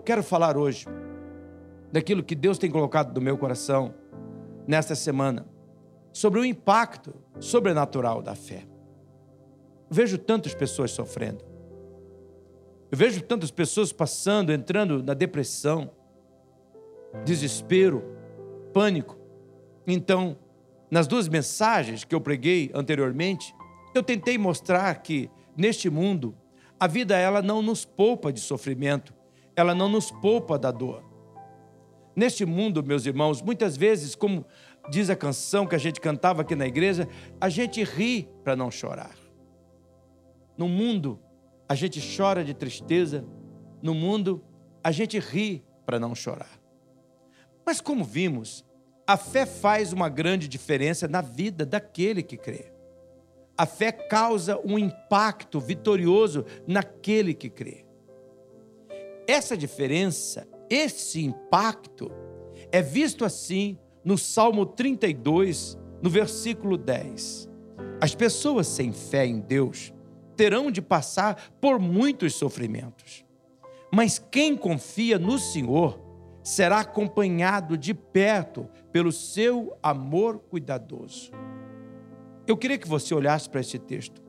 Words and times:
quero 0.00 0.22
falar 0.22 0.56
hoje 0.56 0.86
daquilo 1.92 2.22
que 2.22 2.34
Deus 2.34 2.58
tem 2.58 2.70
colocado 2.70 3.14
no 3.14 3.20
meu 3.20 3.36
coração 3.36 3.94
nesta 4.66 4.94
semana, 4.94 5.46
sobre 6.12 6.40
o 6.40 6.44
impacto 6.44 7.14
sobrenatural 7.38 8.22
da 8.22 8.34
fé. 8.34 8.66
Eu 9.88 9.96
vejo 9.96 10.18
tantas 10.18 10.54
pessoas 10.54 10.92
sofrendo. 10.92 11.44
Eu 12.90 12.98
vejo 12.98 13.22
tantas 13.22 13.50
pessoas 13.50 13.92
passando, 13.92 14.52
entrando 14.52 15.02
na 15.02 15.14
depressão, 15.14 15.90
desespero, 17.24 18.04
pânico. 18.72 19.16
Então, 19.86 20.36
nas 20.90 21.06
duas 21.06 21.28
mensagens 21.28 22.04
que 22.04 22.14
eu 22.14 22.20
preguei 22.20 22.70
anteriormente, 22.74 23.54
eu 23.94 24.02
tentei 24.02 24.38
mostrar 24.38 24.94
que 25.02 25.30
neste 25.56 25.90
mundo 25.90 26.36
a 26.78 26.86
vida 26.86 27.16
ela 27.16 27.42
não 27.42 27.60
nos 27.60 27.84
poupa 27.84 28.32
de 28.32 28.40
sofrimento, 28.40 29.12
ela 29.56 29.74
não 29.74 29.88
nos 29.88 30.10
poupa 30.10 30.58
da 30.58 30.70
dor. 30.70 31.04
Neste 32.14 32.44
mundo, 32.44 32.82
meus 32.82 33.06
irmãos, 33.06 33.40
muitas 33.40 33.76
vezes, 33.76 34.14
como 34.14 34.44
diz 34.90 35.08
a 35.10 35.16
canção 35.16 35.66
que 35.66 35.74
a 35.74 35.78
gente 35.78 36.00
cantava 36.00 36.42
aqui 36.42 36.54
na 36.54 36.66
igreja, 36.66 37.08
a 37.40 37.48
gente 37.48 37.82
ri 37.82 38.28
para 38.42 38.56
não 38.56 38.70
chorar. 38.70 39.16
No 40.56 40.68
mundo, 40.68 41.18
a 41.68 41.74
gente 41.74 42.00
chora 42.16 42.44
de 42.44 42.52
tristeza, 42.52 43.24
no 43.82 43.94
mundo, 43.94 44.44
a 44.82 44.90
gente 44.90 45.18
ri 45.18 45.64
para 45.86 45.98
não 45.98 46.14
chorar. 46.14 46.60
Mas 47.64 47.80
como 47.80 48.04
vimos, 48.04 48.64
a 49.06 49.16
fé 49.16 49.46
faz 49.46 49.92
uma 49.92 50.08
grande 50.08 50.48
diferença 50.48 51.08
na 51.08 51.20
vida 51.20 51.64
daquele 51.64 52.22
que 52.22 52.36
crê. 52.36 52.72
A 53.56 53.66
fé 53.66 53.92
causa 53.92 54.58
um 54.64 54.78
impacto 54.78 55.60
vitorioso 55.60 56.44
naquele 56.66 57.34
que 57.34 57.50
crê. 57.50 57.84
Essa 59.30 59.56
diferença, 59.56 60.44
esse 60.68 61.24
impacto, 61.24 62.10
é 62.72 62.82
visto 62.82 63.24
assim 63.24 63.78
no 64.04 64.18
Salmo 64.18 64.66
32, 64.66 65.78
no 66.02 66.10
versículo 66.10 66.76
10. 66.76 67.48
As 68.00 68.12
pessoas 68.12 68.66
sem 68.66 68.92
fé 68.92 69.24
em 69.24 69.38
Deus 69.38 69.94
terão 70.36 70.68
de 70.68 70.82
passar 70.82 71.52
por 71.60 71.78
muitos 71.78 72.34
sofrimentos. 72.34 73.24
Mas 73.92 74.18
quem 74.18 74.56
confia 74.56 75.16
no 75.16 75.38
Senhor 75.38 76.00
será 76.42 76.80
acompanhado 76.80 77.78
de 77.78 77.94
perto 77.94 78.68
pelo 78.90 79.12
seu 79.12 79.78
amor 79.80 80.40
cuidadoso. 80.40 81.30
Eu 82.48 82.56
queria 82.56 82.78
que 82.78 82.88
você 82.88 83.14
olhasse 83.14 83.48
para 83.48 83.60
esse 83.60 83.78
texto. 83.78 84.20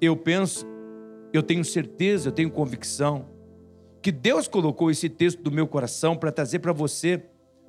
Eu 0.00 0.16
penso, 0.16 0.64
eu 1.30 1.42
tenho 1.42 1.62
certeza, 1.62 2.30
eu 2.30 2.32
tenho 2.32 2.50
convicção 2.50 3.35
que 4.06 4.12
Deus 4.12 4.46
colocou 4.46 4.88
esse 4.88 5.08
texto 5.08 5.42
do 5.42 5.50
meu 5.50 5.66
coração 5.66 6.16
para 6.16 6.30
trazer 6.30 6.60
para 6.60 6.72
você 6.72 7.24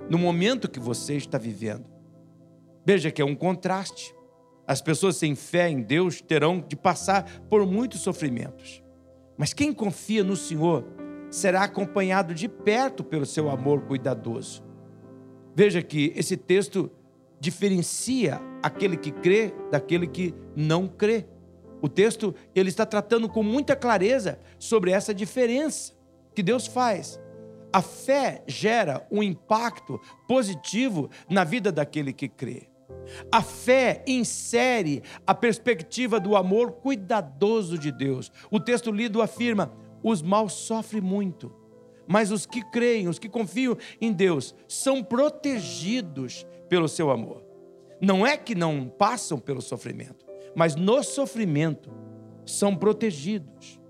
no 0.08 0.20
momento 0.20 0.70
que 0.70 0.80
você 0.80 1.16
está 1.16 1.36
vivendo. 1.36 1.88
Veja 2.86 3.10
que 3.10 3.20
é 3.20 3.26
um 3.26 3.34
contraste. 3.34 4.14
As 4.68 4.80
pessoas 4.80 5.18
sem 5.18 5.34
fé 5.34 5.68
em 5.68 5.82
Deus 5.82 6.22
terão 6.22 6.60
de 6.60 6.76
passar 6.76 7.28
por 7.50 7.66
muitos 7.66 8.02
sofrimentos. 8.02 8.84
Mas 9.36 9.52
quem 9.52 9.74
confia 9.74 10.24
no 10.24 10.36
Senhor 10.36 10.86
será 11.32 11.64
acompanhado 11.64 12.36
de 12.36 12.48
perto 12.48 13.04
pelo 13.04 13.26
seu 13.26 13.50
amor 13.50 13.88
cuidadoso. 13.88 14.64
Veja 15.56 15.82
que 15.82 16.14
esse 16.16 16.38
texto 16.38 16.92
diferencia 17.40 18.40
aquele 18.62 18.96
que 18.96 19.10
crê 19.12 19.56
daquele 19.72 20.06
que 20.06 20.36
não 20.56 20.88
crê. 20.88 21.26
O 21.82 21.90
texto 21.90 22.36
ele 22.54 22.70
está 22.70 22.86
tratando 22.86 23.28
com 23.28 23.42
muita 23.42 23.76
clareza 23.76 24.40
sobre 24.60 24.92
essa 24.92 25.16
diferença 25.16 25.97
que 26.38 26.44
Deus 26.44 26.68
faz. 26.68 27.20
A 27.74 27.82
fé 27.82 28.44
gera 28.46 29.08
um 29.10 29.24
impacto 29.24 30.00
positivo 30.28 31.10
na 31.28 31.44
vida 31.44 31.72
daquele 31.72 32.14
que 32.14 32.30
crê. 32.30 32.70
A 33.32 33.42
fé 33.42 34.04
insere 34.06 35.02
a 35.26 35.34
perspectiva 35.34 36.20
do 36.20 36.36
amor 36.36 36.74
cuidadoso 36.74 37.76
de 37.76 37.92
Deus. 37.92 38.32
O 38.52 38.60
texto 38.60 38.92
lido 38.92 39.20
afirma: 39.20 39.74
os 40.04 40.22
maus 40.22 40.54
sofrem 40.54 41.02
muito, 41.02 41.52
mas 42.08 42.30
os 42.30 42.46
que 42.46 42.62
creem, 42.70 43.08
os 43.08 43.18
que 43.18 43.28
confiam 43.28 43.76
em 44.00 44.14
Deus, 44.14 44.54
são 44.68 45.04
protegidos 45.04 46.46
pelo 46.70 46.88
seu 46.88 47.10
amor. 47.10 47.44
Não 48.00 48.28
é 48.28 48.38
que 48.38 48.54
não 48.54 48.88
passam 48.88 49.40
pelo 49.40 49.60
sofrimento, 49.60 50.24
mas 50.56 50.76
no 50.76 51.02
sofrimento 51.02 51.90
são 52.46 52.76
protegidos. 52.76 53.82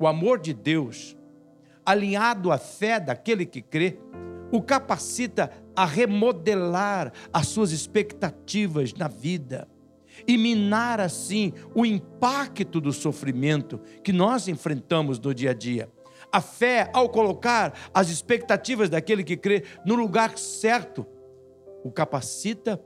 O 0.00 0.06
amor 0.08 0.40
de 0.40 0.52
Deus, 0.52 1.16
alinhado 1.84 2.50
à 2.50 2.58
fé 2.58 3.00
daquele 3.00 3.44
que 3.44 3.60
crê, 3.60 3.98
o 4.50 4.60
capacita 4.62 5.50
a 5.74 5.84
remodelar 5.84 7.12
as 7.32 7.48
suas 7.48 7.72
expectativas 7.72 8.92
na 8.92 9.08
vida 9.08 9.66
e 10.26 10.36
minar 10.36 11.00
assim 11.00 11.52
o 11.74 11.86
impacto 11.86 12.80
do 12.80 12.92
sofrimento 12.92 13.80
que 14.04 14.12
nós 14.12 14.48
enfrentamos 14.48 15.18
no 15.18 15.34
dia 15.34 15.50
a 15.50 15.54
dia. 15.54 15.90
A 16.30 16.40
fé, 16.40 16.90
ao 16.92 17.08
colocar 17.08 17.74
as 17.92 18.08
expectativas 18.08 18.88
daquele 18.88 19.24
que 19.24 19.36
crê 19.36 19.64
no 19.84 19.94
lugar 19.94 20.38
certo, 20.38 21.06
o 21.82 21.90
capacita 21.90 22.80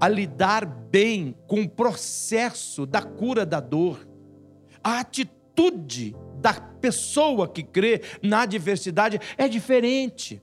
a 0.00 0.08
lidar 0.08 0.64
bem 0.66 1.34
com 1.46 1.62
o 1.62 1.68
processo 1.68 2.86
da 2.86 3.02
cura 3.02 3.44
da 3.44 3.60
dor. 3.60 4.06
A 4.82 5.00
atitude 5.00 6.14
da 6.44 6.52
pessoa 6.52 7.48
que 7.48 7.62
crê 7.62 8.02
na 8.22 8.42
adversidade 8.42 9.18
é 9.38 9.48
diferente. 9.48 10.42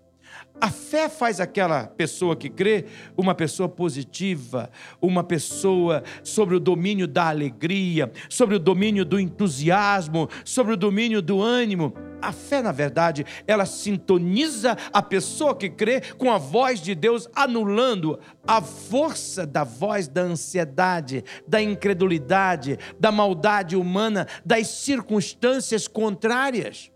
A 0.62 0.70
fé 0.70 1.10
faz 1.10 1.40
aquela 1.40 1.88
pessoa 1.88 2.36
que 2.36 2.48
crê 2.48 2.86
uma 3.18 3.34
pessoa 3.34 3.68
positiva, 3.68 4.70
uma 5.02 5.24
pessoa 5.24 6.04
sobre 6.24 6.56
o 6.56 6.60
domínio 6.60 7.08
da 7.08 7.30
alegria, 7.30 8.12
sobre 8.30 8.58
o 8.58 8.60
domínio 8.60 9.04
do 9.04 9.20
entusiasmo, 9.20 10.30
sobre 10.46 10.76
o 10.76 10.78
domínio 10.78 11.20
do 11.20 11.42
ânimo. 11.42 11.96
A 12.22 12.32
fé, 12.32 12.62
na 12.62 12.72
verdade, 12.72 13.26
ela 13.48 13.66
sintoniza 13.66 14.78
a 14.94 15.02
pessoa 15.02 15.56
que 15.56 15.68
crê 15.68 16.00
com 16.16 16.32
a 16.32 16.38
voz 16.38 16.80
de 16.80 16.94
Deus, 16.94 17.28
anulando 17.36 18.20
a 18.46 18.62
força 18.62 19.48
da 19.48 19.64
voz 19.64 20.08
da 20.08 20.22
ansiedade, 20.22 21.24
da 21.48 21.60
incredulidade, 21.60 22.78
da 23.00 23.12
maldade 23.12 23.76
humana, 23.76 24.28
das 24.46 24.68
circunstâncias 24.68 25.88
contrárias. 25.88 26.92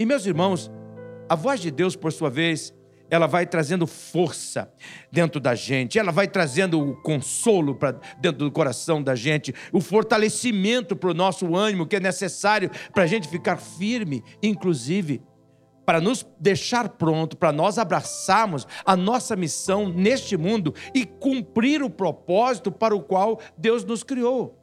E, 0.00 0.06
meus 0.06 0.24
irmãos, 0.24 0.70
a 1.32 1.34
voz 1.34 1.60
de 1.60 1.70
Deus, 1.70 1.96
por 1.96 2.12
sua 2.12 2.28
vez, 2.28 2.74
ela 3.08 3.26
vai 3.26 3.46
trazendo 3.46 3.86
força 3.86 4.70
dentro 5.10 5.40
da 5.40 5.54
gente, 5.54 5.98
ela 5.98 6.12
vai 6.12 6.28
trazendo 6.28 6.78
o 6.78 6.94
consolo 7.00 7.74
para 7.74 7.92
dentro 8.20 8.44
do 8.44 8.52
coração 8.52 9.02
da 9.02 9.14
gente, 9.14 9.54
o 9.72 9.80
fortalecimento 9.80 10.94
para 10.94 11.10
o 11.10 11.14
nosso 11.14 11.56
ânimo 11.56 11.86
que 11.86 11.96
é 11.96 12.00
necessário 12.00 12.70
para 12.92 13.04
a 13.04 13.06
gente 13.06 13.28
ficar 13.28 13.56
firme, 13.56 14.22
inclusive 14.42 15.22
para 15.86 16.02
nos 16.02 16.22
deixar 16.38 16.86
pronto, 16.90 17.34
para 17.34 17.50
nós 17.50 17.78
abraçarmos 17.78 18.66
a 18.84 18.94
nossa 18.94 19.34
missão 19.34 19.88
neste 19.88 20.36
mundo 20.36 20.74
e 20.94 21.06
cumprir 21.06 21.82
o 21.82 21.88
propósito 21.88 22.70
para 22.70 22.94
o 22.94 23.02
qual 23.02 23.40
Deus 23.56 23.86
nos 23.86 24.02
criou. 24.02 24.62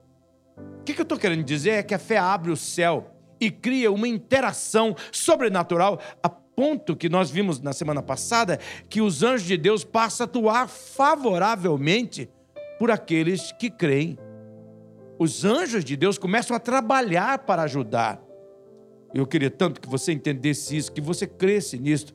O 0.82 0.84
que 0.84 0.92
eu 0.92 1.02
estou 1.02 1.18
querendo 1.18 1.44
dizer 1.44 1.72
é 1.72 1.84
que 1.84 1.96
a 1.96 2.00
fé 2.00 2.20
abre 2.20 2.52
o 2.52 2.56
céu 2.56 3.16
e 3.40 3.50
cria 3.50 3.92
uma 3.92 4.08
interação 4.08 4.96
sobrenatural 5.12 6.00
a 6.22 6.30
ponto 6.60 6.94
que 6.94 7.08
nós 7.08 7.32
vimos 7.32 7.62
na 7.62 7.72
semana 7.72 8.04
passada 8.04 8.60
que 8.90 9.00
os 9.00 9.24
anjos 9.24 9.48
de 9.48 9.56
Deus 9.56 9.86
passam 9.86 10.26
a 10.26 10.28
atuar 10.28 10.68
favoravelmente 10.68 12.30
por 12.78 12.92
aqueles 12.92 13.54
que 13.54 13.70
creem. 13.70 14.20
Os 15.18 15.46
anjos 15.46 15.86
de 15.86 15.96
Deus 15.96 16.18
começam 16.18 16.54
a 16.54 16.60
trabalhar 16.60 17.40
para 17.46 17.62
ajudar. 17.62 18.22
Eu 19.14 19.26
queria 19.26 19.50
tanto 19.50 19.80
que 19.80 19.88
você 19.88 20.12
entendesse 20.12 20.76
isso, 20.76 20.92
que 20.92 21.00
você 21.00 21.26
cresce 21.26 21.80
nisso. 21.80 22.14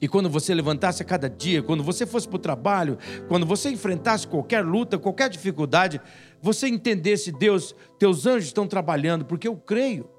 E 0.00 0.08
quando 0.08 0.28
você 0.28 0.52
levantasse 0.52 1.00
a 1.00 1.06
cada 1.06 1.30
dia, 1.30 1.62
quando 1.62 1.84
você 1.84 2.04
fosse 2.04 2.26
para 2.26 2.36
o 2.36 2.40
trabalho, 2.40 2.98
quando 3.28 3.46
você 3.46 3.70
enfrentasse 3.70 4.26
qualquer 4.26 4.64
luta, 4.64 4.98
qualquer 4.98 5.30
dificuldade, 5.30 6.00
você 6.42 6.66
entendesse, 6.66 7.30
Deus, 7.30 7.76
teus 7.96 8.26
anjos 8.26 8.46
estão 8.46 8.66
trabalhando, 8.66 9.24
porque 9.24 9.46
eu 9.46 9.56
creio. 9.56 10.10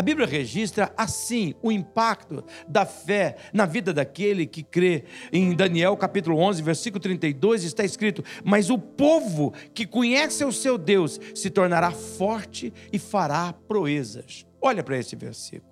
A 0.00 0.02
Bíblia 0.02 0.26
registra 0.26 0.90
assim 0.96 1.54
o 1.62 1.70
impacto 1.70 2.42
da 2.66 2.86
fé 2.86 3.36
na 3.52 3.66
vida 3.66 3.92
daquele 3.92 4.46
que 4.46 4.62
crê. 4.62 5.04
Em 5.30 5.54
Daniel 5.54 5.94
capítulo 5.94 6.38
11, 6.38 6.62
versículo 6.62 7.02
32 7.02 7.64
está 7.64 7.84
escrito: 7.84 8.24
"Mas 8.42 8.70
o 8.70 8.78
povo 8.78 9.52
que 9.74 9.86
conhece 9.86 10.42
o 10.42 10.52
seu 10.52 10.78
Deus 10.78 11.20
se 11.34 11.50
tornará 11.50 11.90
forte 11.90 12.72
e 12.90 12.98
fará 12.98 13.52
proezas". 13.52 14.46
Olha 14.58 14.82
para 14.82 14.96
esse 14.96 15.14
versículo. 15.16 15.70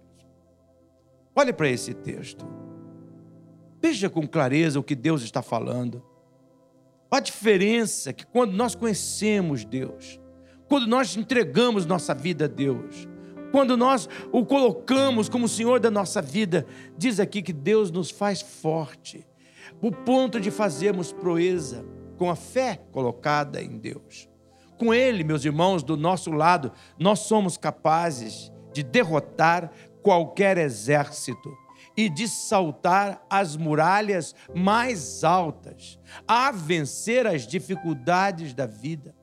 Olha 1.35 1.55
para 1.55 1.71
esse 1.71 1.95
texto. 1.95 2.47
Veja 3.81 4.11
com 4.11 4.29
clareza 4.29 4.79
o 4.79 4.85
que 4.85 4.95
Deus 4.95 5.23
está 5.23 5.41
falando. 5.41 6.05
A 7.11 7.19
diferença 7.19 8.13
que 8.13 8.27
quando 8.27 8.53
nós 8.53 8.75
conhecemos 8.75 9.65
Deus, 9.65 10.21
quando 10.69 10.87
nós 10.87 11.17
entregamos 11.17 11.87
nossa 11.87 12.15
vida 12.15 12.45
a 12.45 12.49
Deus, 12.49 13.08
quando 13.51 13.77
nós 13.77 14.09
o 14.33 14.45
colocamos 14.45 15.29
como 15.29 15.49
Senhor 15.49 15.81
da 15.81 15.91
nossa 15.91 16.21
vida, 16.21 16.67
diz 16.97 17.19
aqui 17.21 17.43
que 17.43 17.53
Deus 17.53 17.91
nos 17.91 18.11
faz 18.11 18.41
forte, 18.41 19.27
o 19.81 19.91
ponto 19.91 20.41
de 20.41 20.51
fazermos 20.51 21.13
proeza 21.13 21.85
com 22.17 22.31
a 22.31 22.37
fé 22.37 22.81
colocada 22.93 23.63
em 23.63 23.79
Deus. 23.79 24.29
Com 24.77 24.93
Ele, 24.95 25.25
meus 25.25 25.45
irmãos, 25.45 25.83
do 25.83 25.97
nosso 25.97 26.31
lado, 26.31 26.73
nós 26.99 27.21
somos 27.21 27.57
capazes 27.57 28.53
de 28.73 28.83
derrotar 28.83 29.71
qualquer 30.03 30.57
exército 30.57 31.51
e 31.97 32.09
de 32.09 32.29
saltar 32.29 33.25
as 33.29 33.57
muralhas 33.57 34.35
mais 34.55 35.25
altas, 35.25 35.99
a 36.27 36.53
vencer 36.53 37.27
as 37.27 37.47
dificuldades 37.47 38.55
da 38.55 38.67
vida. 38.67 39.18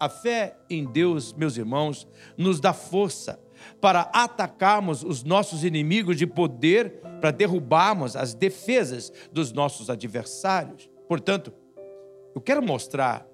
A 0.00 0.08
fé 0.08 0.56
em 0.70 0.84
Deus, 0.84 1.32
meus 1.32 1.56
irmãos, 1.56 2.06
nos 2.36 2.60
dá 2.60 2.72
força 2.72 3.40
para 3.80 4.02
atacarmos 4.12 5.02
os 5.02 5.24
nossos 5.24 5.64
inimigos 5.64 6.16
de 6.16 6.26
poder, 6.26 7.00
para 7.20 7.32
derrubarmos 7.32 8.14
as 8.14 8.32
defesas 8.32 9.12
dos 9.32 9.52
nossos 9.52 9.90
adversários. 9.90 10.88
Portanto, 11.08 11.52
eu 12.34 12.40
quero 12.40 12.62
mostrar 12.62 13.26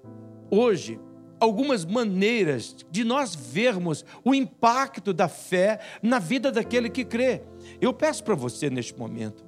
hoje 0.49 0.99
algumas 1.39 1.85
maneiras 1.85 2.75
de 2.89 3.03
nós 3.03 3.35
vermos 3.35 4.03
o 4.23 4.33
impacto 4.33 5.13
da 5.13 5.27
fé 5.27 5.79
na 6.01 6.17
vida 6.17 6.51
daquele 6.51 6.89
que 6.89 7.05
crê. 7.05 7.43
Eu 7.79 7.93
peço 7.93 8.23
para 8.23 8.33
você 8.33 8.69
neste 8.69 8.97
momento, 8.97 9.45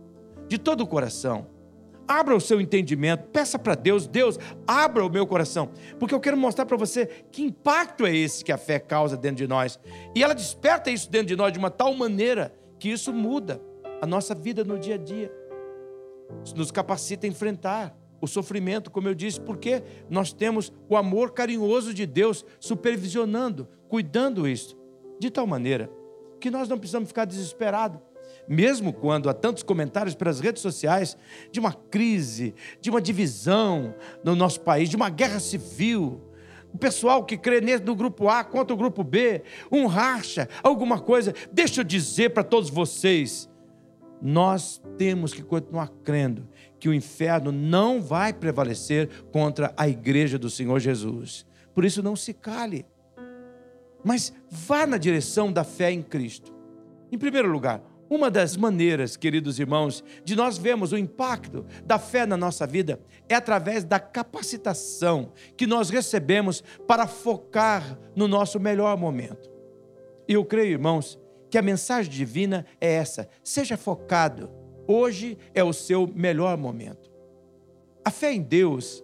de 0.47 0.57
todo 0.57 0.81
o 0.81 0.87
coração, 0.87 1.47
abra 2.07 2.36
o 2.36 2.42
seu 2.42 2.62
entendimento, 2.62 3.27
peça 3.30 3.59
para 3.59 3.75
Deus, 3.75 4.07
Deus, 4.07 4.39
abra 4.65 5.06
o 5.06 5.09
meu 5.09 5.27
coração, 5.27 5.69
porque 6.00 6.15
eu 6.15 6.19
quero 6.19 6.38
mostrar 6.38 6.65
para 6.65 6.77
você 6.77 7.07
que 7.31 7.44
impacto 7.44 8.06
é 8.06 8.15
esse 8.15 8.44
que 8.44 8.51
a 8.51 8.57
fé 8.57 8.80
causa 8.80 9.18
dentro 9.18 9.38
de 9.38 9.48
nós. 9.48 9.80
E 10.15 10.24
ela 10.24 10.33
desperta 10.33 10.89
isso 10.89 11.09
dentro 11.09 11.27
de 11.27 11.36
nós 11.36 11.51
de 11.51 11.59
uma 11.59 11.69
tal 11.69 11.94
maneira 11.94 12.54
que 12.80 12.89
isso 12.89 13.12
muda 13.12 13.62
a 14.01 14.06
nossa 14.06 14.33
vida 14.33 14.63
no 14.63 14.80
dia 14.80 14.95
a 14.95 14.98
dia. 14.98 15.31
Isso 16.44 16.56
nos 16.56 16.71
capacita 16.71 17.25
a 17.25 17.30
enfrentar 17.30 17.98
o 18.19 18.27
sofrimento, 18.27 18.89
como 18.89 19.07
eu 19.07 19.13
disse, 19.13 19.39
porque 19.39 19.83
nós 20.10 20.33
temos 20.33 20.74
o 20.89 20.95
amor 20.95 21.31
carinhoso 21.31 21.94
de 21.94 22.06
Deus 22.06 22.45
supervisionando, 22.60 23.68
cuidando 23.88 24.48
isso, 24.48 24.77
de 25.19 25.30
tal 25.30 25.45
maneira 25.45 25.89
que 26.39 26.51
nós 26.51 26.69
não 26.69 26.77
precisamos 26.77 27.10
ficar 27.10 27.25
desesperados 27.25 28.00
mesmo 28.47 28.94
quando 28.94 29.29
há 29.29 29.33
tantos 29.33 29.63
comentários 29.63 30.15
pelas 30.15 30.39
redes 30.39 30.61
sociais 30.61 31.17
de 31.51 31.59
uma 31.59 31.73
crise, 31.73 32.53
de 32.79 32.89
uma 32.89 33.01
divisão 33.01 33.94
no 34.23 34.35
nosso 34.35 34.61
país, 34.61 34.89
de 34.89 34.95
uma 34.95 35.09
guerra 35.09 35.39
civil, 35.39 36.21
o 36.73 36.77
pessoal 36.77 37.23
que 37.25 37.38
crê 37.38 37.61
no 37.79 37.95
grupo 37.95 38.29
A 38.29 38.44
contra 38.44 38.73
o 38.73 38.77
grupo 38.77 39.03
B, 39.03 39.41
um 39.71 39.88
racha, 39.88 40.47
alguma 40.61 40.99
coisa. 40.99 41.33
Deixa 41.51 41.81
eu 41.81 41.83
dizer 41.85 42.29
para 42.29 42.44
todos 42.44 42.69
vocês, 42.69 43.49
nós 44.21 44.81
temos 44.97 45.33
que 45.33 45.41
continuar 45.41 45.91
crendo 46.03 46.47
que 46.79 46.89
o 46.89 46.93
inferno 46.93 47.51
não 47.51 48.01
vai 48.01 48.33
prevalecer 48.33 49.09
contra 49.31 49.73
a 49.75 49.88
igreja 49.88 50.38
do 50.38 50.50
Senhor 50.50 50.79
Jesus. 50.79 51.45
Por 51.73 51.85
isso 51.85 52.03
não 52.03 52.15
se 52.15 52.33
cale. 52.33 52.85
Mas 54.03 54.33
vá 54.50 54.85
na 54.85 54.97
direção 54.97 55.51
da 55.51 55.63
fé 55.63 55.91
em 55.91 56.01
Cristo. 56.01 56.53
Em 57.11 57.17
primeiro 57.17 57.50
lugar, 57.51 57.81
uma 58.09 58.31
das 58.31 58.56
maneiras, 58.56 59.18
queridos 59.18 59.59
irmãos, 59.59 60.04
de 60.24 60.36
nós 60.36 60.57
vermos 60.57 60.92
o 60.94 60.98
impacto 60.98 61.65
da 61.83 62.00
fé 62.00 62.25
na 62.25 62.38
nossa 62.38 62.65
vida 62.65 63.00
é 63.27 63.36
através 63.36 63.83
da 63.83 64.00
capacitação 64.00 65.33
que 65.57 65.68
nós 65.68 65.89
recebemos 65.89 66.63
para 66.88 67.06
focar 67.06 68.00
no 68.15 68.27
nosso 68.27 68.59
melhor 68.59 68.98
momento. 68.98 69.50
E 70.27 70.33
eu 70.33 70.45
creio, 70.45 70.71
irmãos, 70.71 71.19
que 71.50 71.57
a 71.57 71.62
mensagem 71.62 72.12
divina 72.12 72.65
é 72.80 72.94
essa: 72.94 73.27
seja 73.44 73.75
focado. 73.75 74.50
Hoje 74.88 75.38
é 75.53 75.62
o 75.62 75.74
seu 75.74 76.07
melhor 76.07 76.57
momento. 76.57 77.12
A 78.06 78.10
fé 78.10 78.31
em 78.31 78.42
Deus, 78.42 79.03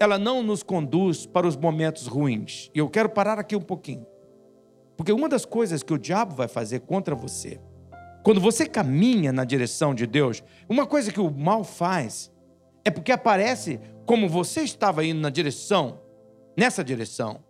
ela 0.00 0.18
não 0.18 0.42
nos 0.42 0.64
conduz 0.64 1.26
para 1.26 1.46
os 1.46 1.56
momentos 1.56 2.08
ruins. 2.08 2.72
E 2.74 2.80
eu 2.80 2.90
quero 2.90 3.08
parar 3.08 3.38
aqui 3.38 3.54
um 3.54 3.60
pouquinho. 3.60 4.04
Porque 4.96 5.12
uma 5.12 5.28
das 5.28 5.44
coisas 5.44 5.80
que 5.80 5.94
o 5.94 5.98
diabo 5.98 6.34
vai 6.34 6.48
fazer 6.48 6.80
contra 6.80 7.14
você 7.14 7.60
quando 8.22 8.40
você 8.40 8.66
caminha 8.66 9.32
na 9.32 9.44
direção 9.44 9.94
de 9.94 10.06
Deus, 10.06 10.42
uma 10.68 10.86
coisa 10.86 11.10
que 11.10 11.20
o 11.20 11.30
mal 11.30 11.64
faz 11.64 12.32
é 12.84 12.90
porque 12.90 13.12
aparece 13.12 13.80
como 14.06 14.28
você 14.28 14.62
estava 14.62 15.04
indo 15.04 15.20
na 15.20 15.30
direção, 15.30 16.00
nessa 16.56 16.84
direção. 16.84 17.42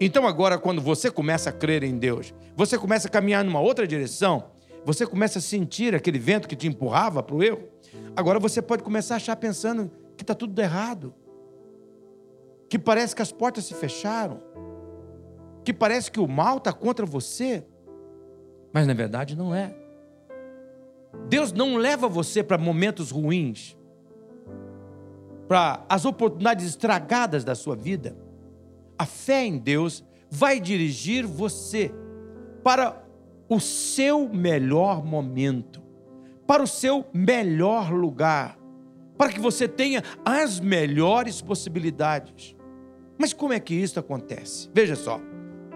Então, 0.00 0.26
agora, 0.26 0.58
quando 0.58 0.80
você 0.80 1.10
começa 1.10 1.50
a 1.50 1.52
crer 1.52 1.82
em 1.82 1.98
Deus, 1.98 2.34
você 2.56 2.78
começa 2.78 3.06
a 3.06 3.10
caminhar 3.10 3.44
numa 3.44 3.60
outra 3.60 3.86
direção, 3.86 4.50
você 4.84 5.06
começa 5.06 5.38
a 5.38 5.42
sentir 5.42 5.94
aquele 5.94 6.18
vento 6.18 6.48
que 6.48 6.56
te 6.56 6.66
empurrava 6.66 7.22
para 7.22 7.36
o 7.36 7.42
erro. 7.42 7.68
Agora 8.16 8.38
você 8.38 8.62
pode 8.62 8.82
começar 8.82 9.14
a 9.14 9.16
achar 9.16 9.36
pensando 9.36 9.90
que 10.16 10.22
está 10.22 10.34
tudo 10.34 10.58
errado, 10.60 11.14
que 12.68 12.78
parece 12.78 13.14
que 13.14 13.22
as 13.22 13.30
portas 13.30 13.66
se 13.66 13.74
fecharam, 13.74 14.40
que 15.64 15.72
parece 15.72 16.10
que 16.10 16.18
o 16.18 16.26
mal 16.26 16.56
está 16.56 16.72
contra 16.72 17.04
você. 17.04 17.64
Mas 18.72 18.86
na 18.86 18.94
verdade 18.94 19.36
não 19.36 19.54
é. 19.54 19.74
Deus 21.28 21.52
não 21.52 21.76
leva 21.76 22.08
você 22.08 22.42
para 22.42 22.56
momentos 22.58 23.10
ruins, 23.10 23.76
para 25.48 25.84
as 25.88 26.04
oportunidades 26.04 26.64
estragadas 26.66 27.44
da 27.44 27.54
sua 27.54 27.74
vida. 27.74 28.16
A 28.96 29.04
fé 29.06 29.44
em 29.44 29.58
Deus 29.58 30.04
vai 30.30 30.60
dirigir 30.60 31.26
você 31.26 31.92
para 32.62 33.02
o 33.48 33.58
seu 33.58 34.28
melhor 34.28 35.04
momento, 35.04 35.82
para 36.46 36.62
o 36.62 36.66
seu 36.66 37.04
melhor 37.12 37.92
lugar, 37.92 38.56
para 39.18 39.32
que 39.32 39.40
você 39.40 39.66
tenha 39.66 40.04
as 40.24 40.60
melhores 40.60 41.42
possibilidades. 41.42 42.56
Mas 43.18 43.32
como 43.32 43.52
é 43.52 43.58
que 43.60 43.74
isso 43.74 43.98
acontece? 43.98 44.70
Veja 44.72 44.94
só, 44.94 45.20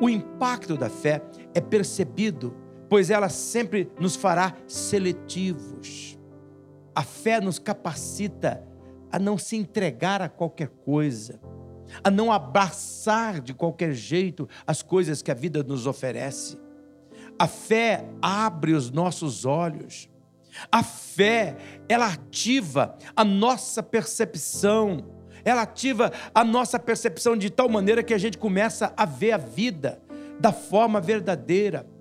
o 0.00 0.08
impacto 0.08 0.76
da 0.76 0.88
fé 0.88 1.20
é 1.52 1.60
percebido 1.60 2.54
pois 2.94 3.10
ela 3.10 3.28
sempre 3.28 3.90
nos 3.98 4.14
fará 4.14 4.54
seletivos. 4.68 6.16
A 6.94 7.02
fé 7.02 7.40
nos 7.40 7.58
capacita 7.58 8.64
a 9.10 9.18
não 9.18 9.36
se 9.36 9.56
entregar 9.56 10.22
a 10.22 10.28
qualquer 10.28 10.68
coisa, 10.68 11.40
a 12.04 12.08
não 12.08 12.30
abraçar 12.30 13.40
de 13.40 13.52
qualquer 13.52 13.94
jeito 13.94 14.48
as 14.64 14.80
coisas 14.80 15.22
que 15.22 15.32
a 15.32 15.34
vida 15.34 15.60
nos 15.64 15.88
oferece. 15.88 16.56
A 17.36 17.48
fé 17.48 18.08
abre 18.22 18.74
os 18.74 18.92
nossos 18.92 19.44
olhos. 19.44 20.08
A 20.70 20.84
fé, 20.84 21.56
ela 21.88 22.06
ativa 22.06 22.96
a 23.16 23.24
nossa 23.24 23.82
percepção. 23.82 25.04
Ela 25.44 25.62
ativa 25.62 26.12
a 26.32 26.44
nossa 26.44 26.78
percepção 26.78 27.36
de 27.36 27.50
tal 27.50 27.68
maneira 27.68 28.04
que 28.04 28.14
a 28.14 28.18
gente 28.18 28.38
começa 28.38 28.94
a 28.96 29.04
ver 29.04 29.32
a 29.32 29.36
vida 29.36 30.00
da 30.38 30.52
forma 30.52 31.00
verdadeira. 31.00 31.92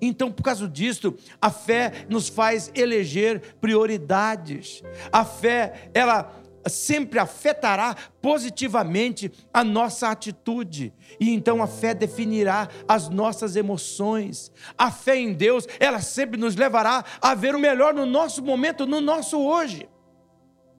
Então, 0.00 0.30
por 0.30 0.42
causa 0.42 0.68
disso, 0.68 1.14
a 1.40 1.50
fé 1.50 2.06
nos 2.08 2.28
faz 2.28 2.70
eleger 2.74 3.56
prioridades. 3.60 4.82
A 5.12 5.24
fé, 5.24 5.90
ela 5.92 6.38
sempre 6.68 7.18
afetará 7.18 7.96
positivamente 8.20 9.32
a 9.52 9.64
nossa 9.64 10.08
atitude. 10.08 10.92
E 11.18 11.30
então 11.30 11.62
a 11.62 11.66
fé 11.66 11.94
definirá 11.94 12.68
as 12.86 13.08
nossas 13.08 13.56
emoções. 13.56 14.52
A 14.76 14.90
fé 14.90 15.16
em 15.16 15.32
Deus, 15.32 15.66
ela 15.80 16.00
sempre 16.00 16.38
nos 16.38 16.54
levará 16.56 17.04
a 17.20 17.34
ver 17.34 17.54
o 17.54 17.60
melhor 17.60 17.94
no 17.94 18.06
nosso 18.06 18.42
momento, 18.42 18.86
no 18.86 19.00
nosso 19.00 19.38
hoje. 19.38 19.88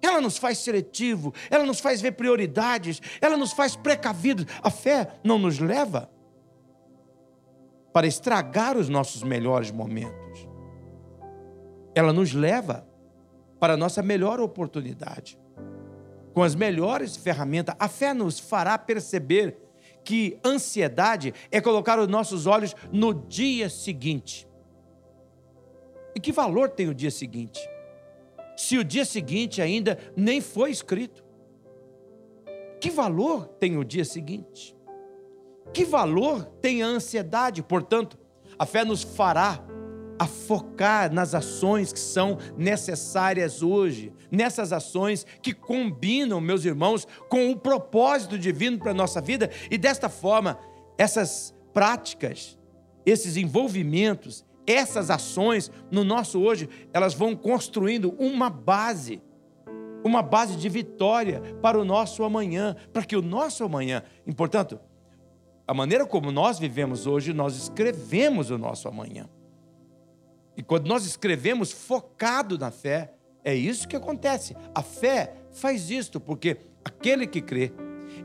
Ela 0.01 0.21
nos 0.21 0.37
faz 0.37 0.59
seletivo, 0.59 1.33
ela 1.49 1.65
nos 1.65 1.81
faz 1.81 1.99
ver 1.99 2.13
prioridades, 2.13 3.01
ela 3.19 3.35
nos 3.35 3.51
faz 3.51 3.75
precavidos. 3.75 4.45
A 4.63 4.69
fé 4.69 5.07
não 5.23 5.37
nos 5.37 5.59
leva 5.59 6.09
para 7.93 8.07
estragar 8.07 8.77
os 8.77 8.89
nossos 8.89 9.23
melhores 9.23 9.71
momentos. 9.71 10.47
Ela 11.95 12.13
nos 12.13 12.33
leva 12.33 12.87
para 13.59 13.73
a 13.73 13.77
nossa 13.77 14.01
melhor 14.01 14.39
oportunidade. 14.39 15.37
Com 16.33 16.43
as 16.43 16.55
melhores 16.55 17.17
ferramentas, 17.17 17.75
a 17.77 17.87
fé 17.87 18.13
nos 18.13 18.39
fará 18.39 18.77
perceber 18.77 19.57
que 20.03 20.39
ansiedade 20.45 21.33
é 21.51 21.59
colocar 21.59 21.99
os 21.99 22.07
nossos 22.07 22.47
olhos 22.47 22.75
no 22.91 23.13
dia 23.13 23.69
seguinte. 23.69 24.47
E 26.15 26.19
que 26.19 26.31
valor 26.31 26.69
tem 26.69 26.87
o 26.87 26.93
dia 26.93 27.11
seguinte? 27.11 27.59
Se 28.55 28.77
o 28.77 28.83
dia 28.83 29.05
seguinte 29.05 29.61
ainda 29.61 29.97
nem 30.15 30.41
foi 30.41 30.71
escrito. 30.71 31.23
Que 32.79 32.89
valor 32.89 33.47
tem 33.59 33.77
o 33.77 33.83
dia 33.83 34.05
seguinte? 34.05 34.75
Que 35.73 35.85
valor 35.85 36.45
tem 36.61 36.81
a 36.81 36.87
ansiedade? 36.87 37.61
Portanto, 37.61 38.17
a 38.57 38.65
fé 38.65 38.83
nos 38.83 39.03
fará 39.03 39.63
a 40.19 40.25
focar 40.27 41.13
nas 41.13 41.33
ações 41.33 41.93
que 41.93 41.99
são 41.99 42.37
necessárias 42.57 43.63
hoje, 43.63 44.11
nessas 44.29 44.73
ações 44.73 45.25
que 45.41 45.53
combinam, 45.53 46.41
meus 46.41 46.65
irmãos, 46.65 47.07
com 47.29 47.49
o 47.49 47.57
propósito 47.57 48.37
divino 48.37 48.77
para 48.77 48.91
a 48.91 48.93
nossa 48.93 49.21
vida, 49.21 49.49
e 49.71 49.77
desta 49.77 50.09
forma, 50.09 50.59
essas 50.97 51.55
práticas, 51.73 52.59
esses 53.05 53.37
envolvimentos, 53.37 54.45
essas 54.67 55.09
ações 55.09 55.71
no 55.89 56.03
nosso 56.03 56.41
hoje, 56.41 56.67
elas 56.93 57.13
vão 57.13 57.33
construindo 57.33 58.13
uma 58.19 58.49
base, 58.49 59.21
uma 60.03 60.21
base 60.21 60.57
de 60.57 60.67
vitória 60.67 61.41
para 61.61 61.79
o 61.79 61.85
nosso 61.85 62.25
amanhã, 62.25 62.75
para 62.91 63.05
que 63.05 63.15
o 63.15 63.21
nosso 63.21 63.63
amanhã, 63.63 64.03
e 64.27 64.33
portanto, 64.33 64.79
a 65.69 65.73
maneira 65.75 66.03
como 66.03 66.31
nós 66.31 66.57
vivemos 66.57 67.05
hoje, 67.05 67.31
nós 67.31 67.55
escrevemos 67.55 68.49
o 68.49 68.57
nosso 68.57 68.87
amanhã. 68.87 69.29
E 70.57 70.63
quando 70.63 70.87
nós 70.87 71.05
escrevemos 71.05 71.71
focado 71.71 72.57
na 72.57 72.71
fé, 72.71 73.13
é 73.43 73.53
isso 73.53 73.87
que 73.87 73.95
acontece. 73.95 74.57
A 74.73 74.81
fé 74.81 75.31
faz 75.51 75.91
isto, 75.91 76.19
porque 76.19 76.57
aquele 76.83 77.27
que 77.27 77.39
crê, 77.39 77.71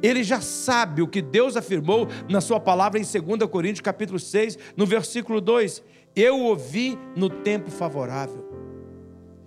ele 0.03 0.25
já 0.25 0.41
sabe 0.41 1.03
o 1.03 1.07
que 1.07 1.21
Deus 1.21 1.55
afirmou 1.55 2.09
na 2.31 2.41
sua 2.41 2.59
palavra 2.59 2.99
em 2.99 3.03
2 3.03 3.51
Coríntios 3.51 3.83
capítulo 3.83 4.19
6, 4.19 4.59
no 4.75 4.87
versículo 4.87 5.39
2. 5.39 5.83
Eu 6.17 6.41
ouvi 6.41 6.99
no 7.15 7.29
tempo 7.29 7.71
favorável. 7.71 8.43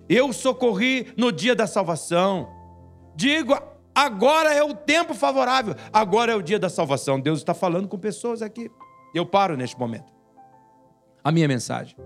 Eu 0.08 0.32
socorri 0.32 1.12
no 1.16 1.32
dia 1.32 1.56
da 1.56 1.66
salvação. 1.66 2.48
Digo, 3.16 3.58
agora 4.06 4.54
é 4.54 4.62
o 4.62 4.74
tempo 4.74 5.14
favorável. 5.14 5.74
Agora 5.92 6.32
é 6.32 6.36
o 6.36 6.42
dia 6.42 6.58
da 6.58 6.68
salvação. 6.68 7.18
Deus 7.18 7.40
está 7.40 7.52
falando 7.52 7.88
com 7.88 7.98
pessoas 7.98 8.42
aqui. 8.42 8.70
Eu 9.14 9.26
paro 9.26 9.56
neste 9.56 9.78
momento. 9.78 10.12
A 11.24 11.32
minha 11.32 11.48
mensagem. 11.48 11.96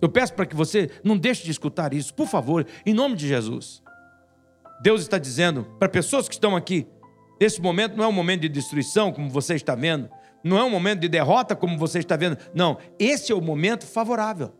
Eu 0.00 0.08
peço 0.08 0.34
para 0.34 0.46
que 0.46 0.56
você 0.56 0.90
não 1.04 1.16
deixe 1.16 1.44
de 1.44 1.50
escutar 1.50 1.92
isso, 1.92 2.14
por 2.14 2.26
favor, 2.26 2.66
em 2.84 2.94
nome 2.94 3.16
de 3.16 3.26
Jesus. 3.26 3.82
Deus 4.80 5.00
está 5.02 5.18
dizendo 5.18 5.64
para 5.78 5.88
pessoas 5.88 6.28
que 6.28 6.34
estão 6.34 6.54
aqui: 6.56 6.86
esse 7.40 7.60
momento 7.60 7.96
não 7.96 8.04
é 8.04 8.08
um 8.08 8.12
momento 8.12 8.42
de 8.42 8.48
destruição, 8.48 9.12
como 9.12 9.28
você 9.28 9.54
está 9.54 9.74
vendo, 9.74 10.08
não 10.42 10.58
é 10.58 10.64
um 10.64 10.70
momento 10.70 11.00
de 11.00 11.08
derrota, 11.08 11.56
como 11.56 11.78
você 11.78 11.98
está 11.98 12.16
vendo. 12.16 12.38
Não, 12.54 12.78
esse 12.98 13.32
é 13.32 13.34
o 13.34 13.40
momento 13.40 13.86
favorável. 13.86 14.52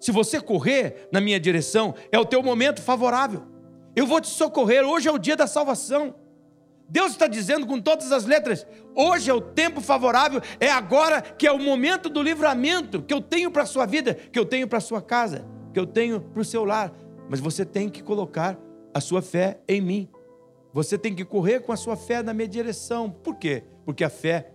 Se 0.00 0.10
você 0.10 0.40
correr 0.40 1.08
na 1.12 1.20
minha 1.20 1.38
direção, 1.38 1.94
é 2.10 2.18
o 2.18 2.24
teu 2.24 2.42
momento 2.42 2.82
favorável. 2.82 3.51
Eu 3.94 4.06
vou 4.06 4.20
te 4.20 4.28
socorrer, 4.28 4.84
hoje 4.84 5.08
é 5.08 5.12
o 5.12 5.18
dia 5.18 5.36
da 5.36 5.46
salvação. 5.46 6.14
Deus 6.88 7.12
está 7.12 7.26
dizendo 7.26 7.66
com 7.66 7.80
todas 7.80 8.12
as 8.12 8.24
letras: 8.24 8.66
hoje 8.94 9.30
é 9.30 9.34
o 9.34 9.40
tempo 9.40 9.80
favorável, 9.80 10.40
é 10.60 10.70
agora 10.70 11.22
que 11.22 11.46
é 11.46 11.52
o 11.52 11.58
momento 11.58 12.08
do 12.08 12.22
livramento 12.22 13.02
que 13.02 13.14
eu 13.14 13.20
tenho 13.20 13.50
para 13.50 13.62
a 13.62 13.66
sua 13.66 13.86
vida, 13.86 14.14
que 14.14 14.38
eu 14.38 14.44
tenho 14.44 14.68
para 14.68 14.78
a 14.78 14.80
sua 14.80 15.00
casa, 15.00 15.44
que 15.72 15.80
eu 15.80 15.86
tenho 15.86 16.20
para 16.20 16.42
o 16.42 16.44
seu 16.44 16.64
lar. 16.64 16.92
Mas 17.28 17.40
você 17.40 17.64
tem 17.64 17.88
que 17.88 18.02
colocar 18.02 18.58
a 18.92 19.00
sua 19.00 19.22
fé 19.22 19.60
em 19.66 19.80
mim. 19.80 20.08
Você 20.72 20.96
tem 20.96 21.14
que 21.14 21.24
correr 21.24 21.60
com 21.60 21.72
a 21.72 21.76
sua 21.76 21.96
fé 21.96 22.22
na 22.22 22.32
minha 22.32 22.48
direção. 22.48 23.10
Por 23.10 23.36
quê? 23.36 23.64
Porque 23.84 24.04
a 24.04 24.10
fé, 24.10 24.52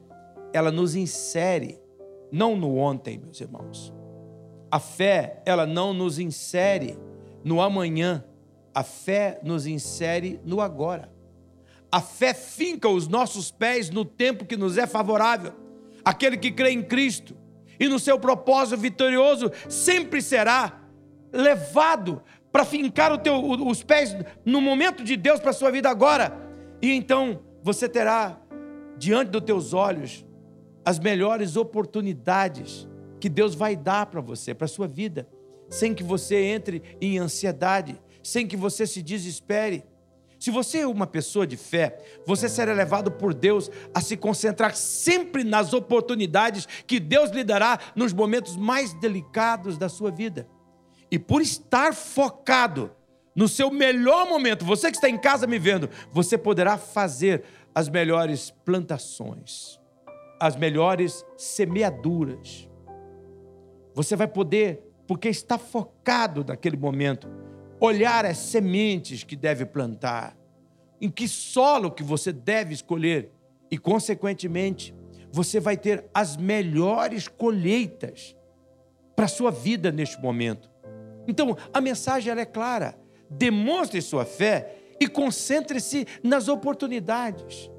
ela 0.54 0.72
nos 0.72 0.96
insere, 0.96 1.80
não 2.32 2.56
no 2.56 2.78
ontem, 2.78 3.18
meus 3.18 3.40
irmãos. 3.40 3.94
A 4.70 4.80
fé, 4.80 5.42
ela 5.46 5.66
não 5.66 5.94
nos 5.94 6.20
insere 6.20 7.00
no 7.44 7.62
amanhã. 7.62 8.24
A 8.78 8.84
fé 8.84 9.40
nos 9.42 9.66
insere 9.66 10.40
no 10.46 10.62
agora. 10.62 11.12
A 11.92 12.00
fé 12.00 12.32
finca 12.32 12.88
os 12.88 13.08
nossos 13.08 13.50
pés 13.50 13.90
no 13.90 14.06
tempo 14.06 14.46
que 14.46 14.56
nos 14.56 14.78
é 14.78 14.86
favorável. 14.86 15.52
Aquele 16.06 16.38
que 16.38 16.52
crê 16.52 16.74
em 16.74 16.84
Cristo 16.84 17.36
e 17.80 17.88
no 17.88 17.98
seu 17.98 18.20
propósito 18.20 18.80
vitorioso 18.80 19.52
sempre 19.68 20.22
será 20.22 20.80
levado 21.34 22.22
para 22.52 22.64
fincar 22.64 23.18
teu, 23.18 23.44
os 23.44 23.82
pés 23.82 24.16
no 24.46 24.62
momento 24.62 25.04
de 25.04 25.18
Deus 25.18 25.40
para 25.40 25.50
a 25.50 25.54
sua 25.54 25.72
vida 25.72 25.90
agora. 25.90 26.38
E 26.80 26.92
então 26.92 27.40
você 27.64 27.90
terá 27.90 28.40
diante 28.96 29.32
dos 29.32 29.42
teus 29.42 29.74
olhos 29.74 30.24
as 30.86 31.00
melhores 31.00 31.56
oportunidades 31.56 32.88
que 33.20 33.28
Deus 33.28 33.56
vai 33.56 33.76
dar 33.76 34.06
para 34.06 34.22
você, 34.22 34.54
para 34.54 34.66
a 34.66 34.68
sua 34.68 34.88
vida, 34.88 35.28
sem 35.68 35.96
que 35.96 36.04
você 36.04 36.44
entre 36.44 36.84
em 37.02 37.18
ansiedade, 37.18 38.00
sem 38.28 38.46
que 38.46 38.58
você 38.58 38.86
se 38.86 39.02
desespere. 39.02 39.86
Se 40.38 40.52
você 40.52 40.80
é 40.80 40.88
uma 40.88 41.08
pessoa 41.08 41.48
de 41.48 41.56
fé, 41.56 41.98
você 42.26 42.50
será 42.50 42.74
levado 42.74 43.10
por 43.10 43.34
Deus 43.34 43.72
a 43.94 44.02
se 44.02 44.18
concentrar 44.18 44.76
sempre 44.76 45.46
nas 45.46 45.72
oportunidades 45.72 46.68
que 46.86 47.00
Deus 47.00 47.32
lhe 47.32 47.42
dará 47.42 47.80
nos 47.96 48.12
momentos 48.12 48.58
mais 48.58 48.94
delicados 48.96 49.78
da 49.78 49.88
sua 49.88 50.12
vida. 50.12 50.46
E 51.10 51.18
por 51.18 51.42
estar 51.42 51.94
focado 51.94 52.92
no 53.34 53.48
seu 53.48 53.72
melhor 53.72 54.28
momento, 54.28 54.66
você 54.66 54.92
que 54.92 54.98
está 54.98 55.08
em 55.08 55.18
casa 55.18 55.48
me 55.48 55.58
vendo, 55.58 55.90
você 56.12 56.38
poderá 56.38 56.78
fazer 56.78 57.46
as 57.74 57.88
melhores 57.88 58.52
plantações, 58.66 59.80
as 60.38 60.58
melhores 60.58 61.26
semeaduras. 61.38 62.70
Você 63.94 64.18
vai 64.18 64.28
poder, 64.28 64.84
porque 65.08 65.30
está 65.30 65.58
focado 65.58 66.44
naquele 66.46 66.76
momento, 66.76 67.47
olhar 67.80 68.26
as 68.26 68.38
sementes 68.38 69.24
que 69.24 69.36
deve 69.36 69.66
plantar, 69.66 70.38
em 71.00 71.10
que 71.10 71.28
solo 71.28 71.92
que 71.92 72.04
você 72.04 72.32
deve 72.32 72.74
escolher 72.74 73.32
e, 73.70 73.78
consequentemente, 73.78 74.96
você 75.32 75.60
vai 75.60 75.78
ter 75.78 76.06
as 76.14 76.36
melhores 76.38 77.28
colheitas 77.28 78.36
para 79.16 79.26
a 79.26 79.30
sua 79.30 79.52
vida 79.52 79.92
neste 79.92 80.20
momento. 80.22 80.70
Então, 81.28 81.56
a 81.74 81.82
mensagem 81.82 82.34
é 82.34 82.46
clara: 82.46 82.98
demonstre 83.30 84.02
sua 84.02 84.26
fé 84.26 84.76
e 85.00 85.08
concentre-se 85.08 86.08
nas 86.24 86.48
oportunidades. 86.48 87.70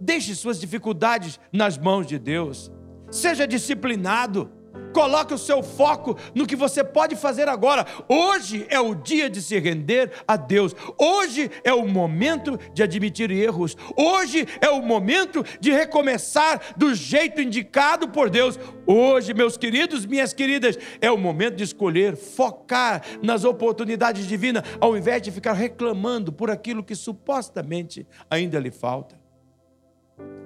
Deixe 0.00 0.34
suas 0.34 0.60
dificuldades 0.60 1.38
nas 1.52 1.76
mãos 1.76 2.06
de 2.06 2.18
Deus. 2.18 2.70
Seja 3.10 3.46
disciplinado 3.46 4.50
Coloque 4.92 5.32
o 5.32 5.38
seu 5.38 5.62
foco 5.62 6.16
no 6.34 6.46
que 6.46 6.56
você 6.56 6.82
pode 6.82 7.14
fazer 7.14 7.48
agora. 7.48 7.86
Hoje 8.08 8.66
é 8.68 8.80
o 8.80 8.94
dia 8.94 9.30
de 9.30 9.40
se 9.40 9.58
render 9.58 10.10
a 10.26 10.36
Deus. 10.36 10.74
Hoje 10.98 11.50
é 11.62 11.72
o 11.72 11.86
momento 11.86 12.58
de 12.72 12.82
admitir 12.82 13.30
erros. 13.30 13.76
Hoje 13.96 14.46
é 14.60 14.68
o 14.68 14.82
momento 14.82 15.44
de 15.60 15.70
recomeçar 15.70 16.60
do 16.76 16.94
jeito 16.94 17.40
indicado 17.40 18.08
por 18.08 18.28
Deus. 18.28 18.58
Hoje, 18.86 19.32
meus 19.32 19.56
queridos, 19.56 20.04
minhas 20.04 20.32
queridas, 20.32 20.76
é 21.00 21.10
o 21.10 21.18
momento 21.18 21.56
de 21.56 21.64
escolher 21.64 22.16
focar 22.16 23.02
nas 23.22 23.44
oportunidades 23.44 24.26
divinas, 24.26 24.64
ao 24.80 24.96
invés 24.96 25.22
de 25.22 25.30
ficar 25.30 25.52
reclamando 25.52 26.32
por 26.32 26.50
aquilo 26.50 26.82
que 26.82 26.94
supostamente 26.94 28.06
ainda 28.28 28.58
lhe 28.58 28.70
falta. 28.70 29.20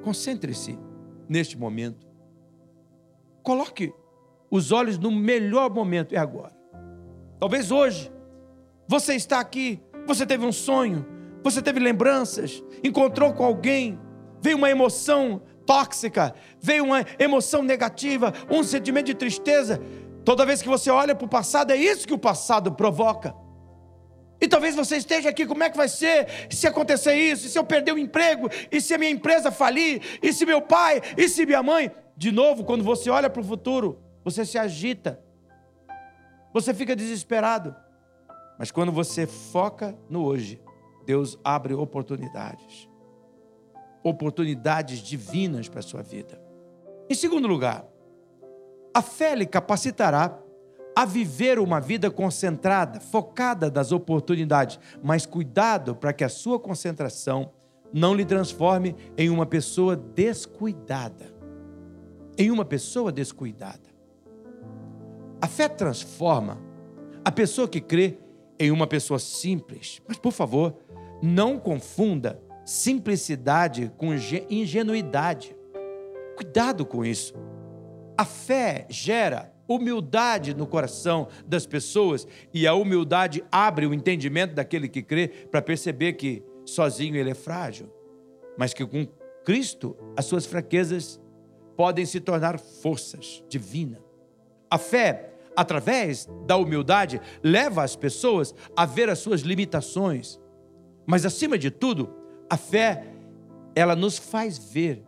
Concentre-se 0.03 0.79
neste 1.29 1.57
momento. 1.57 2.07
Coloque 3.43 3.93
os 4.57 4.71
olhos 4.71 4.97
no 4.99 5.11
melhor 5.11 5.69
momento, 5.69 6.15
é 6.15 6.19
agora. 6.19 6.53
Talvez 7.41 7.73
hoje, 7.73 8.13
você 8.87 9.17
está 9.17 9.41
aqui, 9.41 9.83
você 10.07 10.25
teve 10.25 10.47
um 10.47 10.53
sonho, 10.53 11.05
você 11.43 11.61
teve 11.61 11.81
lembranças, 11.81 12.63
encontrou 12.83 13.33
com 13.33 13.45
alguém, 13.45 13.99
veio 14.41 14.57
uma 14.57 14.71
emoção 14.71 15.43
tóxica, 15.67 16.33
veio 16.61 16.85
uma 16.85 17.05
emoção 17.19 17.65
negativa, 17.65 18.33
um 18.49 18.63
sentimento 18.63 19.07
de 19.07 19.15
tristeza. 19.15 19.83
Toda 20.25 20.47
vez 20.47 20.63
que 20.63 20.69
você 20.69 20.89
olha 20.89 21.17
para 21.17 21.27
o 21.27 21.29
passado, 21.29 21.73
é 21.73 21.77
isso 21.77 22.07
que 22.07 22.15
o 22.15 22.19
passado 22.19 22.71
provoca. 22.71 23.35
E 24.41 24.47
talvez 24.47 24.77
você 24.77 24.99
esteja 24.99 25.31
aqui, 25.31 25.47
como 25.47 25.65
é 25.65 25.71
que 25.71 25.77
vai 25.77 25.89
ser 25.89 26.29
se 26.49 26.69
acontecer 26.69 27.15
isso? 27.15 27.47
E 27.47 27.51
se 27.51 27.59
eu 27.59 27.65
perder 27.65 27.93
o 27.93 27.99
emprego? 27.99 28.49
E 28.71 28.81
se 28.81 28.95
a 28.95 28.99
minha 28.99 29.11
empresa 29.11 29.51
falir? 29.51 30.01
E 30.23 30.33
se 30.33 30.47
meu 30.47 30.63
pai? 30.63 31.03
E 31.17 31.29
se 31.29 31.45
minha 31.45 31.63
mãe? 31.63 31.91
De 32.17 32.31
novo, 32.31 32.63
quando 32.63 32.85
você 32.85 33.11
olha 33.11 33.29
para 33.29 33.41
o 33.41 33.45
futuro, 33.45 34.04
você 34.25 34.45
se 34.45 34.59
agita, 34.59 35.21
você 36.53 36.73
fica 36.73 36.97
desesperado. 36.97 37.75
Mas 38.59 38.71
quando 38.71 38.91
você 38.91 39.27
foca 39.27 39.97
no 40.09 40.25
hoje, 40.25 40.61
Deus 41.05 41.39
abre 41.45 41.75
oportunidades 41.75 42.89
oportunidades 44.05 44.99
divinas 44.99 45.67
para 45.67 45.81
a 45.81 45.83
sua 45.83 46.03
vida. 46.03 46.39
Em 47.09 47.15
segundo 47.15 47.49
lugar, 47.49 47.87
a 48.93 49.01
fé 49.01 49.35
lhe 49.35 49.47
capacitará 49.47 50.39
a 50.95 51.05
viver 51.05 51.59
uma 51.59 51.81
vida 51.81 52.11
concentrada, 52.11 53.01
focada 53.01 53.71
nas 53.71 53.91
oportunidades, 53.91 54.79
mas 55.03 55.27
cuidado 55.27 55.97
para 55.97 56.13
que 56.13 56.23
a 56.23 56.29
sua 56.29 56.61
concentração 56.61 57.51
não 57.93 58.15
lhe 58.15 58.25
transforme 58.25 58.95
em 59.17 59.31
uma 59.31 59.47
pessoa 59.47 59.97
descuidada. 59.97 61.35
Em 62.37 62.51
uma 62.51 62.65
pessoa 62.65 63.11
descuidada. 63.11 63.94
A 65.45 65.47
fé 65.47 65.69
transforma 65.69 66.59
a 67.23 67.31
pessoa 67.31 67.69
que 67.69 67.79
crê 67.79 68.17
em 68.59 68.71
uma 68.71 68.87
pessoa 68.87 69.19
simples. 69.19 70.01
Mas, 70.09 70.17
por 70.17 70.33
favor, 70.33 70.75
não 71.23 71.59
confunda 71.59 72.41
simplicidade 72.65 73.93
com 73.99 74.15
ingenuidade. 74.49 75.55
Cuidado 76.35 76.87
com 76.87 77.05
isso. 77.05 77.35
A 78.17 78.25
fé 78.25 78.87
gera 78.89 79.53
humildade 79.69 80.55
no 80.55 80.67
coração 80.67 81.29
das 81.47 81.67
pessoas 81.67 82.27
e 82.55 82.67
a 82.67 82.73
humildade 82.73 83.45
abre 83.53 83.85
o 83.85 83.93
entendimento 83.93 84.55
daquele 84.55 84.89
que 84.89 85.03
crê 85.03 85.29
para 85.29 85.61
perceber 85.61 86.15
que 86.15 86.43
sozinho 86.65 87.17
ele 87.17 87.33
é 87.33 87.35
frágil, 87.35 87.93
mas 88.57 88.73
que 88.73 88.87
com 88.87 89.07
Cristo 89.45 89.95
as 90.17 90.25
suas 90.25 90.47
fraquezas 90.47 91.21
podem 91.77 92.07
se 92.07 92.19
tornar 92.19 92.59
forças 92.59 93.45
divinas. 93.47 94.01
A 94.71 94.79
fé, 94.79 95.34
através 95.57 96.29
da 96.47 96.57
humildade, 96.57 97.21
leva 97.43 97.83
as 97.83 97.97
pessoas 97.97 98.55
a 98.77 98.85
ver 98.85 99.09
as 99.09 99.19
suas 99.19 99.41
limitações. 99.41 100.41
Mas 101.07 101.25
acima 101.25 101.59
de 101.59 101.71
tudo, 101.71 102.15
a 102.49 102.57
fé, 102.57 103.07
ela 103.75 103.95
nos 103.95 104.19
faz 104.19 104.59
ver 104.59 105.05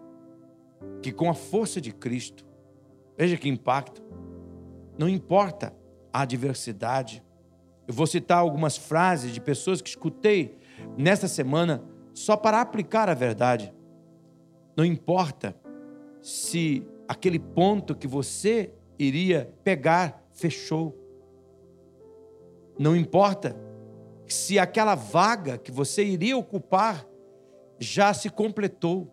que 1.02 1.12
com 1.12 1.30
a 1.30 1.34
força 1.34 1.80
de 1.80 1.92
Cristo, 1.92 2.44
veja 3.16 3.36
que 3.36 3.48
impacto, 3.48 4.02
não 4.98 5.08
importa 5.08 5.74
a 6.12 6.22
adversidade. 6.22 7.22
Eu 7.86 7.94
vou 7.94 8.06
citar 8.06 8.38
algumas 8.38 8.76
frases 8.76 9.32
de 9.32 9.40
pessoas 9.40 9.80
que 9.80 9.88
escutei 9.88 10.58
nesta 10.96 11.28
semana 11.28 11.82
só 12.14 12.36
para 12.36 12.60
aplicar 12.60 13.08
a 13.08 13.14
verdade. 13.14 13.72
Não 14.76 14.84
importa 14.84 15.56
se 16.20 16.86
aquele 17.06 17.38
ponto 17.38 17.94
que 17.94 18.06
você 18.06 18.72
iria 18.98 19.54
pegar 19.62 20.25
fechou. 20.36 20.94
Não 22.78 22.94
importa 22.94 23.56
se 24.26 24.58
aquela 24.58 24.94
vaga 24.94 25.58
que 25.58 25.72
você 25.72 26.04
iria 26.04 26.36
ocupar 26.36 27.06
já 27.78 28.12
se 28.14 28.30
completou. 28.30 29.12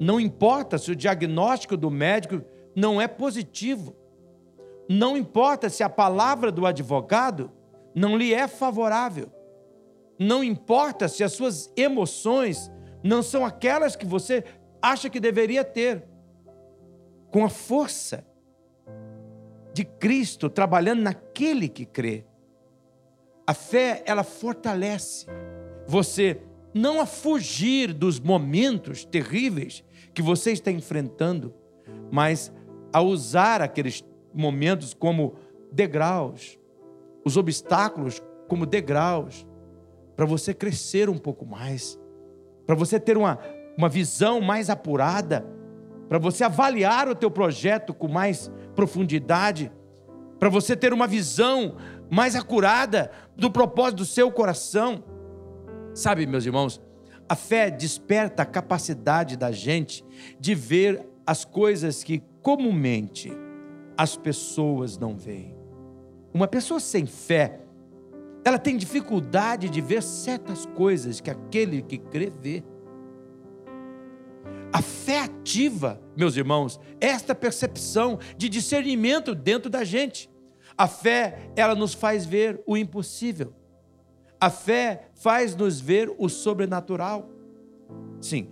Não 0.00 0.18
importa 0.18 0.78
se 0.78 0.90
o 0.90 0.96
diagnóstico 0.96 1.76
do 1.76 1.90
médico 1.90 2.42
não 2.74 3.00
é 3.00 3.06
positivo. 3.06 3.94
Não 4.88 5.16
importa 5.16 5.68
se 5.68 5.82
a 5.82 5.88
palavra 5.88 6.50
do 6.50 6.66
advogado 6.66 7.50
não 7.94 8.16
lhe 8.16 8.32
é 8.32 8.48
favorável. 8.48 9.30
Não 10.18 10.42
importa 10.42 11.08
se 11.08 11.22
as 11.22 11.32
suas 11.32 11.70
emoções 11.76 12.70
não 13.02 13.22
são 13.22 13.44
aquelas 13.44 13.96
que 13.96 14.06
você 14.06 14.44
acha 14.80 15.10
que 15.10 15.20
deveria 15.20 15.64
ter. 15.64 16.04
Com 17.30 17.44
a 17.44 17.50
força 17.50 18.24
de 19.76 19.84
Cristo 19.84 20.48
trabalhando 20.48 21.02
naquele 21.02 21.68
que 21.68 21.84
crê. 21.84 22.24
A 23.46 23.52
fé, 23.52 24.02
ela 24.06 24.24
fortalece 24.24 25.26
você 25.86 26.40
não 26.72 26.98
a 26.98 27.04
fugir 27.04 27.92
dos 27.92 28.18
momentos 28.18 29.04
terríveis 29.04 29.84
que 30.14 30.22
você 30.22 30.50
está 30.50 30.70
enfrentando, 30.70 31.52
mas 32.10 32.50
a 32.90 33.02
usar 33.02 33.60
aqueles 33.60 34.02
momentos 34.32 34.94
como 34.94 35.34
degraus, 35.70 36.58
os 37.22 37.36
obstáculos 37.36 38.22
como 38.48 38.64
degraus, 38.64 39.46
para 40.16 40.24
você 40.24 40.54
crescer 40.54 41.10
um 41.10 41.18
pouco 41.18 41.44
mais, 41.44 42.00
para 42.66 42.74
você 42.74 42.98
ter 42.98 43.18
uma, 43.18 43.38
uma 43.76 43.90
visão 43.90 44.40
mais 44.40 44.70
apurada, 44.70 45.46
para 46.08 46.18
você 46.18 46.44
avaliar 46.44 47.08
o 47.08 47.14
teu 47.14 47.30
projeto 47.30 47.92
com 47.92 48.08
mais 48.08 48.50
profundidade, 48.74 49.72
para 50.38 50.48
você 50.48 50.76
ter 50.76 50.92
uma 50.92 51.06
visão 51.06 51.76
mais 52.10 52.36
acurada 52.36 53.10
do 53.36 53.50
propósito 53.50 53.98
do 53.98 54.04
seu 54.04 54.30
coração. 54.30 55.02
Sabe, 55.94 56.26
meus 56.26 56.44
irmãos, 56.44 56.80
a 57.28 57.34
fé 57.34 57.70
desperta 57.70 58.42
a 58.42 58.46
capacidade 58.46 59.36
da 59.36 59.50
gente 59.50 60.04
de 60.38 60.54
ver 60.54 61.06
as 61.26 61.44
coisas 61.44 62.04
que 62.04 62.22
comumente 62.40 63.32
as 63.96 64.16
pessoas 64.16 64.96
não 64.96 65.16
veem. 65.16 65.56
Uma 66.32 66.46
pessoa 66.46 66.78
sem 66.78 67.06
fé, 67.06 67.60
ela 68.44 68.58
tem 68.58 68.76
dificuldade 68.76 69.68
de 69.68 69.80
ver 69.80 70.02
certas 70.02 70.66
coisas 70.66 71.20
que 71.20 71.30
aquele 71.30 71.82
que 71.82 71.98
crê 71.98 72.30
vê. 72.30 72.62
A 74.72 74.82
fé 74.82 75.20
ativa, 75.20 76.00
meus 76.16 76.36
irmãos, 76.36 76.80
esta 77.00 77.34
percepção 77.34 78.18
de 78.36 78.48
discernimento 78.48 79.34
dentro 79.34 79.70
da 79.70 79.84
gente. 79.84 80.30
A 80.76 80.86
fé, 80.86 81.50
ela 81.56 81.74
nos 81.74 81.94
faz 81.94 82.26
ver 82.26 82.62
o 82.66 82.76
impossível. 82.76 83.54
A 84.40 84.50
fé 84.50 85.08
faz-nos 85.14 85.80
ver 85.80 86.14
o 86.18 86.28
sobrenatural. 86.28 87.30
Sim, 88.20 88.50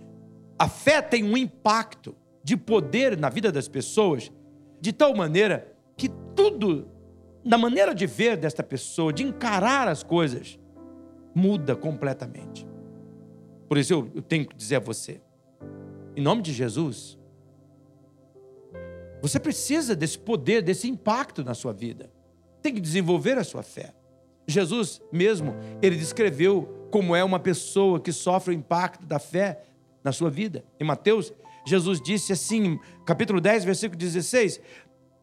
a 0.57 0.67
fé 0.67 1.01
tem 1.01 1.23
um 1.23 1.37
impacto 1.37 2.15
de 2.43 2.55
poder 2.55 3.17
na 3.17 3.29
vida 3.29 3.51
das 3.51 3.67
pessoas 3.67 4.31
de 4.79 4.93
tal 4.93 5.15
maneira 5.15 5.75
que 5.97 6.09
tudo, 6.35 6.87
na 7.43 7.57
maneira 7.57 7.93
de 7.93 8.05
ver 8.05 8.37
desta 8.37 8.63
pessoa, 8.63 9.11
de 9.11 9.23
encarar 9.23 9.87
as 9.87 10.03
coisas, 10.03 10.59
muda 11.33 11.75
completamente. 11.75 12.65
Por 13.67 13.77
isso 13.77 14.09
eu 14.13 14.21
tenho 14.21 14.47
que 14.47 14.55
dizer 14.55 14.77
a 14.77 14.79
você, 14.79 15.21
em 16.15 16.21
nome 16.21 16.41
de 16.41 16.53
Jesus, 16.53 17.17
você 19.21 19.39
precisa 19.39 19.95
desse 19.95 20.19
poder, 20.19 20.61
desse 20.61 20.87
impacto 20.87 21.43
na 21.43 21.53
sua 21.53 21.73
vida. 21.73 22.11
Tem 22.61 22.73
que 22.73 22.81
desenvolver 22.81 23.37
a 23.37 23.43
sua 23.43 23.63
fé. 23.63 23.93
Jesus 24.47 25.01
mesmo, 25.11 25.55
ele 25.81 25.95
descreveu 25.95 26.87
como 26.91 27.15
é 27.15 27.23
uma 27.23 27.39
pessoa 27.39 27.99
que 27.99 28.11
sofre 28.11 28.53
o 28.53 28.57
impacto 28.57 29.05
da 29.05 29.19
fé 29.19 29.63
na 30.03 30.11
sua 30.11 30.29
vida. 30.29 30.63
Em 30.79 30.83
Mateus, 30.83 31.33
Jesus 31.65 31.99
disse 31.99 32.31
assim, 32.31 32.79
capítulo 33.05 33.41
10, 33.41 33.63
versículo 33.63 33.97
16: 33.97 34.61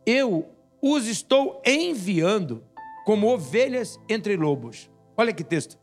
Eu 0.04 0.48
os 0.80 1.06
estou 1.06 1.62
enviando 1.64 2.64
como 3.04 3.32
ovelhas 3.32 4.00
entre 4.08 4.36
lobos. 4.36 4.90
Olha 5.16 5.32
que 5.32 5.44
texto. 5.44 5.78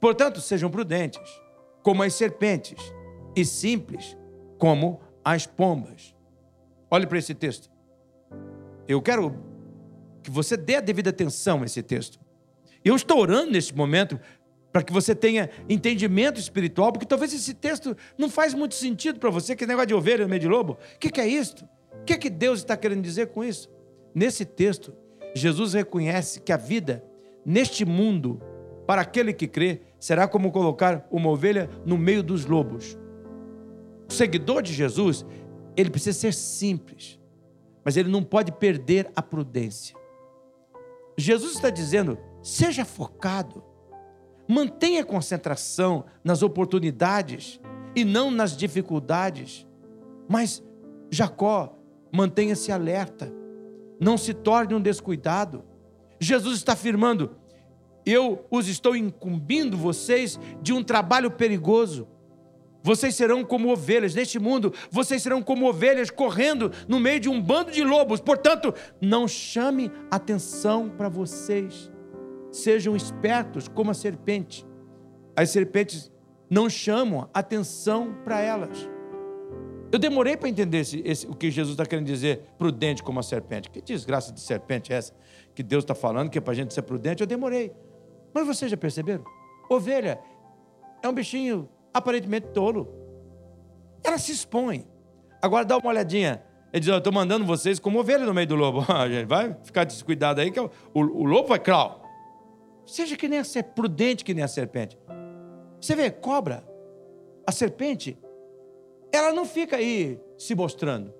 Portanto, 0.00 0.40
sejam 0.40 0.70
prudentes, 0.70 1.20
como 1.82 2.02
as 2.02 2.14
serpentes, 2.14 2.92
e 3.34 3.44
simples, 3.44 4.16
como 4.58 5.00
as 5.24 5.46
pombas. 5.46 6.14
Olhe 6.90 7.06
para 7.06 7.18
esse 7.18 7.34
texto. 7.34 7.70
Eu 8.86 9.00
quero 9.00 9.36
que 10.22 10.30
você 10.30 10.56
dê 10.56 10.76
a 10.76 10.80
devida 10.80 11.10
atenção 11.10 11.62
a 11.62 11.64
esse 11.64 11.82
texto. 11.82 12.18
Eu 12.84 12.96
estou 12.96 13.18
orando 13.18 13.52
neste 13.52 13.74
momento 13.74 14.18
para 14.72 14.82
que 14.82 14.92
você 14.92 15.14
tenha 15.14 15.50
entendimento 15.68 16.38
espiritual, 16.38 16.92
porque 16.92 17.06
talvez 17.06 17.32
esse 17.32 17.54
texto 17.54 17.96
não 18.16 18.30
faz 18.30 18.54
muito 18.54 18.74
sentido 18.74 19.18
para 19.18 19.30
você, 19.30 19.56
que 19.56 19.66
negócio 19.66 19.88
de 19.88 19.94
ovelha 19.94 20.24
no 20.24 20.28
meio 20.28 20.40
de 20.40 20.48
lobo. 20.48 20.78
O 20.94 20.98
que, 20.98 21.10
que 21.10 21.20
é 21.20 21.26
isto? 21.26 21.64
O 22.00 22.04
que, 22.04 22.16
que 22.16 22.30
Deus 22.30 22.60
está 22.60 22.76
querendo 22.76 23.02
dizer 23.02 23.28
com 23.28 23.42
isso? 23.44 23.68
Nesse 24.14 24.44
texto, 24.44 24.94
Jesus 25.34 25.74
reconhece 25.74 26.40
que 26.40 26.52
a 26.52 26.56
vida 26.56 27.04
neste 27.44 27.84
mundo, 27.84 28.40
para 28.86 29.02
aquele 29.02 29.32
que 29.32 29.46
crê, 29.46 29.80
será 29.98 30.26
como 30.26 30.50
colocar 30.50 31.06
uma 31.10 31.28
ovelha 31.28 31.68
no 31.84 31.96
meio 31.96 32.22
dos 32.22 32.44
lobos. 32.44 32.98
O 34.10 34.12
seguidor 34.12 34.60
de 34.60 34.72
Jesus, 34.72 35.24
ele 35.76 35.88
precisa 35.88 36.18
ser 36.18 36.34
simples, 36.34 37.16
mas 37.84 37.96
ele 37.96 38.10
não 38.10 38.24
pode 38.24 38.50
perder 38.50 39.08
a 39.14 39.22
prudência. 39.22 39.96
Jesus 41.16 41.52
está 41.52 41.70
dizendo: 41.70 42.18
seja 42.42 42.84
focado, 42.84 43.62
mantenha 44.48 45.04
concentração 45.04 46.04
nas 46.24 46.42
oportunidades 46.42 47.60
e 47.94 48.04
não 48.04 48.32
nas 48.32 48.56
dificuldades. 48.56 49.64
Mas 50.28 50.60
Jacó, 51.08 51.78
mantenha-se 52.12 52.72
alerta, 52.72 53.32
não 54.00 54.18
se 54.18 54.34
torne 54.34 54.74
um 54.74 54.80
descuidado. 54.80 55.62
Jesus 56.18 56.56
está 56.56 56.72
afirmando: 56.72 57.36
eu 58.04 58.44
os 58.50 58.66
estou 58.66 58.96
incumbindo 58.96 59.76
vocês 59.76 60.36
de 60.60 60.72
um 60.72 60.82
trabalho 60.82 61.30
perigoso. 61.30 62.08
Vocês 62.82 63.14
serão 63.14 63.44
como 63.44 63.70
ovelhas 63.70 64.14
neste 64.14 64.38
mundo, 64.38 64.72
vocês 64.90 65.22
serão 65.22 65.42
como 65.42 65.68
ovelhas 65.68 66.10
correndo 66.10 66.72
no 66.88 66.98
meio 66.98 67.20
de 67.20 67.28
um 67.28 67.40
bando 67.40 67.70
de 67.70 67.84
lobos. 67.84 68.20
Portanto, 68.20 68.74
não 69.00 69.28
chame 69.28 69.90
atenção 70.10 70.88
para 70.88 71.08
vocês. 71.08 71.90
Sejam 72.50 72.96
espertos 72.96 73.68
como 73.68 73.90
a 73.90 73.94
serpente. 73.94 74.66
As 75.36 75.50
serpentes 75.50 76.10
não 76.48 76.68
chamam 76.68 77.28
atenção 77.32 78.14
para 78.24 78.40
elas. 78.40 78.88
Eu 79.92 79.98
demorei 79.98 80.36
para 80.36 80.48
entender 80.48 80.78
esse, 80.78 81.02
esse, 81.04 81.26
o 81.26 81.34
que 81.34 81.50
Jesus 81.50 81.72
está 81.72 81.84
querendo 81.84 82.06
dizer, 82.06 82.42
prudente 82.56 83.02
como 83.02 83.18
a 83.18 83.22
serpente. 83.22 83.68
Que 83.70 83.80
desgraça 83.80 84.32
de 84.32 84.40
serpente 84.40 84.92
é 84.92 84.96
essa 84.96 85.12
que 85.54 85.62
Deus 85.62 85.82
está 85.82 85.94
falando, 85.94 86.30
que 86.30 86.38
é 86.38 86.40
para 86.40 86.52
a 86.52 86.56
gente 86.56 86.72
ser 86.72 86.82
prudente? 86.82 87.22
Eu 87.22 87.26
demorei. 87.26 87.72
Mas 88.32 88.46
vocês 88.46 88.70
já 88.70 88.76
perceberam? 88.76 89.24
Ovelha 89.68 90.20
é 91.02 91.08
um 91.08 91.12
bichinho 91.12 91.68
aparentemente 91.92 92.48
tolo. 92.48 92.88
Ela 94.02 94.18
se 94.18 94.32
expõe. 94.32 94.86
Agora 95.42 95.64
dá 95.64 95.76
uma 95.76 95.88
olhadinha. 95.88 96.42
Ele 96.72 96.80
diz: 96.80 96.88
Eu 96.88 96.98
estou 96.98 97.12
mandando 97.12 97.44
vocês 97.44 97.78
como 97.78 97.98
ovelha 97.98 98.24
no 98.24 98.34
meio 98.34 98.46
do 98.46 98.54
lobo. 98.54 98.84
Ah, 98.88 99.06
vai 99.26 99.56
ficar 99.62 99.84
descuidado 99.84 100.40
aí, 100.40 100.50
que 100.50 100.60
o, 100.60 100.70
o, 100.94 101.00
o 101.00 101.24
lobo 101.24 101.48
vai 101.48 101.58
clau. 101.58 102.02
Seja 102.86 103.16
que 103.16 103.28
nem 103.28 103.38
a 103.38 103.44
ser 103.44 103.62
prudente 103.64 104.24
que 104.24 104.34
nem 104.34 104.42
a 104.42 104.48
serpente. 104.48 104.98
Você 105.80 105.94
vê, 105.94 106.10
cobra, 106.10 106.64
a 107.46 107.52
serpente, 107.52 108.18
ela 109.12 109.32
não 109.32 109.44
fica 109.44 109.76
aí 109.76 110.20
se 110.36 110.54
mostrando. 110.54 111.12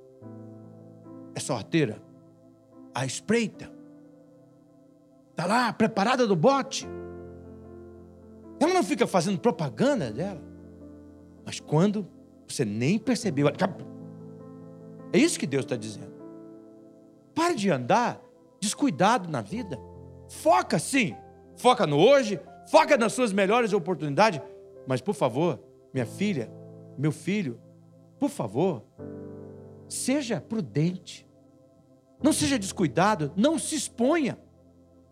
É 1.34 1.40
sorteira. 1.40 2.02
A 2.94 3.06
espreita. 3.06 3.70
Está 5.30 5.46
lá, 5.46 5.72
preparada 5.72 6.26
do 6.26 6.36
bote. 6.36 6.86
Ela 8.58 8.74
não 8.74 8.82
fica 8.82 9.06
fazendo 9.06 9.38
propaganda 9.38 10.10
dela. 10.10 10.49
Mas 11.50 11.58
quando 11.58 12.06
você 12.46 12.64
nem 12.64 12.96
percebeu, 12.96 13.48
É 15.12 15.18
isso 15.18 15.36
que 15.36 15.48
Deus 15.48 15.64
está 15.64 15.74
dizendo. 15.74 16.12
Pare 17.34 17.56
de 17.56 17.68
andar 17.68 18.22
descuidado 18.60 19.28
na 19.28 19.40
vida. 19.40 19.76
Foca 20.28 20.78
sim. 20.78 21.16
Foca 21.56 21.88
no 21.88 21.98
hoje, 21.98 22.38
foca 22.70 22.96
nas 22.96 23.14
suas 23.14 23.32
melhores 23.32 23.72
oportunidades. 23.72 24.40
Mas, 24.86 25.00
por 25.00 25.12
favor, 25.12 25.58
minha 25.92 26.06
filha, 26.06 26.48
meu 26.96 27.10
filho, 27.10 27.60
por 28.16 28.30
favor, 28.30 28.84
seja 29.88 30.40
prudente. 30.40 31.28
Não 32.22 32.32
seja 32.32 32.60
descuidado, 32.60 33.32
não 33.34 33.58
se 33.58 33.74
exponha. 33.74 34.38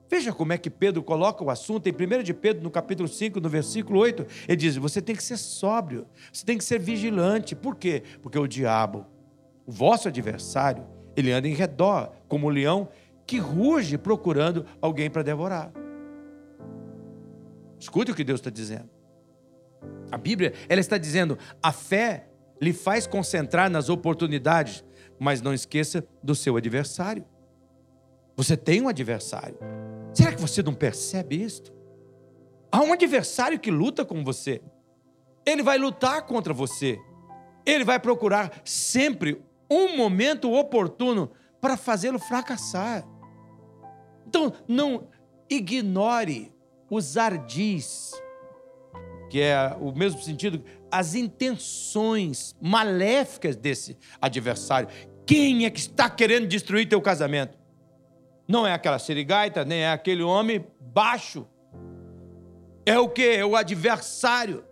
Veja 0.09 0.33
como 0.33 0.53
é 0.53 0.59
que 0.59 0.71
Pedro 0.71 1.03
coloca 1.03 1.45
o 1.45 1.51
assunto 1.51 1.87
em 1.87 1.93
1 1.93 2.23
de 2.23 2.33
Pedro, 2.33 2.63
no 2.63 2.71
capítulo 2.71 3.09
5, 3.09 3.41
no 3.41 3.49
versículo 3.49 4.01
8. 4.01 4.27
Ele 4.49 4.57
diz: 4.57 4.77
Você 4.77 5.03
tem 5.03 5.15
que 5.15 5.23
ser 5.23 5.37
sóbrio, 5.37 6.07
você 6.33 6.45
tem 6.45 6.57
que 6.57 6.65
ser 6.65 6.79
vigilante. 6.79 7.55
Por 7.55 7.77
quê? 7.77 8.03
Porque 8.23 8.39
o 8.39 8.47
diabo, 8.47 9.07
o 9.67 9.73
vosso 9.73 10.09
adversário, 10.09 10.87
ele 11.15 11.31
anda 11.31 11.47
em 11.47 11.55
redor, 11.55 12.13
como 12.27 12.47
um 12.47 12.51
leão 12.51 12.89
que 13.27 13.39
ruge 13.39 13.99
procurando 13.99 14.65
alguém 14.81 15.11
para 15.11 15.23
devorar. 15.23 15.71
Escute 17.79 18.11
o 18.11 18.15
que 18.15 18.25
Deus 18.25 18.41
está 18.41 18.51
dizendo. 18.51 18.89
A 20.11 20.17
Bíblia, 20.17 20.55
ela 20.71 20.81
está 20.81 20.97
dizendo: 20.97 21.39
a 21.63 21.71
fé 21.71 22.29
lhe 22.61 22.73
faz 22.73 23.07
concentrar 23.07 23.71
nas 23.71 23.91
oportunidades, 23.91 24.83
mas 25.19 25.43
não 25.43 25.53
esqueça 25.53 26.03
do 26.23 26.35
seu 26.35 26.57
adversário. 26.57 27.25
Você 28.39 28.57
tem 28.57 28.81
um 28.81 28.89
adversário. 28.89 29.59
Será 30.15 30.33
que 30.33 30.41
você 30.41 30.63
não 30.63 30.73
percebe 30.73 31.43
isto? 31.43 31.75
Há 32.71 32.81
um 32.83 32.93
adversário 32.93 33.59
que 33.59 33.69
luta 33.69 34.05
com 34.05 34.23
você. 34.23 34.63
Ele 35.45 35.61
vai 35.61 35.77
lutar 35.77 36.23
contra 36.23 36.55
você. 36.55 37.01
Ele 37.67 37.83
vai 37.83 37.99
procurar 37.99 38.63
sempre 38.65 39.43
um 39.69 39.97
momento 39.97 40.53
oportuno 40.53 41.33
para 41.61 41.77
fazê-lo 41.77 42.21
fracassar. 42.21 43.05
Então, 44.25 44.53
não 44.69 45.09
ignore 45.51 46.53
os 46.89 47.17
ardis, 47.17 48.13
que 49.29 49.41
é 49.41 49.77
o 49.81 49.91
mesmo 49.91 50.23
sentido, 50.23 50.63
as 50.93 51.17
intenções 51.17 52.55
maléficas 52.61 53.57
desse 53.57 53.99
adversário. 54.21 54.89
Quem 55.27 55.67
é 55.67 55.71
que 55.71 55.81
está 55.81 56.09
querendo 56.09 56.47
destruir 56.47 56.89
teu 56.89 57.03
casamento? 57.03 57.58
Não 58.49 58.67
é 58.67 58.73
aquela 58.73 58.99
serigaita, 58.99 59.63
nem 59.63 59.81
é 59.81 59.93
aquele 59.93 60.23
homem 60.23 60.67
baixo. 60.81 61.47
É 62.87 62.99
o 62.99 63.07
que? 63.07 63.23
É 63.23 63.45
o 63.45 63.55
adversário. 63.55 64.65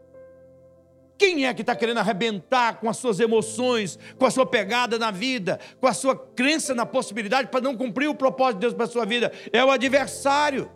Quem 1.18 1.46
é 1.46 1.52
que 1.52 1.60
está 1.60 1.76
querendo 1.76 1.98
arrebentar 1.98 2.80
com 2.80 2.88
as 2.88 2.96
suas 2.96 3.20
emoções, 3.20 3.98
com 4.18 4.24
a 4.24 4.30
sua 4.30 4.46
pegada 4.46 4.98
na 4.98 5.10
vida, 5.10 5.58
com 5.80 5.86
a 5.86 5.92
sua 5.92 6.16
crença 6.16 6.74
na 6.74 6.86
possibilidade 6.86 7.48
para 7.48 7.60
não 7.60 7.76
cumprir 7.76 8.08
o 8.08 8.14
propósito 8.14 8.56
de 8.56 8.60
Deus 8.60 8.74
para 8.74 8.84
a 8.84 8.88
sua 8.88 9.04
vida? 9.04 9.30
É 9.52 9.62
o 9.62 9.70
adversário. 9.70 10.70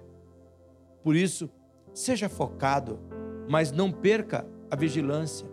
Por 1.02 1.16
isso, 1.16 1.50
seja 1.94 2.28
focado, 2.28 3.00
mas 3.48 3.72
não 3.72 3.90
perca 3.90 4.46
a 4.70 4.76
vigilância. 4.76 5.48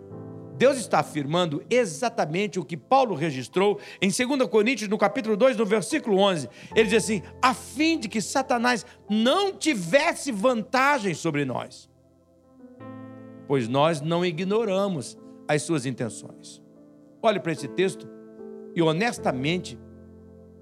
Deus 0.58 0.76
está 0.76 0.98
afirmando 0.98 1.64
exatamente 1.70 2.58
o 2.58 2.64
que 2.64 2.76
Paulo 2.76 3.14
registrou 3.14 3.78
em 4.02 4.10
2 4.10 4.48
Coríntios, 4.50 4.90
no 4.90 4.98
capítulo 4.98 5.36
2, 5.36 5.56
no 5.56 5.64
versículo 5.64 6.18
11. 6.18 6.48
Ele 6.74 6.88
diz 6.88 7.04
assim: 7.04 7.22
a 7.40 7.54
fim 7.54 7.98
de 7.98 8.08
que 8.08 8.20
Satanás 8.20 8.84
não 9.08 9.52
tivesse 9.52 10.30
vantagem 10.30 11.14
sobre 11.14 11.44
nós 11.44 11.88
pois 13.48 13.66
nós 13.66 14.02
não 14.02 14.24
ignoramos 14.24 15.18
as 15.48 15.62
suas 15.62 15.86
intenções. 15.86 16.62
Olhe 17.22 17.40
para 17.40 17.50
esse 17.50 17.66
texto 17.66 18.06
e 18.76 18.82
honestamente 18.82 19.78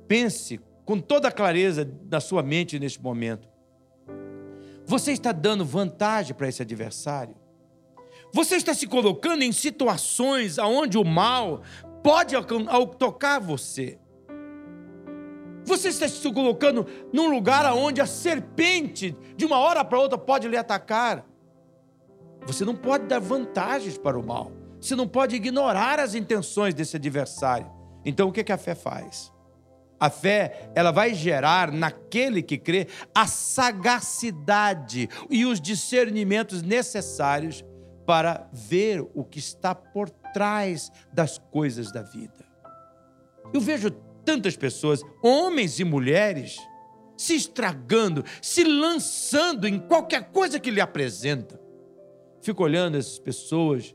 pense 0.07 0.61
com 0.85 1.01
toda 1.01 1.27
a 1.27 1.33
clareza 1.33 1.85
da 1.85 2.21
sua 2.21 2.45
mente 2.45 2.79
neste 2.79 3.03
momento. 3.03 3.49
Você 4.87 5.11
está 5.11 5.33
dando 5.33 5.65
vantagem 5.65 6.33
para 6.33 6.49
esse 6.49 6.63
adversário? 6.63 7.35
Você 8.37 8.57
está 8.57 8.75
se 8.75 8.87
colocando 8.87 9.43
em 9.43 9.51
situações 9.51 10.59
onde 10.59 10.99
o 10.99 11.05
mal 11.07 11.63
pode 12.03 12.35
tocar 12.99 13.39
você? 13.39 13.99
Você 15.65 15.89
está 15.89 16.07
se 16.07 16.31
colocando 16.31 16.87
num 17.15 17.31
lugar 17.31 17.65
onde 17.73 17.99
a 17.99 18.05
serpente, 18.05 19.17
de 19.39 19.47
uma 19.47 19.59
hora 19.59 19.83
para 19.83 19.99
outra, 19.99 20.19
pode 20.19 20.47
lhe 20.49 20.57
atacar? 20.59 21.25
Você 22.47 22.63
não 22.63 22.77
pode 22.77 23.07
dar 23.07 23.21
vantagens 23.21 23.97
para 23.97 24.19
o 24.19 24.23
mal. 24.23 24.53
Você 24.79 24.95
não 24.95 25.09
pode 25.09 25.35
ignorar 25.35 25.99
as 25.99 26.15
intenções 26.15 26.75
desse 26.75 26.97
adversário. 26.97 27.73
Então 28.05 28.29
o 28.29 28.33
que, 28.33 28.53
a 28.53 28.59
fé 28.59 28.75
faz? 28.75 29.33
A 29.99 30.11
fé, 30.11 30.71
ela 30.75 30.91
vai 30.91 31.15
gerar 31.15 31.73
naquele 31.73 32.43
que 32.43 32.59
crê 32.59 32.87
a 33.15 33.27
sagacidade 33.27 35.09
e 35.31 35.47
os 35.47 35.59
discernimentos 35.59 36.61
necessários 36.61 37.65
para 38.07 38.49
ver 38.53 39.05
o 39.15 39.25
que 39.25 39.41
está 39.41 39.75
por 39.75 40.09
trás 40.09 40.93
das 41.13 41.39
coisas 41.39 41.93
da 41.93 42.03
vida. 42.03 42.47
Eu 43.53 43.61
vejo 43.61 43.91
tantas 44.25 44.57
pessoas, 44.57 45.03
homens 45.23 45.81
e 45.81 45.85
mulheres, 45.85 46.57
se 47.17 47.35
estragando, 47.35 48.25
se 48.41 48.63
lançando 48.65 49.67
em 49.67 49.79
qualquer 49.79 50.31
coisa 50.31 50.61
que 50.61 50.71
lhe 50.71 50.81
apresenta. 50.81 51.61
Fico 52.41 52.63
olhando 52.63 52.97
essas 52.97 53.19
pessoas 53.19 53.95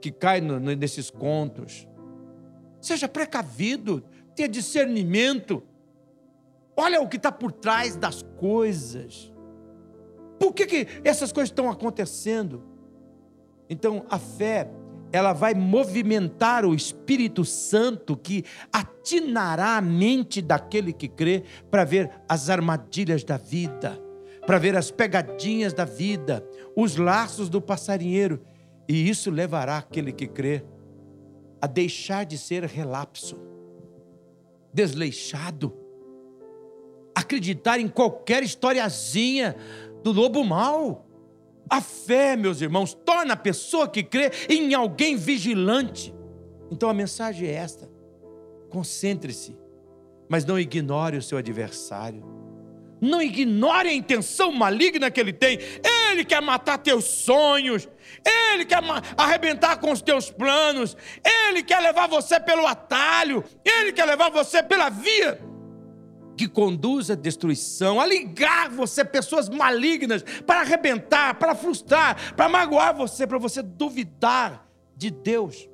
que 0.00 0.10
caem 0.10 0.42
nesses 0.76 1.10
contos. 1.10 1.88
Seja 2.80 3.08
precavido, 3.08 4.04
tenha 4.34 4.48
discernimento. 4.48 5.62
Olha 6.76 7.00
o 7.00 7.08
que 7.08 7.16
está 7.16 7.32
por 7.32 7.52
trás 7.52 7.96
das 7.96 8.22
coisas. 8.38 9.32
Por 10.38 10.52
que, 10.52 10.66
que 10.66 10.86
essas 11.04 11.32
coisas 11.32 11.50
estão 11.50 11.70
acontecendo? 11.70 12.73
Então, 13.68 14.04
a 14.08 14.18
fé, 14.18 14.70
ela 15.12 15.32
vai 15.32 15.54
movimentar 15.54 16.64
o 16.64 16.74
Espírito 16.74 17.44
Santo 17.44 18.16
que 18.16 18.44
atinará 18.72 19.76
a 19.76 19.80
mente 19.80 20.42
daquele 20.42 20.92
que 20.92 21.08
crê 21.08 21.44
para 21.70 21.84
ver 21.84 22.10
as 22.28 22.50
armadilhas 22.50 23.22
da 23.22 23.36
vida, 23.36 24.00
para 24.46 24.58
ver 24.58 24.76
as 24.76 24.90
pegadinhas 24.90 25.72
da 25.72 25.84
vida, 25.84 26.44
os 26.76 26.96
laços 26.96 27.48
do 27.48 27.60
passarinheiro, 27.60 28.42
e 28.88 29.08
isso 29.08 29.30
levará 29.30 29.78
aquele 29.78 30.12
que 30.12 30.26
crê 30.26 30.64
a 31.60 31.66
deixar 31.66 32.24
de 32.24 32.36
ser 32.36 32.64
relapso, 32.64 33.38
desleixado, 34.72 35.72
acreditar 37.14 37.78
em 37.78 37.88
qualquer 37.88 38.42
historiazinha 38.42 39.56
do 40.02 40.12
lobo 40.12 40.44
mau. 40.44 41.03
A 41.68 41.80
fé, 41.80 42.36
meus 42.36 42.60
irmãos, 42.60 42.94
torna 42.94 43.34
a 43.34 43.36
pessoa 43.36 43.88
que 43.88 44.02
crê 44.02 44.30
em 44.48 44.74
alguém 44.74 45.16
vigilante. 45.16 46.14
Então 46.70 46.88
a 46.88 46.94
mensagem 46.94 47.48
é 47.48 47.54
esta: 47.54 47.90
concentre-se, 48.70 49.56
mas 50.28 50.44
não 50.44 50.58
ignore 50.58 51.16
o 51.16 51.22
seu 51.22 51.38
adversário. 51.38 52.32
Não 53.00 53.20
ignore 53.20 53.88
a 53.88 53.92
intenção 53.92 54.50
maligna 54.50 55.10
que 55.10 55.20
ele 55.20 55.32
tem. 55.32 55.58
Ele 56.10 56.24
quer 56.24 56.40
matar 56.40 56.78
teus 56.78 57.04
sonhos. 57.04 57.86
Ele 58.24 58.64
quer 58.64 58.80
arrebentar 59.16 59.76
com 59.76 59.92
os 59.92 60.00
teus 60.00 60.30
planos. 60.30 60.96
Ele 61.22 61.62
quer 61.62 61.80
levar 61.80 62.08
você 62.08 62.40
pelo 62.40 62.66
atalho. 62.66 63.44
Ele 63.62 63.92
quer 63.92 64.06
levar 64.06 64.30
você 64.30 64.62
pela 64.62 64.88
via 64.88 65.38
que 66.36 66.48
conduz 66.48 67.10
à 67.10 67.14
destruição, 67.14 68.00
a 68.00 68.06
ligar 68.06 68.70
você 68.70 69.04
pessoas 69.04 69.48
malignas 69.48 70.22
para 70.46 70.60
arrebentar, 70.60 71.38
para 71.38 71.54
frustrar, 71.54 72.34
para 72.34 72.48
magoar 72.48 72.94
você, 72.96 73.26
para 73.26 73.38
você 73.38 73.62
duvidar 73.62 74.68
de 74.96 75.10
Deus. 75.10 75.68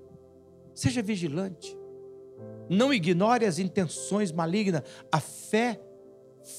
Seja 0.74 1.02
vigilante. 1.02 1.76
Não 2.68 2.94
ignore 2.94 3.44
as 3.44 3.58
intenções 3.58 4.30
malignas. 4.30 4.82
A 5.10 5.20
fé 5.20 5.80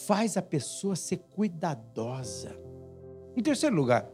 faz 0.06 0.36
a 0.36 0.42
pessoa 0.42 0.96
ser 0.96 1.18
cuidadosa. 1.18 2.56
Em 3.36 3.42
terceiro 3.42 3.76
lugar, 3.76 4.10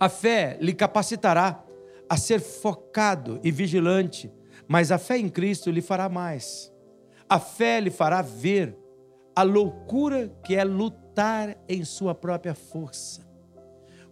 a 0.00 0.08
fé 0.08 0.56
lhe 0.60 0.72
capacitará 0.72 1.64
a 2.08 2.16
ser 2.16 2.40
focado 2.40 3.38
e 3.44 3.50
vigilante, 3.50 4.32
mas 4.66 4.90
a 4.90 4.98
fé 4.98 5.18
em 5.18 5.28
Cristo 5.28 5.70
lhe 5.70 5.82
fará 5.82 6.08
mais. 6.08 6.71
A 7.32 7.40
fé 7.40 7.80
lhe 7.80 7.90
fará 7.90 8.20
ver 8.20 8.76
a 9.34 9.42
loucura 9.42 10.28
que 10.44 10.54
é 10.54 10.64
lutar 10.64 11.56
em 11.68 11.84
sua 11.84 12.14
própria 12.14 12.54
força. 12.54 13.22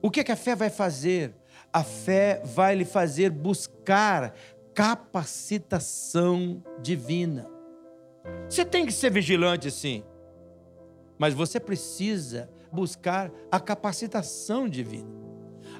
O 0.00 0.10
que, 0.10 0.20
é 0.20 0.24
que 0.24 0.32
a 0.32 0.36
fé 0.36 0.54
vai 0.56 0.70
fazer? 0.70 1.34
A 1.70 1.84
fé 1.84 2.40
vai 2.44 2.74
lhe 2.74 2.84
fazer 2.84 3.30
buscar 3.30 4.34
capacitação 4.74 6.62
divina. 6.80 7.46
Você 8.48 8.64
tem 8.64 8.86
que 8.86 8.92
ser 8.92 9.10
vigilante, 9.10 9.70
sim 9.70 10.02
mas 11.20 11.34
você 11.34 11.60
precisa 11.60 12.48
buscar 12.72 13.30
a 13.52 13.60
capacitação 13.60 14.66
divina. 14.66 15.10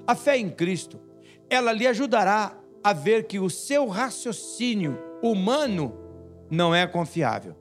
A 0.06 0.14
fé 0.14 0.36
em 0.36 0.50
Cristo, 0.50 1.00
ela 1.48 1.72
lhe 1.72 1.86
ajudará 1.86 2.54
a 2.84 2.92
ver 2.92 3.26
que 3.26 3.38
o 3.38 3.48
seu 3.48 3.88
raciocínio 3.88 4.98
humano 5.22 6.09
não 6.50 6.74
é 6.74 6.86
confiável. 6.86 7.54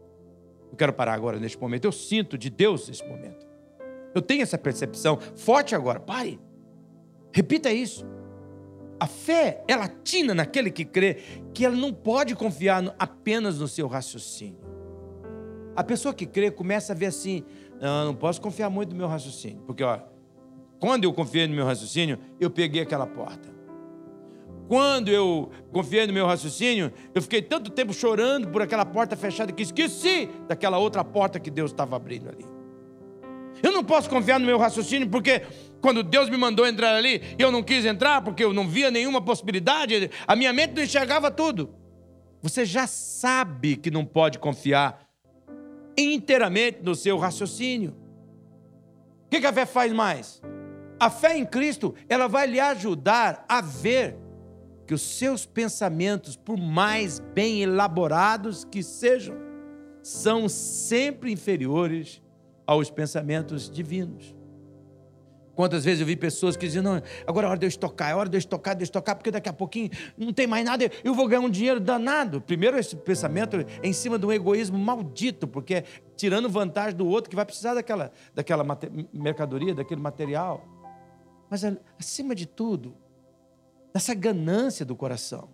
Eu 0.71 0.78
quero 0.78 0.93
parar 0.93 1.13
agora 1.13 1.39
neste 1.39 1.60
momento. 1.60 1.86
Eu 1.86 1.91
sinto 1.91 2.38
de 2.38 2.49
Deus 2.49 2.88
nesse 2.88 3.06
momento. 3.08 3.47
Eu 4.13 4.21
tenho 4.21 4.41
essa 4.41 4.58
percepção 4.58 5.17
forte 5.36 5.75
agora. 5.75 5.99
Pare. 5.99 6.39
Repita 7.32 7.71
isso. 7.71 8.06
A 8.99 9.08
fé, 9.08 9.63
ela 9.67 9.86
atina 9.86 10.34
naquele 10.34 10.69
que 10.69 10.84
crê 10.84 11.17
que 11.54 11.65
ela 11.65 11.75
não 11.75 11.93
pode 11.93 12.36
confiar 12.36 12.95
apenas 12.99 13.60
no 13.60 13.67
seu 13.67 13.88
raciocínio. 13.88 14.60
A 15.75 15.84
pessoa 15.84 16.13
que 16.13 16.25
crê 16.25 16.52
começa 16.52 16.91
a 16.91 16.95
ver 16.95 17.06
assim: 17.06 17.45
não, 17.80 18.08
não 18.08 18.15
posso 18.15 18.41
confiar 18.41 18.69
muito 18.69 18.91
no 18.91 18.97
meu 18.97 19.08
raciocínio, 19.08 19.62
porque 19.65 19.84
ó, 19.84 19.99
quando 20.80 21.06
eu 21.06 21.13
confiei 21.13 21.47
no 21.47 21.56
meu 21.56 21.65
raciocínio, 21.65 22.19
eu 22.39 22.49
peguei 22.49 22.82
aquela 22.82 23.08
porta. 23.08 23.59
Quando 24.70 25.10
eu 25.10 25.50
confiei 25.72 26.06
no 26.06 26.14
meu 26.14 26.28
raciocínio, 26.28 26.94
eu 27.16 27.24
fiquei 27.24 27.42
tanto 27.42 27.72
tempo 27.72 27.92
chorando 27.92 28.50
por 28.50 28.62
aquela 28.62 28.86
porta 28.86 29.16
fechada 29.16 29.52
que 29.52 29.64
esqueci 29.64 30.30
daquela 30.48 30.78
outra 30.78 31.04
porta 31.04 31.40
que 31.40 31.50
Deus 31.50 31.72
estava 31.72 31.96
abrindo 31.96 32.30
ali. 32.30 32.46
Eu 33.64 33.72
não 33.72 33.84
posso 33.84 34.08
confiar 34.08 34.40
no 34.40 34.46
meu 34.46 34.60
raciocínio 34.60 35.10
porque 35.10 35.42
quando 35.82 36.04
Deus 36.04 36.30
me 36.30 36.38
mandou 36.38 36.68
entrar 36.68 36.96
ali, 36.96 37.20
eu 37.40 37.52
não 37.52 37.64
quis 37.64 37.84
entrar 37.84 38.22
porque 38.22 38.44
eu 38.44 38.54
não 38.54 38.68
via 38.68 38.92
nenhuma 38.92 39.20
possibilidade, 39.20 40.12
a 40.28 40.36
minha 40.36 40.54
mente 40.54 40.76
não 40.76 40.84
enxergava 40.84 41.32
tudo. 41.32 41.74
Você 42.40 42.64
já 42.64 42.86
sabe 42.86 43.76
que 43.76 43.90
não 43.90 44.06
pode 44.06 44.38
confiar 44.38 45.04
inteiramente 45.98 46.82
no 46.84 46.94
seu 46.94 47.18
raciocínio. 47.18 47.98
O 49.26 49.30
que 49.30 49.48
a 49.48 49.52
fé 49.52 49.66
faz 49.66 49.92
mais? 49.92 50.40
A 51.00 51.10
fé 51.10 51.36
em 51.36 51.46
Cristo, 51.46 51.96
ela 52.08 52.28
vai 52.28 52.46
lhe 52.46 52.60
ajudar 52.60 53.44
a 53.50 53.62
ver 53.62 54.29
que 54.89 54.93
os 54.95 55.04
seus 55.04 55.45
pensamentos, 55.45 56.36
por 56.36 56.58
mais 56.58 57.19
bem 57.19 57.62
elaborados 57.62 58.65
que 58.65 58.82
sejam, 58.82 59.36
são 60.02 60.49
sempre 60.49 61.32
inferiores 61.32 62.23
aos 62.65 62.89
pensamentos 62.89 63.69
divinos. 63.69 64.36
Quantas 65.54 65.86
vezes 65.86 66.02
eu 66.02 66.08
vi 66.08 66.15
pessoas 66.15 66.58
que 66.58 66.65
diziam, 66.65 66.82
não, 66.82 66.99
agora 67.28 67.45
é 67.45 67.49
hora 67.52 67.60
de 67.60 67.67
eu 67.67 67.69
estocar, 67.69 68.10
é 68.10 68.15
hora 68.15 68.28
de 68.28 68.36
eu 68.36 68.39
estocar, 68.39 68.75
de 68.75 68.82
eu 68.82 68.86
estocar, 68.86 69.15
porque 69.15 69.30
daqui 69.30 69.47
a 69.47 69.54
pouquinho 69.54 69.91
não 70.17 70.34
tem 70.34 70.47
mais 70.47 70.65
nada, 70.65 70.89
eu 71.04 71.13
vou 71.13 71.28
ganhar 71.28 71.41
um 71.41 71.52
dinheiro 71.52 71.80
danado. 71.80 72.41
Primeiro, 72.41 72.75
esse 72.75 72.95
pensamento 72.95 73.58
é 73.58 73.65
em 73.84 73.93
cima 73.93 74.17
de 74.17 74.25
um 74.25 74.32
egoísmo 74.32 74.80
maldito, 74.80 75.47
porque 75.47 75.75
é 75.75 75.84
tirando 76.15 76.49
vantagem 76.49 76.97
do 76.97 77.06
outro 77.06 77.30
que 77.30 77.36
vai 77.36 77.45
precisar 77.45 77.75
daquela, 77.75 78.12
daquela 78.34 78.65
mercadoria, 79.13 79.75
daquele 79.75 80.02
material. 80.02 80.67
Mas, 81.47 81.63
acima 81.99 82.34
de 82.34 82.47
tudo, 82.47 82.97
dessa 83.93 84.13
ganância 84.13 84.86
do 84.86 84.95
coração. 84.95 85.49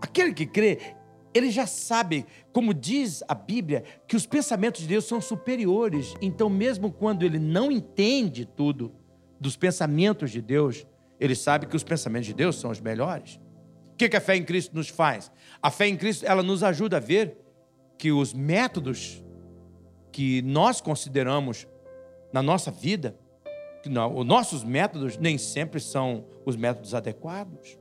Aquele 0.00 0.32
que 0.32 0.46
crê, 0.46 0.78
ele 1.32 1.50
já 1.50 1.66
sabe, 1.66 2.26
como 2.52 2.72
diz 2.72 3.22
a 3.26 3.34
Bíblia, 3.34 3.82
que 4.06 4.14
os 4.14 4.26
pensamentos 4.26 4.82
de 4.82 4.86
Deus 4.86 5.04
são 5.04 5.20
superiores. 5.20 6.14
Então, 6.22 6.48
mesmo 6.48 6.92
quando 6.92 7.24
ele 7.24 7.38
não 7.38 7.72
entende 7.72 8.46
tudo 8.46 8.92
dos 9.40 9.56
pensamentos 9.56 10.30
de 10.30 10.40
Deus, 10.40 10.86
ele 11.18 11.34
sabe 11.34 11.66
que 11.66 11.76
os 11.76 11.82
pensamentos 11.82 12.26
de 12.26 12.34
Deus 12.34 12.56
são 12.56 12.70
os 12.70 12.80
melhores. 12.80 13.40
O 13.92 13.96
que 13.96 14.16
a 14.16 14.20
fé 14.20 14.36
em 14.36 14.44
Cristo 14.44 14.74
nos 14.74 14.88
faz? 14.88 15.30
A 15.62 15.70
fé 15.70 15.88
em 15.88 15.96
Cristo, 15.96 16.24
ela 16.26 16.42
nos 16.42 16.62
ajuda 16.62 16.96
a 16.96 17.00
ver 17.00 17.38
que 17.98 18.12
os 18.12 18.32
métodos 18.32 19.24
que 20.12 20.42
nós 20.42 20.80
consideramos 20.80 21.66
na 22.32 22.42
nossa 22.42 22.70
vida, 22.70 23.16
não, 23.88 24.16
os 24.16 24.26
nossos 24.26 24.64
métodos 24.64 25.16
nem 25.16 25.38
sempre 25.38 25.80
são 25.80 26.24
os 26.44 26.56
métodos 26.56 26.94
adequados 26.94 27.78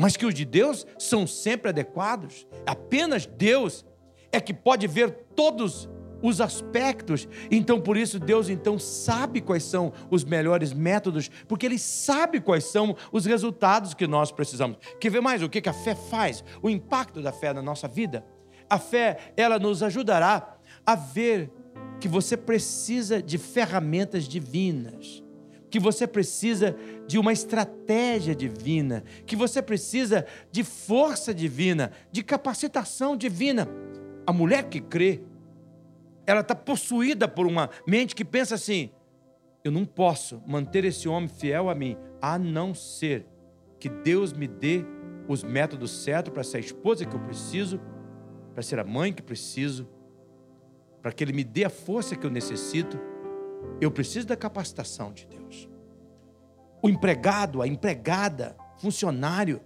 mas 0.00 0.16
que 0.16 0.24
os 0.24 0.32
de 0.32 0.46
Deus 0.46 0.86
são 0.98 1.26
sempre 1.26 1.68
adequados. 1.68 2.46
Apenas 2.66 3.26
Deus 3.26 3.84
é 4.32 4.40
que 4.40 4.54
pode 4.54 4.86
ver 4.86 5.10
todos 5.36 5.90
os 6.22 6.40
aspectos. 6.40 7.28
Então, 7.50 7.78
por 7.78 7.98
isso, 7.98 8.18
Deus 8.18 8.48
então 8.48 8.78
sabe 8.78 9.42
quais 9.42 9.62
são 9.62 9.92
os 10.10 10.24
melhores 10.24 10.72
métodos, 10.72 11.30
porque 11.46 11.66
Ele 11.66 11.78
sabe 11.78 12.40
quais 12.40 12.64
são 12.64 12.96
os 13.12 13.26
resultados 13.26 13.92
que 13.92 14.06
nós 14.06 14.32
precisamos. 14.32 14.78
Quer 14.98 15.10
ver 15.10 15.20
mais 15.20 15.42
o 15.42 15.50
que 15.50 15.68
a 15.68 15.72
fé 15.72 15.94
faz? 15.94 16.42
O 16.62 16.70
impacto 16.70 17.20
da 17.20 17.30
fé 17.30 17.52
na 17.52 17.60
nossa 17.60 17.86
vida? 17.86 18.24
A 18.70 18.78
fé, 18.78 19.34
ela 19.36 19.58
nos 19.58 19.82
ajudará 19.82 20.56
a 20.86 20.94
ver 20.94 21.52
que 22.00 22.08
você 22.08 22.36
precisa 22.36 23.22
de 23.22 23.38
ferramentas 23.38 24.24
divinas 24.24 25.22
que 25.70 25.78
você 25.78 26.06
precisa 26.06 26.76
de 27.06 27.18
uma 27.18 27.32
estratégia 27.32 28.34
divina, 28.34 29.04
que 29.24 29.36
você 29.36 29.62
precisa 29.62 30.26
de 30.50 30.64
força 30.64 31.32
divina, 31.32 31.92
de 32.10 32.24
capacitação 32.24 33.16
divina. 33.16 33.68
A 34.26 34.32
mulher 34.32 34.64
que 34.64 34.80
crê, 34.80 35.22
ela 36.26 36.40
está 36.40 36.54
possuída 36.54 37.28
por 37.28 37.46
uma 37.46 37.70
mente 37.86 38.14
que 38.14 38.24
pensa 38.24 38.56
assim: 38.56 38.90
eu 39.64 39.70
não 39.70 39.84
posso 39.84 40.42
manter 40.46 40.84
esse 40.84 41.08
homem 41.08 41.28
fiel 41.28 41.70
a 41.70 41.74
mim, 41.74 41.96
a 42.20 42.38
não 42.38 42.74
ser 42.74 43.24
que 43.78 43.88
Deus 43.88 44.32
me 44.32 44.48
dê 44.48 44.84
os 45.28 45.44
métodos 45.44 46.02
certos 46.02 46.32
para 46.32 46.42
ser 46.42 46.56
a 46.56 46.60
esposa 46.60 47.04
que 47.04 47.14
eu 47.14 47.20
preciso, 47.20 47.80
para 48.52 48.62
ser 48.62 48.78
a 48.80 48.84
mãe 48.84 49.12
que 49.12 49.22
preciso, 49.22 49.88
para 51.02 51.12
que 51.12 51.24
Ele 51.24 51.32
me 51.32 51.44
dê 51.44 51.64
a 51.64 51.70
força 51.70 52.16
que 52.16 52.26
eu 52.26 52.30
necessito 52.30 52.98
eu 53.80 53.90
preciso 53.90 54.26
da 54.26 54.36
capacitação 54.36 55.12
de 55.12 55.26
Deus. 55.26 55.68
O 56.82 56.88
empregado, 56.88 57.60
a 57.60 57.68
empregada, 57.68 58.56
funcionário, 58.78 59.60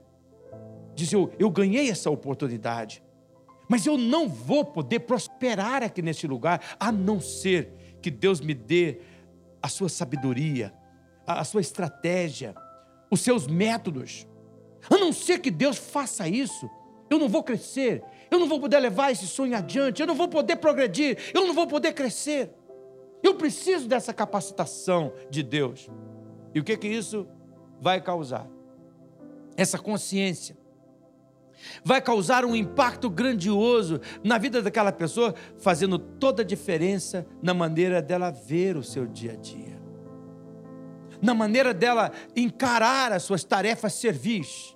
diz: 0.95 1.13
eu, 1.13 1.33
eu 1.39 1.51
ganhei 1.51 1.91
essa 1.91 2.11
oportunidade, 2.11 3.03
mas 3.69 3.87
eu 3.87 3.97
não 3.97 4.29
vou 4.29 4.65
poder 4.65 5.01
prosperar 5.01 5.83
aqui 5.83 6.03
nesse 6.03 6.27
lugar, 6.27 6.61
a 6.79 6.91
não 6.91 7.21
ser 7.21 7.99
que 8.01 8.11
Deus 8.11 8.41
me 8.41 8.55
dê 8.55 9.01
a 9.63 9.69
sua 9.69 9.89
sabedoria, 9.89 10.75
a, 11.27 11.41
a 11.41 11.45
sua 11.45 11.61
estratégia, 11.61 12.55
os 13.11 13.21
seus 13.21 13.47
métodos. 13.47 14.27
A 14.91 14.99
não 14.99 15.13
ser 15.15 15.39
que 15.39 15.51
Deus 15.51 15.79
faça 15.79 16.29
isso, 16.29 16.69
eu 17.09 17.19
não 17.19 17.29
vou 17.29 17.43
crescer, 17.43 18.03
eu 18.31 18.39
não 18.39 18.49
vou 18.49 18.61
poder 18.61 18.79
levar 18.79 19.11
esse 19.11 19.27
sonho 19.27 19.57
adiante, 19.57 20.01
eu 20.01 20.07
não 20.07 20.15
vou 20.15 20.29
poder 20.29 20.57
progredir, 20.57 21.19
eu 21.33 21.47
não 21.47 21.55
vou 21.55 21.67
poder 21.67 21.93
crescer. 21.93 22.51
Eu 23.23 23.35
preciso 23.35 23.89
dessa 23.89 24.13
capacitação 24.13 25.13
de 25.31 25.43
Deus. 25.43 25.89
E 26.55 26.61
o 26.61 26.65
que 26.65 26.77
que 26.77 26.89
isso 26.89 27.27
vai 27.81 28.01
causar? 28.01 28.47
Essa 29.57 29.79
consciência 29.79 30.57
vai 31.83 32.01
causar 32.01 32.45
um 32.45 32.55
impacto 32.55 33.09
grandioso 33.09 34.01
na 34.23 34.39
vida 34.39 34.61
daquela 34.61 34.93
pessoa, 34.93 35.35
fazendo 35.59 35.99
toda 35.99 36.43
a 36.43 36.45
diferença 36.45 37.27
na 37.43 37.55
maneira 37.55 38.03
dela 38.03 38.31
ver 38.31 38.77
o 38.77 38.83
seu 38.83 39.07
dia 39.07 39.33
a 39.33 39.37
dia, 39.37 39.81
na 41.23 41.35
maneira 41.35 41.73
dela 41.73 42.13
encarar 42.37 43.13
as 43.13 43.23
suas 43.23 43.45
tarefas 43.45 43.95
servis, 43.95 44.74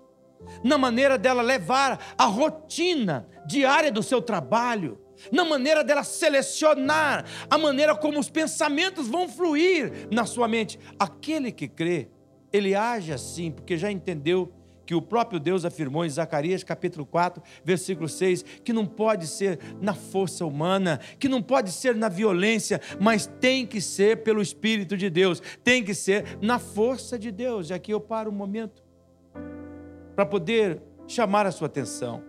na 0.63 0.79
maneira 0.79 1.19
dela 1.19 1.43
levar 1.43 2.15
a 2.17 2.25
rotina 2.25 3.29
diária 3.47 3.91
do 3.91 4.03
seu 4.03 4.21
trabalho, 4.21 5.01
na 5.33 5.45
maneira 5.45 5.83
dela 5.83 6.05
selecionar, 6.05 7.25
a 7.51 7.59
maneira 7.59 7.95
como 7.95 8.19
os 8.19 8.31
pensamentos 8.31 9.09
vão 9.09 9.29
fluir 9.29 10.09
na 10.11 10.25
sua 10.25 10.47
mente. 10.47 10.79
Aquele 10.99 11.51
que 11.51 11.67
crê, 11.67 12.09
ele 12.53 12.75
age 12.75 13.13
assim, 13.13 13.51
porque 13.51 13.77
já 13.77 13.91
entendeu 13.91 14.53
que 14.89 14.95
o 14.95 15.03
próprio 15.03 15.39
Deus 15.39 15.67
afirmou 15.67 16.07
em 16.07 16.09
Zacarias 16.09 16.65
capítulo 16.65 17.05
4, 17.05 17.43
versículo 17.63 18.09
6, 18.09 18.43
que 18.65 18.73
não 18.73 18.87
pode 18.87 19.27
ser 19.27 19.59
na 19.83 19.93
força 19.93 20.47
humana, 20.47 20.99
que 21.19 21.29
não 21.29 21.43
pode 21.43 21.73
ser 21.73 21.95
na 21.95 22.09
violência, 22.09 22.81
mas 22.99 23.27
tem 23.39 23.67
que 23.67 23.83
ser 23.83 24.23
pelo 24.23 24.41
Espírito 24.41 24.97
de 24.97 25.11
Deus, 25.11 25.43
tem 25.63 25.85
que 25.85 25.93
ser 25.93 26.39
na 26.41 26.59
força 26.59 27.19
de 27.19 27.31
Deus. 27.31 27.69
E 27.69 27.75
aqui 27.75 27.93
eu 27.93 28.01
paro 28.01 28.31
um 28.31 28.35
momento 28.35 28.83
para 30.19 30.27
poder 30.27 30.83
chamar 31.07 31.47
a 31.47 31.53
sua 31.53 31.69
atenção. 31.69 32.25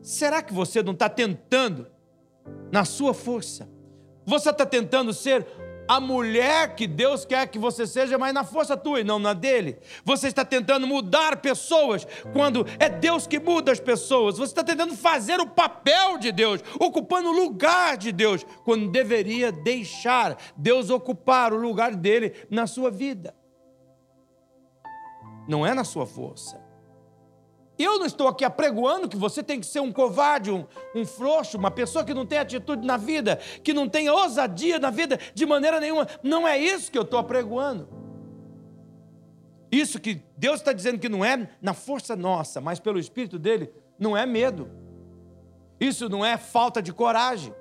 Será 0.00 0.42
que 0.42 0.50
você 0.50 0.82
não 0.82 0.94
está 0.94 1.10
tentando, 1.10 1.86
na 2.72 2.86
sua 2.86 3.12
força, 3.12 3.68
você 4.24 4.48
está 4.48 4.64
tentando 4.64 5.12
ser 5.12 5.46
a 5.86 6.00
mulher 6.00 6.74
que 6.74 6.86
Deus 6.86 7.26
quer 7.26 7.48
que 7.48 7.58
você 7.58 7.86
seja, 7.86 8.16
mas 8.16 8.32
na 8.32 8.44
força 8.44 8.78
tua 8.78 9.00
e 9.00 9.04
não 9.04 9.18
na 9.18 9.34
dele. 9.34 9.76
Você 10.06 10.28
está 10.28 10.42
tentando 10.42 10.86
mudar 10.86 11.42
pessoas 11.42 12.06
quando 12.32 12.64
é 12.78 12.88
Deus 12.88 13.26
que 13.26 13.38
muda 13.38 13.72
as 13.72 13.80
pessoas. 13.80 14.38
Você 14.38 14.52
está 14.52 14.64
tentando 14.64 14.96
fazer 14.96 15.38
o 15.38 15.50
papel 15.50 16.16
de 16.16 16.32
Deus, 16.32 16.62
ocupando 16.78 17.28
o 17.28 17.32
lugar 17.44 17.98
de 17.98 18.10
Deus, 18.10 18.42
quando 18.64 18.88
deveria 18.88 19.52
deixar 19.52 20.38
Deus 20.56 20.88
ocupar 20.88 21.52
o 21.52 21.58
lugar 21.58 21.94
dele 21.94 22.32
na 22.48 22.66
sua 22.66 22.90
vida. 22.90 23.34
Não 25.46 25.66
é 25.66 25.74
na 25.74 25.84
sua 25.84 26.06
força. 26.06 26.59
Eu 27.82 27.98
não 27.98 28.04
estou 28.04 28.28
aqui 28.28 28.44
apregoando 28.44 29.08
que 29.08 29.16
você 29.16 29.42
tem 29.42 29.58
que 29.58 29.66
ser 29.66 29.80
um 29.80 29.90
covarde, 29.90 30.50
um, 30.50 30.66
um 30.94 31.06
frouxo, 31.06 31.56
uma 31.56 31.70
pessoa 31.70 32.04
que 32.04 32.12
não 32.12 32.26
tem 32.26 32.38
atitude 32.38 32.86
na 32.86 32.98
vida, 32.98 33.36
que 33.64 33.72
não 33.72 33.88
tem 33.88 34.10
ousadia 34.10 34.78
na 34.78 34.90
vida 34.90 35.18
de 35.34 35.46
maneira 35.46 35.80
nenhuma. 35.80 36.06
Não 36.22 36.46
é 36.46 36.58
isso 36.58 36.92
que 36.92 36.98
eu 36.98 37.02
estou 37.02 37.18
apregoando. 37.18 37.88
Isso 39.72 39.98
que 39.98 40.22
Deus 40.36 40.60
está 40.60 40.74
dizendo 40.74 40.98
que 40.98 41.08
não 41.08 41.24
é 41.24 41.48
na 41.62 41.72
força 41.72 42.14
nossa, 42.14 42.60
mas 42.60 42.78
pelo 42.78 42.98
Espírito 42.98 43.38
dele, 43.38 43.72
não 43.98 44.14
é 44.14 44.26
medo. 44.26 44.70
Isso 45.80 46.06
não 46.08 46.22
é 46.22 46.36
falta 46.36 46.82
de 46.82 46.92
coragem. 46.92 47.54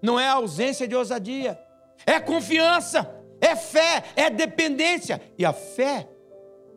Não 0.00 0.18
é 0.18 0.26
ausência 0.28 0.88
de 0.88 0.96
ousadia. 0.96 1.60
É 2.06 2.18
confiança, 2.18 3.14
é 3.40 3.54
fé, 3.54 4.04
é 4.16 4.30
dependência. 4.30 5.20
E 5.36 5.44
a 5.44 5.52
fé, 5.52 6.08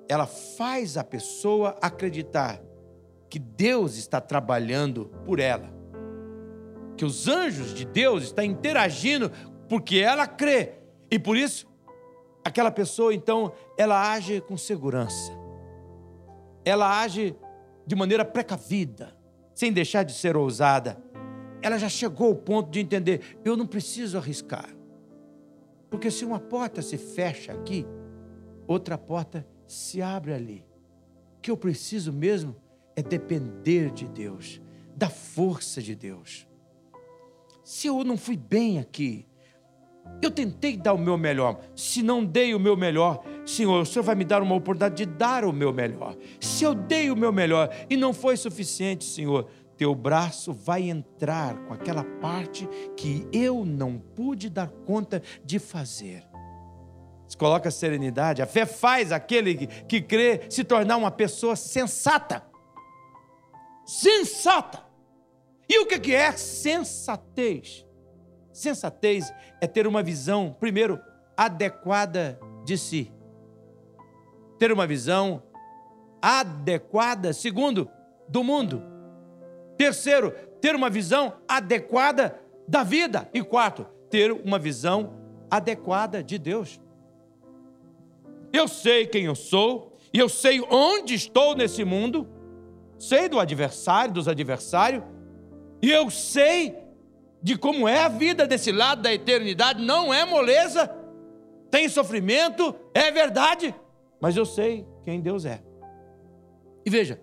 ela 0.07 0.25
faz 0.25 0.97
a 0.97 1.03
pessoa 1.03 1.77
acreditar 1.81 2.61
que 3.29 3.39
Deus 3.39 3.95
está 3.95 4.19
trabalhando 4.19 5.05
por 5.25 5.39
ela. 5.39 5.71
Que 6.97 7.05
os 7.05 7.27
anjos 7.27 7.73
de 7.73 7.85
Deus 7.85 8.23
estão 8.23 8.43
interagindo 8.43 9.31
porque 9.69 9.99
ela 9.99 10.27
crê. 10.27 10.73
E 11.09 11.17
por 11.17 11.37
isso, 11.37 11.65
aquela 12.43 12.69
pessoa, 12.69 13.13
então, 13.13 13.53
ela 13.77 14.11
age 14.11 14.41
com 14.41 14.57
segurança. 14.57 15.31
Ela 16.65 17.01
age 17.01 17.35
de 17.87 17.95
maneira 17.95 18.25
precavida, 18.25 19.17
sem 19.55 19.71
deixar 19.71 20.03
de 20.03 20.13
ser 20.13 20.35
ousada. 20.35 21.01
Ela 21.61 21.77
já 21.77 21.87
chegou 21.87 22.27
ao 22.27 22.35
ponto 22.35 22.69
de 22.69 22.79
entender: 22.79 23.39
eu 23.45 23.55
não 23.55 23.65
preciso 23.65 24.17
arriscar. 24.17 24.69
Porque 25.89 26.11
se 26.11 26.25
uma 26.25 26.39
porta 26.39 26.81
se 26.81 26.97
fecha 26.97 27.53
aqui, 27.53 27.85
outra 28.67 28.97
porta 28.97 29.45
se 29.71 30.01
abre 30.01 30.33
ali. 30.33 30.65
O 31.37 31.41
que 31.41 31.49
eu 31.49 31.57
preciso 31.57 32.11
mesmo 32.11 32.55
é 32.95 33.01
depender 33.01 33.89
de 33.91 34.07
Deus, 34.07 34.61
da 34.95 35.09
força 35.09 35.81
de 35.81 35.95
Deus. 35.95 36.47
Se 37.63 37.87
eu 37.87 38.03
não 38.03 38.17
fui 38.17 38.35
bem 38.35 38.79
aqui, 38.79 39.25
eu 40.21 40.29
tentei 40.29 40.75
dar 40.75 40.93
o 40.93 40.97
meu 40.97 41.17
melhor. 41.17 41.59
Se 41.75 42.03
não 42.03 42.25
dei 42.25 42.53
o 42.53 42.59
meu 42.59 42.75
melhor, 42.75 43.23
Senhor, 43.45 43.81
o 43.81 43.85
Senhor 43.85 44.03
vai 44.03 44.15
me 44.15 44.25
dar 44.25 44.41
uma 44.41 44.55
oportunidade 44.55 45.05
de 45.05 45.05
dar 45.05 45.45
o 45.45 45.53
meu 45.53 45.71
melhor. 45.71 46.17
Se 46.39 46.63
eu 46.63 46.75
dei 46.75 47.09
o 47.09 47.15
meu 47.15 47.31
melhor 47.31 47.69
e 47.89 47.95
não 47.95 48.13
foi 48.13 48.35
suficiente, 48.35 49.05
Senhor, 49.05 49.47
teu 49.77 49.95
braço 49.95 50.51
vai 50.51 50.89
entrar 50.89 51.57
com 51.65 51.73
aquela 51.73 52.03
parte 52.03 52.67
que 52.97 53.25
eu 53.31 53.63
não 53.63 53.97
pude 53.97 54.49
dar 54.49 54.69
conta 54.69 55.23
de 55.45 55.59
fazer. 55.59 56.30
Coloca 57.41 57.71
serenidade, 57.71 58.39
a 58.43 58.45
fé 58.45 58.67
faz 58.67 59.11
aquele 59.11 59.55
que, 59.55 59.65
que 59.85 59.99
crê 59.99 60.41
se 60.47 60.63
tornar 60.63 60.95
uma 60.95 61.09
pessoa 61.09 61.55
sensata. 61.55 62.43
Sensata. 63.83 64.85
E 65.67 65.79
o 65.79 65.87
que 65.87 66.13
é 66.13 66.33
sensatez? 66.33 67.83
Sensatez 68.53 69.33
é 69.59 69.65
ter 69.65 69.87
uma 69.87 70.03
visão, 70.03 70.55
primeiro, 70.59 71.01
adequada 71.35 72.39
de 72.63 72.77
si. 72.77 73.11
Ter 74.59 74.71
uma 74.71 74.85
visão 74.85 75.41
adequada, 76.21 77.33
segundo, 77.33 77.89
do 78.29 78.43
mundo. 78.43 78.83
Terceiro, 79.79 80.29
ter 80.61 80.75
uma 80.75 80.91
visão 80.91 81.33
adequada 81.47 82.39
da 82.67 82.83
vida. 82.83 83.27
E 83.33 83.41
quarto, 83.41 83.83
ter 84.11 84.31
uma 84.31 84.59
visão 84.59 85.15
adequada 85.49 86.23
de 86.23 86.37
Deus. 86.37 86.79
Eu 88.53 88.67
sei 88.67 89.05
quem 89.05 89.25
eu 89.25 89.35
sou, 89.35 89.97
e 90.13 90.19
eu 90.19 90.27
sei 90.27 90.61
onde 90.69 91.13
estou 91.13 91.55
nesse 91.55 91.83
mundo, 91.83 92.27
sei 92.99 93.29
do 93.29 93.39
adversário, 93.39 94.13
dos 94.13 94.27
adversários, 94.27 95.03
e 95.81 95.89
eu 95.89 96.09
sei 96.09 96.75
de 97.41 97.57
como 97.57 97.87
é 97.87 98.03
a 98.03 98.07
vida 98.07 98.45
desse 98.45 98.71
lado 98.71 99.01
da 99.01 99.13
eternidade, 99.13 99.83
não 99.83 100.13
é 100.13 100.25
moleza, 100.25 100.87
tem 101.71 101.87
sofrimento, 101.87 102.75
é 102.93 103.11
verdade, 103.11 103.73
mas 104.19 104.35
eu 104.35 104.45
sei 104.45 104.85
quem 105.03 105.21
Deus 105.21 105.45
é. 105.45 105.63
E 106.85 106.89
veja, 106.89 107.19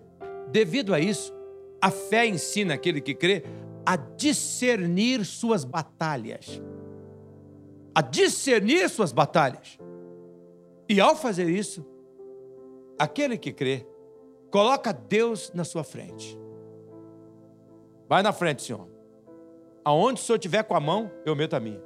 devido 0.51 0.93
a 0.93 0.99
isso, 0.99 1.33
a 1.81 1.91
fé 1.91 2.25
ensina 2.25 2.73
aquele 2.73 2.99
que 2.99 3.13
crê 3.13 3.43
a 3.85 3.95
discernir 3.95 5.23
suas 5.25 5.63
batalhas. 5.63 6.61
A 7.95 8.01
discernir 8.01 8.89
suas 8.89 9.11
batalhas. 9.11 9.79
E 10.89 10.99
ao 10.99 11.15
fazer 11.15 11.47
isso, 11.47 11.85
aquele 12.97 13.37
que 13.37 13.53
crê 13.53 13.85
coloca 14.49 14.91
Deus 14.91 15.51
na 15.53 15.63
sua 15.63 15.83
frente. 15.83 16.37
Vai 18.07 18.23
na 18.23 18.33
frente, 18.33 18.63
Senhor. 18.63 18.89
Aonde 19.85 20.19
o 20.19 20.23
Senhor 20.23 20.39
tiver 20.39 20.63
com 20.63 20.75
a 20.75 20.79
mão, 20.79 21.11
eu 21.23 21.35
meto 21.35 21.55
a 21.55 21.59
minha. 21.59 21.79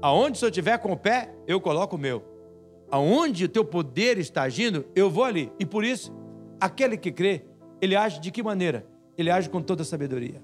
Aonde 0.00 0.36
o 0.36 0.38
Senhor 0.38 0.52
tiver 0.52 0.78
com 0.78 0.92
o 0.92 0.96
pé, 0.96 1.34
eu 1.44 1.60
coloco 1.60 1.96
o 1.96 1.98
meu. 1.98 2.22
Aonde 2.88 3.46
o 3.46 3.48
teu 3.48 3.64
poder 3.64 4.18
está 4.18 4.42
agindo, 4.42 4.86
eu 4.94 5.10
vou 5.10 5.24
ali. 5.24 5.52
E 5.58 5.66
por 5.66 5.84
isso, 5.84 6.12
aquele 6.60 6.96
que 6.96 7.10
crê, 7.10 7.44
ele 7.80 7.96
age 7.96 8.20
de 8.20 8.30
que 8.30 8.44
maneira? 8.44 8.86
Ele 9.18 9.30
age 9.30 9.50
com 9.50 9.60
toda 9.60 9.82
sabedoria. 9.82 10.40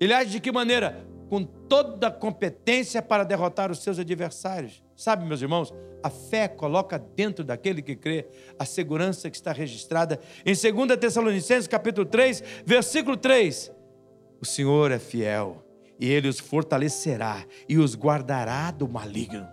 Ele 0.00 0.14
age 0.14 0.30
de 0.30 0.40
que 0.40 0.50
maneira? 0.50 1.06
Com 1.32 1.44
toda 1.44 2.08
a 2.08 2.10
competência 2.10 3.00
para 3.00 3.24
derrotar 3.24 3.70
os 3.70 3.82
seus 3.82 3.98
adversários. 3.98 4.82
Sabe, 4.94 5.24
meus 5.24 5.40
irmãos, 5.40 5.72
a 6.02 6.10
fé 6.10 6.46
coloca 6.46 6.98
dentro 6.98 7.42
daquele 7.42 7.80
que 7.80 7.96
crê 7.96 8.26
a 8.58 8.66
segurança 8.66 9.30
que 9.30 9.36
está 9.36 9.50
registrada 9.50 10.20
em 10.44 10.52
2 10.52 10.98
Tessalonicenses 11.00 11.66
capítulo 11.66 12.04
3, 12.04 12.42
versículo 12.66 13.16
3 13.16 13.72
o 14.42 14.44
Senhor 14.44 14.90
é 14.90 14.98
fiel 14.98 15.64
e 16.00 16.10
ele 16.10 16.26
os 16.26 16.40
fortalecerá 16.40 17.46
e 17.68 17.78
os 17.78 17.94
guardará 17.94 18.72
do 18.72 18.88
maligno. 18.88 19.48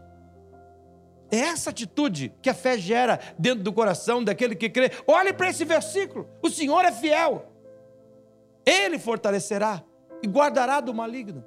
É 1.32 1.38
essa 1.38 1.70
atitude 1.70 2.34
que 2.42 2.50
a 2.50 2.56
fé 2.56 2.76
gera 2.76 3.20
dentro 3.38 3.64
do 3.64 3.72
coração 3.72 4.24
daquele 4.24 4.56
que 4.56 4.68
crê. 4.68 4.90
Olhe 5.06 5.32
para 5.32 5.48
esse 5.48 5.64
versículo: 5.64 6.28
o 6.42 6.50
Senhor 6.50 6.84
é 6.84 6.92
fiel, 6.92 7.54
ele 8.66 8.98
fortalecerá 8.98 9.84
e 10.24 10.28
guardará 10.28 10.80
do 10.80 10.92
maligno. 10.92 11.46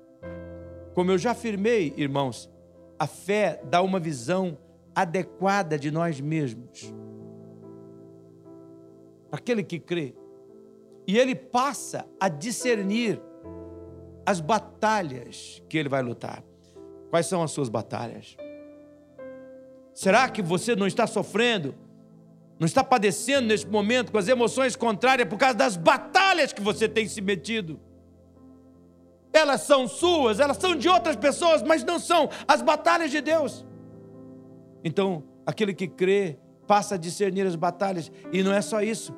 Como 0.94 1.11
eu 1.11 1.18
já 1.18 1.31
afirmei, 1.31 1.94
irmãos, 1.96 2.50
a 2.98 3.07
fé 3.07 3.61
dá 3.64 3.83
uma 3.83 3.98
visão 3.98 4.59
adequada 4.94 5.78
de 5.78 5.90
nós 5.90 6.20
mesmos. 6.20 6.92
Aquele 9.31 9.62
que 9.62 9.78
crê. 9.78 10.14
E 11.07 11.18
ele 11.18 11.35
passa 11.35 12.07
a 12.20 12.28
discernir 12.28 13.20
as 14.24 14.40
batalhas 14.40 15.62
que 15.68 15.76
ele 15.76 15.88
vai 15.88 16.02
lutar. 16.02 16.44
Quais 17.11 17.26
são 17.26 17.42
as 17.42 17.50
suas 17.50 17.68
batalhas? 17.68 18.37
Será 19.92 20.28
que 20.28 20.40
você 20.40 20.76
não 20.76 20.87
está 20.87 21.07
sofrendo, 21.07 21.74
não 22.59 22.66
está 22.66 22.85
padecendo 22.85 23.48
neste 23.48 23.66
momento 23.66 24.12
com 24.12 24.18
as 24.18 24.28
emoções 24.28 24.76
contrárias 24.76 25.28
por 25.28 25.38
causa 25.38 25.57
das 25.57 25.76
batalhas 25.76 26.52
que 26.52 26.62
você 26.62 26.88
tem 26.88 27.09
se 27.09 27.20
metido? 27.20 27.81
Elas 29.42 29.62
são 29.62 29.87
suas, 29.87 30.40
elas 30.40 30.57
são 30.57 30.74
de 30.74 30.88
outras 30.88 31.16
pessoas, 31.16 31.62
mas 31.62 31.85
não 31.85 31.98
são 31.98 32.28
as 32.48 32.62
batalhas 32.62 33.11
de 33.11 33.20
Deus. 33.20 33.66
Então, 34.83 35.24
aquele 35.44 35.74
que 35.74 35.87
crê 35.87 36.38
passa 36.66 36.94
a 36.94 36.98
discernir 36.98 37.46
as 37.46 37.57
batalhas, 37.57 38.11
e 38.33 38.42
não 38.42 38.52
é 38.52 38.61
só 38.61 38.81
isso, 38.81 39.14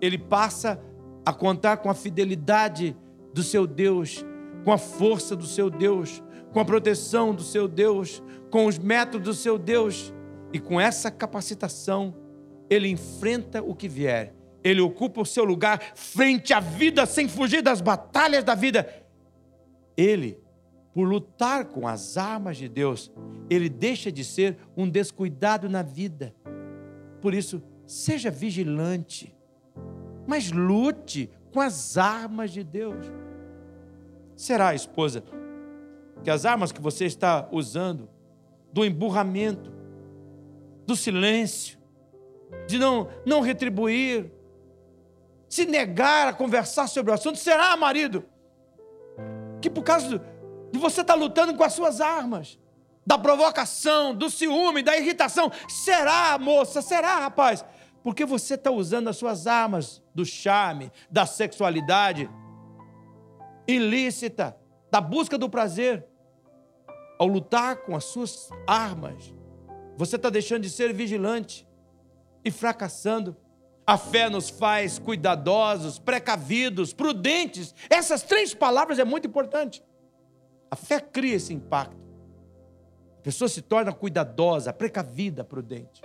ele 0.00 0.16
passa 0.16 0.80
a 1.26 1.32
contar 1.32 1.78
com 1.78 1.90
a 1.90 1.94
fidelidade 1.94 2.96
do 3.32 3.42
seu 3.42 3.66
Deus 3.66 4.24
com 4.64 4.72
a 4.72 4.78
força 4.78 5.36
do 5.36 5.46
seu 5.46 5.68
Deus, 5.68 6.22
com 6.52 6.58
a 6.58 6.64
proteção 6.64 7.34
do 7.34 7.42
seu 7.42 7.68
Deus, 7.68 8.22
com 8.50 8.66
os 8.66 8.78
métodos 8.78 9.26
do 9.26 9.34
seu 9.34 9.58
Deus. 9.58 10.12
E 10.52 10.58
com 10.58 10.80
essa 10.80 11.10
capacitação, 11.10 12.14
ele 12.70 12.88
enfrenta 12.88 13.62
o 13.62 13.74
que 13.74 13.88
vier. 13.88 14.34
Ele 14.62 14.80
ocupa 14.80 15.20
o 15.20 15.26
seu 15.26 15.44
lugar 15.44 15.78
frente 15.94 16.54
à 16.54 16.60
vida, 16.60 17.04
sem 17.04 17.28
fugir 17.28 17.60
das 17.60 17.82
batalhas 17.82 18.42
da 18.42 18.54
vida. 18.54 18.88
Ele, 19.96 20.38
por 20.92 21.08
lutar 21.08 21.66
com 21.66 21.86
as 21.86 22.16
armas 22.16 22.56
de 22.56 22.68
Deus, 22.68 23.10
ele 23.50 23.68
deixa 23.68 24.12
de 24.12 24.24
ser 24.24 24.56
um 24.76 24.88
descuidado 24.88 25.68
na 25.68 25.82
vida. 25.82 26.34
Por 27.20 27.34
isso, 27.34 27.62
seja 27.86 28.30
vigilante, 28.30 29.34
mas 30.26 30.50
lute 30.50 31.30
com 31.52 31.60
as 31.60 31.96
armas 31.96 32.50
de 32.50 32.62
Deus. 32.62 33.06
Será, 34.36 34.74
esposa, 34.74 35.22
que 36.22 36.30
as 36.30 36.44
armas 36.44 36.72
que 36.72 36.80
você 36.80 37.04
está 37.04 37.48
usando, 37.52 38.08
do 38.72 38.84
emburramento, 38.84 39.72
do 40.86 40.96
silêncio, 40.96 41.78
de 42.66 42.78
não, 42.78 43.08
não 43.24 43.40
retribuir, 43.40 44.32
se 45.48 45.64
negar 45.64 46.28
a 46.28 46.32
conversar 46.32 46.88
sobre 46.88 47.12
o 47.12 47.14
assunto, 47.14 47.38
será, 47.38 47.76
marido, 47.76 48.24
que 49.64 49.70
por 49.70 49.82
causa 49.82 50.18
de 50.70 50.78
você 50.78 51.00
estar 51.00 51.14
tá 51.14 51.18
lutando 51.18 51.54
com 51.54 51.64
as 51.64 51.72
suas 51.72 51.98
armas, 51.98 52.58
da 53.06 53.16
provocação, 53.16 54.14
do 54.14 54.28
ciúme, 54.28 54.82
da 54.82 54.94
irritação, 54.94 55.50
será, 55.66 56.36
moça, 56.38 56.82
será, 56.82 57.20
rapaz, 57.20 57.64
porque 58.02 58.26
você 58.26 58.56
está 58.56 58.70
usando 58.70 59.08
as 59.08 59.16
suas 59.16 59.46
armas 59.46 60.02
do 60.14 60.22
charme, 60.22 60.92
da 61.10 61.24
sexualidade, 61.24 62.28
ilícita, 63.66 64.54
da 64.90 65.00
busca 65.00 65.38
do 65.38 65.48
prazer, 65.48 66.06
ao 67.18 67.26
lutar 67.26 67.76
com 67.76 67.96
as 67.96 68.04
suas 68.04 68.50
armas, 68.66 69.32
você 69.96 70.16
está 70.16 70.28
deixando 70.28 70.60
de 70.60 70.68
ser 70.68 70.92
vigilante 70.92 71.66
e 72.44 72.50
fracassando. 72.50 73.34
A 73.86 73.98
fé 73.98 74.30
nos 74.30 74.48
faz 74.48 74.98
cuidadosos, 74.98 75.98
precavidos, 75.98 76.92
prudentes. 76.92 77.74
Essas 77.90 78.22
três 78.22 78.54
palavras 78.54 78.98
é 78.98 79.04
muito 79.04 79.28
importante. 79.28 79.84
A 80.70 80.76
fé 80.76 81.00
cria 81.00 81.36
esse 81.36 81.52
impacto. 81.52 82.02
A 83.18 83.22
pessoa 83.22 83.48
se 83.48 83.60
torna 83.60 83.92
cuidadosa, 83.92 84.72
precavida, 84.72 85.44
prudente. 85.44 86.00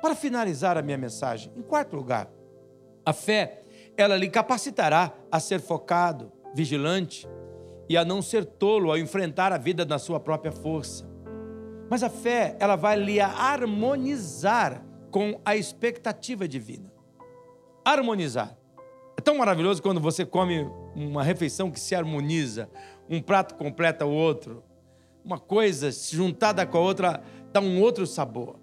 Para 0.00 0.14
finalizar 0.14 0.76
a 0.76 0.82
minha 0.82 0.98
mensagem, 0.98 1.52
em 1.56 1.62
quarto 1.62 1.96
lugar, 1.96 2.30
a 3.04 3.12
fé, 3.12 3.62
ela 3.96 4.16
lhe 4.16 4.28
capacitará 4.28 5.12
a 5.30 5.40
ser 5.40 5.60
focado, 5.60 6.32
vigilante 6.54 7.28
e 7.88 7.96
a 7.96 8.04
não 8.04 8.22
ser 8.22 8.44
tolo 8.44 8.90
ao 8.90 8.98
enfrentar 8.98 9.52
a 9.52 9.58
vida 9.58 9.84
na 9.84 9.98
sua 9.98 10.20
própria 10.20 10.52
força. 10.52 11.08
Mas 11.90 12.02
a 12.02 12.08
fé, 12.08 12.56
ela 12.58 12.76
vai 12.76 12.96
lhe 12.96 13.20
harmonizar 13.20 14.84
com 15.14 15.40
a 15.44 15.54
expectativa 15.54 16.48
divina. 16.48 16.92
Harmonizar. 17.84 18.58
É 19.16 19.20
tão 19.20 19.38
maravilhoso 19.38 19.80
quando 19.80 20.00
você 20.00 20.26
come 20.26 20.68
uma 20.92 21.22
refeição 21.22 21.70
que 21.70 21.78
se 21.78 21.94
harmoniza, 21.94 22.68
um 23.08 23.22
prato 23.22 23.54
completa 23.54 24.04
o 24.04 24.10
outro, 24.10 24.64
uma 25.24 25.38
coisa 25.38 25.88
juntada 25.92 26.66
com 26.66 26.78
a 26.78 26.80
outra 26.80 27.22
dá 27.52 27.60
um 27.60 27.80
outro 27.80 28.08
sabor. 28.08 28.58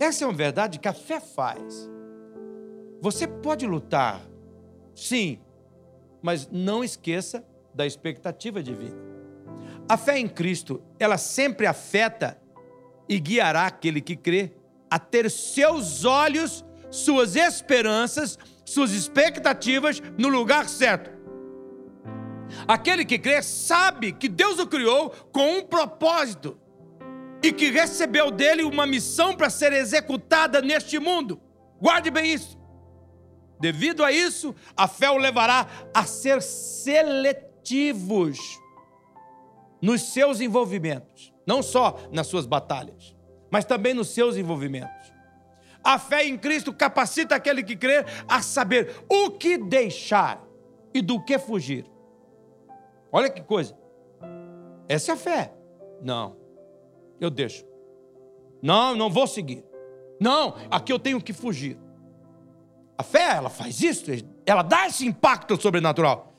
Essa 0.00 0.24
é 0.24 0.26
uma 0.26 0.32
verdade 0.32 0.78
que 0.78 0.88
a 0.88 0.94
fé 0.94 1.20
faz. 1.20 1.90
Você 3.02 3.26
pode 3.26 3.66
lutar, 3.66 4.22
sim, 4.94 5.38
mas 6.22 6.48
não 6.50 6.82
esqueça 6.82 7.44
da 7.74 7.84
expectativa 7.84 8.62
divina. 8.62 8.96
A 9.86 9.98
fé 9.98 10.18
em 10.18 10.26
Cristo, 10.26 10.80
ela 10.98 11.18
sempre 11.18 11.66
afeta 11.66 12.40
e 13.06 13.20
guiará 13.20 13.66
aquele 13.66 14.00
que 14.00 14.16
crê 14.16 14.63
a 14.90 14.98
ter 14.98 15.30
seus 15.30 16.04
olhos, 16.04 16.64
suas 16.90 17.36
esperanças, 17.36 18.38
suas 18.64 18.92
expectativas 18.92 20.00
no 20.16 20.28
lugar 20.28 20.68
certo. 20.68 21.12
Aquele 22.68 23.04
que 23.04 23.18
crê 23.18 23.42
sabe 23.42 24.12
que 24.12 24.28
Deus 24.28 24.58
o 24.58 24.66
criou 24.66 25.10
com 25.32 25.58
um 25.58 25.62
propósito 25.62 26.58
e 27.42 27.52
que 27.52 27.70
recebeu 27.70 28.30
dele 28.30 28.62
uma 28.62 28.86
missão 28.86 29.34
para 29.34 29.50
ser 29.50 29.72
executada 29.72 30.62
neste 30.62 30.98
mundo. 30.98 31.40
Guarde 31.80 32.10
bem 32.10 32.32
isso. 32.32 32.58
Devido 33.60 34.04
a 34.04 34.12
isso, 34.12 34.54
a 34.76 34.86
fé 34.86 35.10
o 35.10 35.16
levará 35.16 35.66
a 35.92 36.04
ser 36.04 36.40
seletivos 36.42 38.38
nos 39.80 40.12
seus 40.12 40.40
envolvimentos, 40.40 41.32
não 41.46 41.62
só 41.62 41.98
nas 42.12 42.26
suas 42.26 42.46
batalhas 42.46 43.13
mas 43.54 43.64
também 43.64 43.94
nos 43.94 44.08
seus 44.08 44.36
envolvimentos. 44.36 45.14
A 45.84 45.96
fé 45.96 46.26
em 46.26 46.36
Cristo 46.36 46.72
capacita 46.72 47.36
aquele 47.36 47.62
que 47.62 47.76
crê 47.76 48.04
a 48.26 48.42
saber 48.42 49.04
o 49.08 49.30
que 49.30 49.56
deixar 49.56 50.44
e 50.92 51.00
do 51.00 51.22
que 51.22 51.38
fugir. 51.38 51.86
Olha 53.12 53.30
que 53.30 53.40
coisa. 53.40 53.78
Essa 54.88 55.12
é 55.12 55.14
a 55.14 55.16
fé. 55.16 55.52
Não, 56.02 56.36
eu 57.20 57.30
deixo. 57.30 57.64
Não, 58.60 58.96
não 58.96 59.08
vou 59.08 59.28
seguir. 59.28 59.64
Não, 60.20 60.56
aqui 60.68 60.92
eu 60.92 60.98
tenho 60.98 61.20
que 61.20 61.32
fugir. 61.32 61.78
A 62.98 63.04
fé, 63.04 63.36
ela 63.36 63.50
faz 63.50 63.80
isso, 63.80 64.06
ela 64.44 64.62
dá 64.62 64.88
esse 64.88 65.06
impacto 65.06 65.62
sobrenatural. 65.62 66.34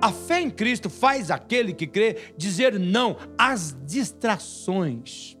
A 0.00 0.12
fé 0.12 0.40
em 0.40 0.50
Cristo 0.50 0.88
faz 0.88 1.32
aquele 1.32 1.72
que 1.72 1.88
crê 1.88 2.32
dizer 2.36 2.78
não 2.78 3.16
às 3.36 3.76
distrações 3.84 5.36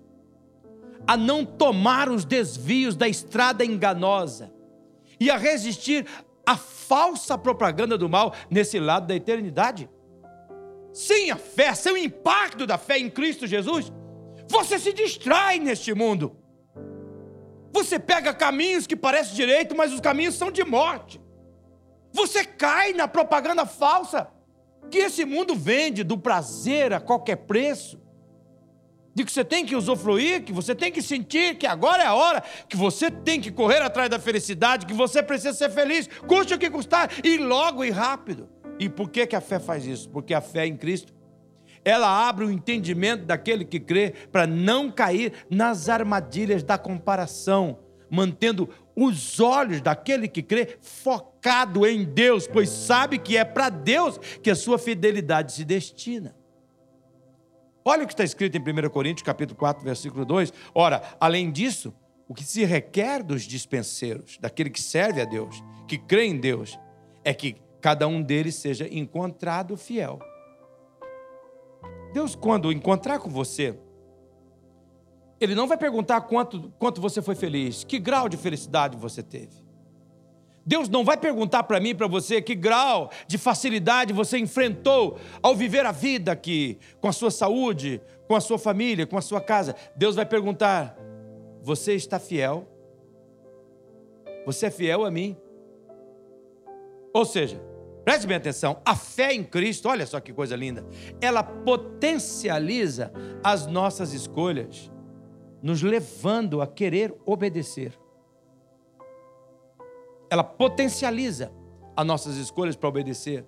a 1.08 1.16
não 1.16 1.42
tomar 1.42 2.10
os 2.10 2.26
desvios 2.26 2.94
da 2.94 3.08
estrada 3.08 3.64
enganosa 3.64 4.52
e 5.18 5.30
a 5.30 5.38
resistir 5.38 6.06
à 6.44 6.54
falsa 6.54 7.38
propaganda 7.38 7.96
do 7.96 8.10
mal 8.10 8.34
nesse 8.50 8.78
lado 8.78 9.06
da 9.06 9.14
eternidade. 9.14 9.88
Sem 10.92 11.30
a 11.30 11.36
fé, 11.36 11.74
sem 11.74 11.94
o 11.94 11.96
impacto 11.96 12.66
da 12.66 12.76
fé 12.76 12.98
em 12.98 13.08
Cristo 13.08 13.46
Jesus, 13.46 13.90
você 14.46 14.78
se 14.78 14.92
distrai 14.92 15.58
neste 15.58 15.94
mundo. 15.94 16.36
Você 17.72 17.98
pega 17.98 18.34
caminhos 18.34 18.86
que 18.86 18.96
parecem 18.96 19.34
direito, 19.34 19.74
mas 19.74 19.94
os 19.94 20.00
caminhos 20.00 20.34
são 20.34 20.50
de 20.50 20.62
morte. 20.62 21.18
Você 22.12 22.44
cai 22.44 22.92
na 22.92 23.08
propaganda 23.08 23.64
falsa 23.64 24.28
que 24.90 24.98
esse 24.98 25.24
mundo 25.24 25.54
vende 25.54 26.04
do 26.04 26.18
prazer 26.18 26.92
a 26.92 27.00
qualquer 27.00 27.36
preço 27.36 27.98
de 29.18 29.24
que 29.24 29.32
você 29.32 29.44
tem 29.44 29.66
que 29.66 29.74
usufruir, 29.74 30.44
que 30.44 30.52
você 30.52 30.76
tem 30.76 30.92
que 30.92 31.02
sentir 31.02 31.56
que 31.56 31.66
agora 31.66 32.04
é 32.04 32.06
a 32.06 32.14
hora, 32.14 32.40
que 32.68 32.76
você 32.76 33.10
tem 33.10 33.40
que 33.40 33.50
correr 33.50 33.82
atrás 33.82 34.08
da 34.08 34.20
felicidade, 34.20 34.86
que 34.86 34.94
você 34.94 35.20
precisa 35.20 35.52
ser 35.52 35.70
feliz, 35.70 36.08
custe 36.28 36.54
o 36.54 36.58
que 36.58 36.70
custar, 36.70 37.10
e 37.24 37.36
logo 37.36 37.84
e 37.84 37.90
rápido. 37.90 38.48
E 38.78 38.88
por 38.88 39.10
que, 39.10 39.26
que 39.26 39.34
a 39.34 39.40
fé 39.40 39.58
faz 39.58 39.84
isso? 39.84 40.08
Porque 40.08 40.32
a 40.32 40.40
fé 40.40 40.68
em 40.68 40.76
Cristo, 40.76 41.12
ela 41.84 42.28
abre 42.28 42.44
o 42.44 42.50
entendimento 42.50 43.24
daquele 43.24 43.64
que 43.64 43.80
crê 43.80 44.14
para 44.30 44.46
não 44.46 44.88
cair 44.88 45.32
nas 45.50 45.88
armadilhas 45.88 46.62
da 46.62 46.78
comparação, 46.78 47.80
mantendo 48.08 48.68
os 48.94 49.40
olhos 49.40 49.80
daquele 49.80 50.28
que 50.28 50.44
crê 50.44 50.78
focado 50.80 51.84
em 51.84 52.04
Deus, 52.04 52.46
pois 52.46 52.68
sabe 52.68 53.18
que 53.18 53.36
é 53.36 53.44
para 53.44 53.68
Deus 53.68 54.16
que 54.40 54.50
a 54.50 54.54
sua 54.54 54.78
fidelidade 54.78 55.54
se 55.54 55.64
destina. 55.64 56.36
Olha 57.90 58.04
o 58.04 58.06
que 58.06 58.12
está 58.12 58.22
escrito 58.22 58.54
em 58.54 58.60
1 58.60 58.90
Coríntios, 58.90 59.22
capítulo 59.22 59.58
4, 59.58 59.82
versículo 59.82 60.22
2. 60.22 60.52
Ora, 60.74 61.02
além 61.18 61.50
disso, 61.50 61.94
o 62.28 62.34
que 62.34 62.44
se 62.44 62.62
requer 62.62 63.22
dos 63.22 63.44
dispenseiros, 63.44 64.36
daquele 64.38 64.68
que 64.68 64.78
serve 64.78 65.22
a 65.22 65.24
Deus, 65.24 65.64
que 65.86 65.96
crê 65.96 66.26
em 66.26 66.38
Deus, 66.38 66.78
é 67.24 67.32
que 67.32 67.56
cada 67.80 68.06
um 68.06 68.20
deles 68.20 68.56
seja 68.56 68.86
encontrado 68.94 69.74
fiel. 69.74 70.18
Deus, 72.12 72.34
quando 72.34 72.70
encontrar 72.70 73.20
com 73.20 73.30
você, 73.30 73.80
Ele 75.40 75.54
não 75.54 75.66
vai 75.66 75.78
perguntar 75.78 76.20
quanto, 76.20 76.70
quanto 76.78 77.00
você 77.00 77.22
foi 77.22 77.36
feliz, 77.36 77.84
que 77.84 77.98
grau 77.98 78.28
de 78.28 78.36
felicidade 78.36 78.98
você 78.98 79.22
teve. 79.22 79.67
Deus 80.68 80.86
não 80.86 81.02
vai 81.02 81.16
perguntar 81.16 81.62
para 81.62 81.80
mim, 81.80 81.94
para 81.94 82.06
você, 82.06 82.42
que 82.42 82.54
grau 82.54 83.10
de 83.26 83.38
facilidade 83.38 84.12
você 84.12 84.36
enfrentou 84.36 85.18
ao 85.42 85.56
viver 85.56 85.86
a 85.86 85.92
vida 85.92 86.30
aqui, 86.30 86.78
com 87.00 87.08
a 87.08 87.12
sua 87.12 87.30
saúde, 87.30 88.02
com 88.26 88.36
a 88.36 88.40
sua 88.40 88.58
família, 88.58 89.06
com 89.06 89.16
a 89.16 89.22
sua 89.22 89.40
casa. 89.40 89.74
Deus 89.96 90.14
vai 90.14 90.26
perguntar: 90.26 90.94
você 91.62 91.94
está 91.94 92.18
fiel? 92.18 92.68
Você 94.44 94.66
é 94.66 94.70
fiel 94.70 95.06
a 95.06 95.10
mim? 95.10 95.38
Ou 97.14 97.24
seja, 97.24 97.58
preste 98.04 98.26
bem 98.26 98.36
atenção: 98.36 98.82
a 98.84 98.94
fé 98.94 99.32
em 99.32 99.42
Cristo, 99.42 99.88
olha 99.88 100.04
só 100.04 100.20
que 100.20 100.34
coisa 100.34 100.54
linda, 100.54 100.86
ela 101.18 101.42
potencializa 101.42 103.10
as 103.42 103.66
nossas 103.66 104.12
escolhas, 104.12 104.92
nos 105.62 105.80
levando 105.80 106.60
a 106.60 106.66
querer 106.66 107.14
obedecer 107.24 107.98
ela 110.30 110.44
potencializa 110.44 111.52
as 111.96 112.06
nossas 112.06 112.36
escolhas 112.36 112.76
para 112.76 112.88
obedecer. 112.88 113.44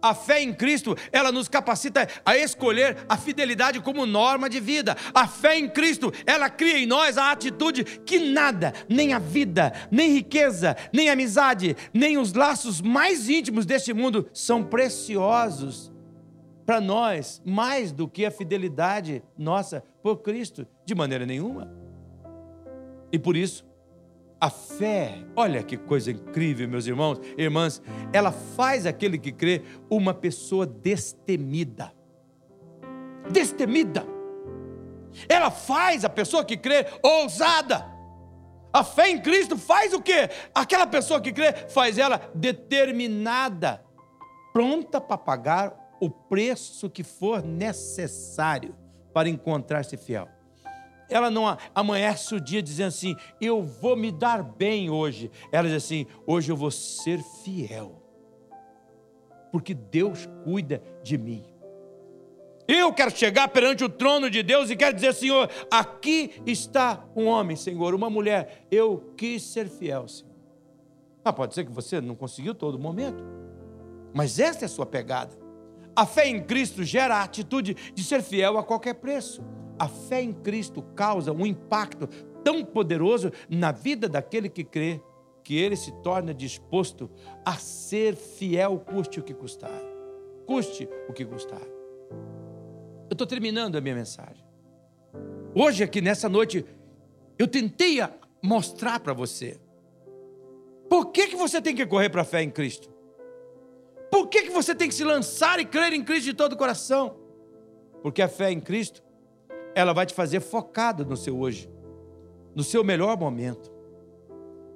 A 0.00 0.14
fé 0.14 0.40
em 0.42 0.54
Cristo, 0.54 0.96
ela 1.10 1.32
nos 1.32 1.48
capacita 1.48 2.06
a 2.24 2.36
escolher 2.36 2.98
a 3.08 3.16
fidelidade 3.16 3.80
como 3.80 4.06
norma 4.06 4.48
de 4.48 4.60
vida. 4.60 4.96
A 5.12 5.26
fé 5.26 5.58
em 5.58 5.68
Cristo, 5.68 6.12
ela 6.24 6.48
cria 6.48 6.78
em 6.78 6.86
nós 6.86 7.18
a 7.18 7.32
atitude 7.32 7.84
que 7.84 8.18
nada, 8.20 8.72
nem 8.88 9.12
a 9.12 9.18
vida, 9.18 9.72
nem 9.90 10.12
riqueza, 10.12 10.76
nem 10.92 11.10
amizade, 11.10 11.76
nem 11.92 12.16
os 12.16 12.32
laços 12.32 12.80
mais 12.80 13.28
íntimos 13.28 13.66
deste 13.66 13.92
mundo 13.92 14.28
são 14.32 14.62
preciosos 14.62 15.92
para 16.64 16.80
nós, 16.80 17.42
mais 17.44 17.90
do 17.90 18.06
que 18.06 18.24
a 18.24 18.30
fidelidade 18.30 19.22
nossa 19.36 19.82
por 20.02 20.18
Cristo, 20.18 20.66
de 20.84 20.94
maneira 20.94 21.26
nenhuma. 21.26 21.72
E 23.10 23.18
por 23.18 23.36
isso, 23.36 23.66
a 24.40 24.50
fé, 24.50 25.24
olha 25.34 25.62
que 25.62 25.76
coisa 25.76 26.10
incrível, 26.10 26.68
meus 26.68 26.86
irmãos 26.86 27.20
e 27.36 27.42
irmãs, 27.42 27.82
ela 28.12 28.30
faz 28.30 28.86
aquele 28.86 29.18
que 29.18 29.32
crê 29.32 29.62
uma 29.90 30.14
pessoa 30.14 30.64
destemida. 30.64 31.92
Destemida. 33.30 34.06
Ela 35.28 35.50
faz 35.50 36.04
a 36.04 36.08
pessoa 36.08 36.44
que 36.44 36.56
crê 36.56 36.86
ousada. 37.02 37.84
A 38.72 38.84
fé 38.84 39.10
em 39.10 39.20
Cristo 39.20 39.58
faz 39.58 39.92
o 39.92 40.00
quê? 40.00 40.30
Aquela 40.54 40.86
pessoa 40.86 41.20
que 41.20 41.32
crê 41.32 41.52
faz 41.68 41.98
ela 41.98 42.30
determinada, 42.34 43.84
pronta 44.52 45.00
para 45.00 45.18
pagar 45.18 45.96
o 46.00 46.08
preço 46.08 46.88
que 46.88 47.02
for 47.02 47.42
necessário 47.42 48.76
para 49.12 49.28
encontrar-se 49.28 49.96
fiel 49.96 50.28
ela 51.08 51.30
não 51.30 51.56
amanhece 51.74 52.34
o 52.34 52.40
dia 52.40 52.62
dizendo 52.62 52.88
assim: 52.88 53.16
eu 53.40 53.62
vou 53.62 53.96
me 53.96 54.12
dar 54.12 54.42
bem 54.42 54.90
hoje. 54.90 55.30
Ela 55.50 55.68
diz 55.68 55.76
assim: 55.76 56.06
hoje 56.26 56.50
eu 56.52 56.56
vou 56.56 56.70
ser 56.70 57.22
fiel, 57.44 58.02
porque 59.50 59.74
Deus 59.74 60.28
cuida 60.44 60.82
de 61.02 61.16
mim. 61.16 61.44
Eu 62.66 62.92
quero 62.92 63.10
chegar 63.10 63.48
perante 63.48 63.82
o 63.82 63.88
trono 63.88 64.28
de 64.28 64.42
Deus 64.42 64.68
e 64.68 64.76
quero 64.76 64.94
dizer, 64.94 65.14
Senhor, 65.14 65.48
aqui 65.70 66.42
está 66.44 67.02
um 67.16 67.24
homem, 67.24 67.56
Senhor, 67.56 67.94
uma 67.94 68.10
mulher. 68.10 68.66
Eu 68.70 69.14
quis 69.16 69.42
ser 69.42 69.68
fiel, 69.68 70.06
Senhor. 70.06 70.28
Ah, 71.24 71.32
pode 71.32 71.54
ser 71.54 71.64
que 71.64 71.72
você 71.72 71.98
não 71.98 72.14
conseguiu 72.14 72.54
todo 72.54 72.78
momento. 72.78 73.24
Mas 74.12 74.38
esta 74.38 74.64
é 74.64 74.66
a 74.66 74.68
sua 74.68 74.84
pegada. 74.84 75.34
A 75.96 76.04
fé 76.04 76.28
em 76.28 76.42
Cristo 76.42 76.84
gera 76.84 77.16
a 77.16 77.22
atitude 77.22 77.74
de 77.94 78.04
ser 78.04 78.22
fiel 78.22 78.58
a 78.58 78.62
qualquer 78.62 78.94
preço. 78.94 79.42
A 79.78 79.88
fé 79.88 80.22
em 80.22 80.32
Cristo 80.32 80.82
causa 80.94 81.32
um 81.32 81.46
impacto 81.46 82.06
tão 82.42 82.64
poderoso 82.64 83.30
na 83.48 83.72
vida 83.72 84.08
daquele 84.08 84.48
que 84.48 84.64
crê 84.64 85.00
que 85.44 85.56
ele 85.56 85.76
se 85.76 85.92
torna 86.02 86.34
disposto 86.34 87.10
a 87.44 87.54
ser 87.54 88.14
fiel, 88.14 88.78
custe 88.80 89.20
o 89.20 89.22
que 89.22 89.32
custar. 89.32 89.80
Custe 90.46 90.88
o 91.08 91.12
que 91.12 91.24
custar. 91.24 91.62
Eu 93.08 93.12
estou 93.12 93.26
terminando 93.26 93.76
a 93.76 93.80
minha 93.80 93.94
mensagem. 93.94 94.44
Hoje, 95.54 95.82
aqui 95.82 96.00
nessa 96.00 96.28
noite, 96.28 96.64
eu 97.38 97.48
tentei 97.48 97.98
mostrar 98.42 99.00
para 99.00 99.12
você 99.12 99.58
por 100.88 101.06
que, 101.06 101.28
que 101.28 101.36
você 101.36 101.60
tem 101.60 101.74
que 101.74 101.86
correr 101.86 102.08
para 102.08 102.22
a 102.22 102.24
fé 102.24 102.42
em 102.42 102.50
Cristo. 102.50 102.90
Por 104.10 104.28
que, 104.28 104.42
que 104.42 104.50
você 104.50 104.74
tem 104.74 104.88
que 104.88 104.94
se 104.94 105.04
lançar 105.04 105.60
e 105.60 105.64
crer 105.64 105.92
em 105.92 106.02
Cristo 106.02 106.24
de 106.24 106.34
todo 106.34 106.52
o 106.52 106.56
coração? 106.56 107.16
Porque 108.02 108.22
a 108.22 108.28
fé 108.28 108.50
em 108.50 108.60
Cristo, 108.60 109.02
ela 109.78 109.92
vai 109.92 110.04
te 110.04 110.12
fazer 110.12 110.40
focado 110.40 111.06
no 111.06 111.16
seu 111.16 111.38
hoje, 111.38 111.70
no 112.52 112.64
seu 112.64 112.82
melhor 112.82 113.16
momento. 113.16 113.70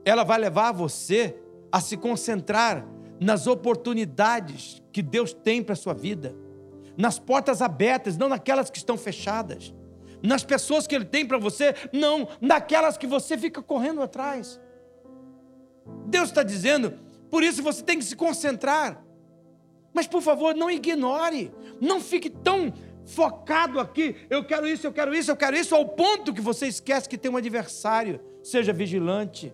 Ela 0.05 0.22
vai 0.22 0.38
levar 0.38 0.70
você 0.70 1.36
a 1.72 1.80
se 1.80 1.96
concentrar 1.96 2.86
nas 3.18 3.48
oportunidades 3.48 4.80
que 4.92 5.03
Deus 5.03 5.32
tem 5.32 5.61
para 5.61 5.72
a 5.72 5.76
sua 5.76 5.92
vida, 5.92 6.36
nas 6.96 7.18
portas 7.18 7.61
abertas, 7.61 8.16
não 8.16 8.28
naquelas 8.28 8.70
que 8.70 8.78
estão 8.78 8.96
fechadas, 8.96 9.74
nas 10.22 10.44
pessoas 10.44 10.86
que 10.86 10.94
Ele 10.94 11.05
tem 11.05 11.26
para 11.26 11.36
você, 11.36 11.74
não 11.92 12.28
naquelas 12.40 12.96
que 12.96 13.09
você 13.09 13.36
fica 13.36 13.61
correndo 13.61 14.03
atrás. 14.03 14.61
Deus 16.07 16.28
está 16.28 16.44
dizendo, 16.44 16.96
por 17.28 17.42
isso 17.42 17.61
você 17.61 17.82
tem 17.82 17.98
que 17.98 18.05
se 18.05 18.14
concentrar. 18.14 19.05
Mas 19.92 20.07
por 20.07 20.22
favor, 20.22 20.55
não 20.55 20.70
ignore, 20.70 21.53
não 21.80 22.00
fique 22.00 22.30
tão 22.30 22.72
focado 23.07 23.80
aqui, 23.80 24.16
eu 24.30 24.44
quero 24.44 24.66
isso, 24.66 24.86
eu 24.86 24.92
quero 24.92 25.14
isso, 25.14 25.30
eu 25.30 25.36
quero 25.36 25.57
isso, 25.57 25.74
ao 25.74 25.86
ponto 25.88 26.32
que 26.32 26.40
você 26.40 26.66
esquece 26.66 27.09
que 27.09 27.18
tem 27.18 27.30
um 27.30 27.36
adversário. 27.36 28.20
Seja 28.42 28.72
vigilante. 28.72 29.53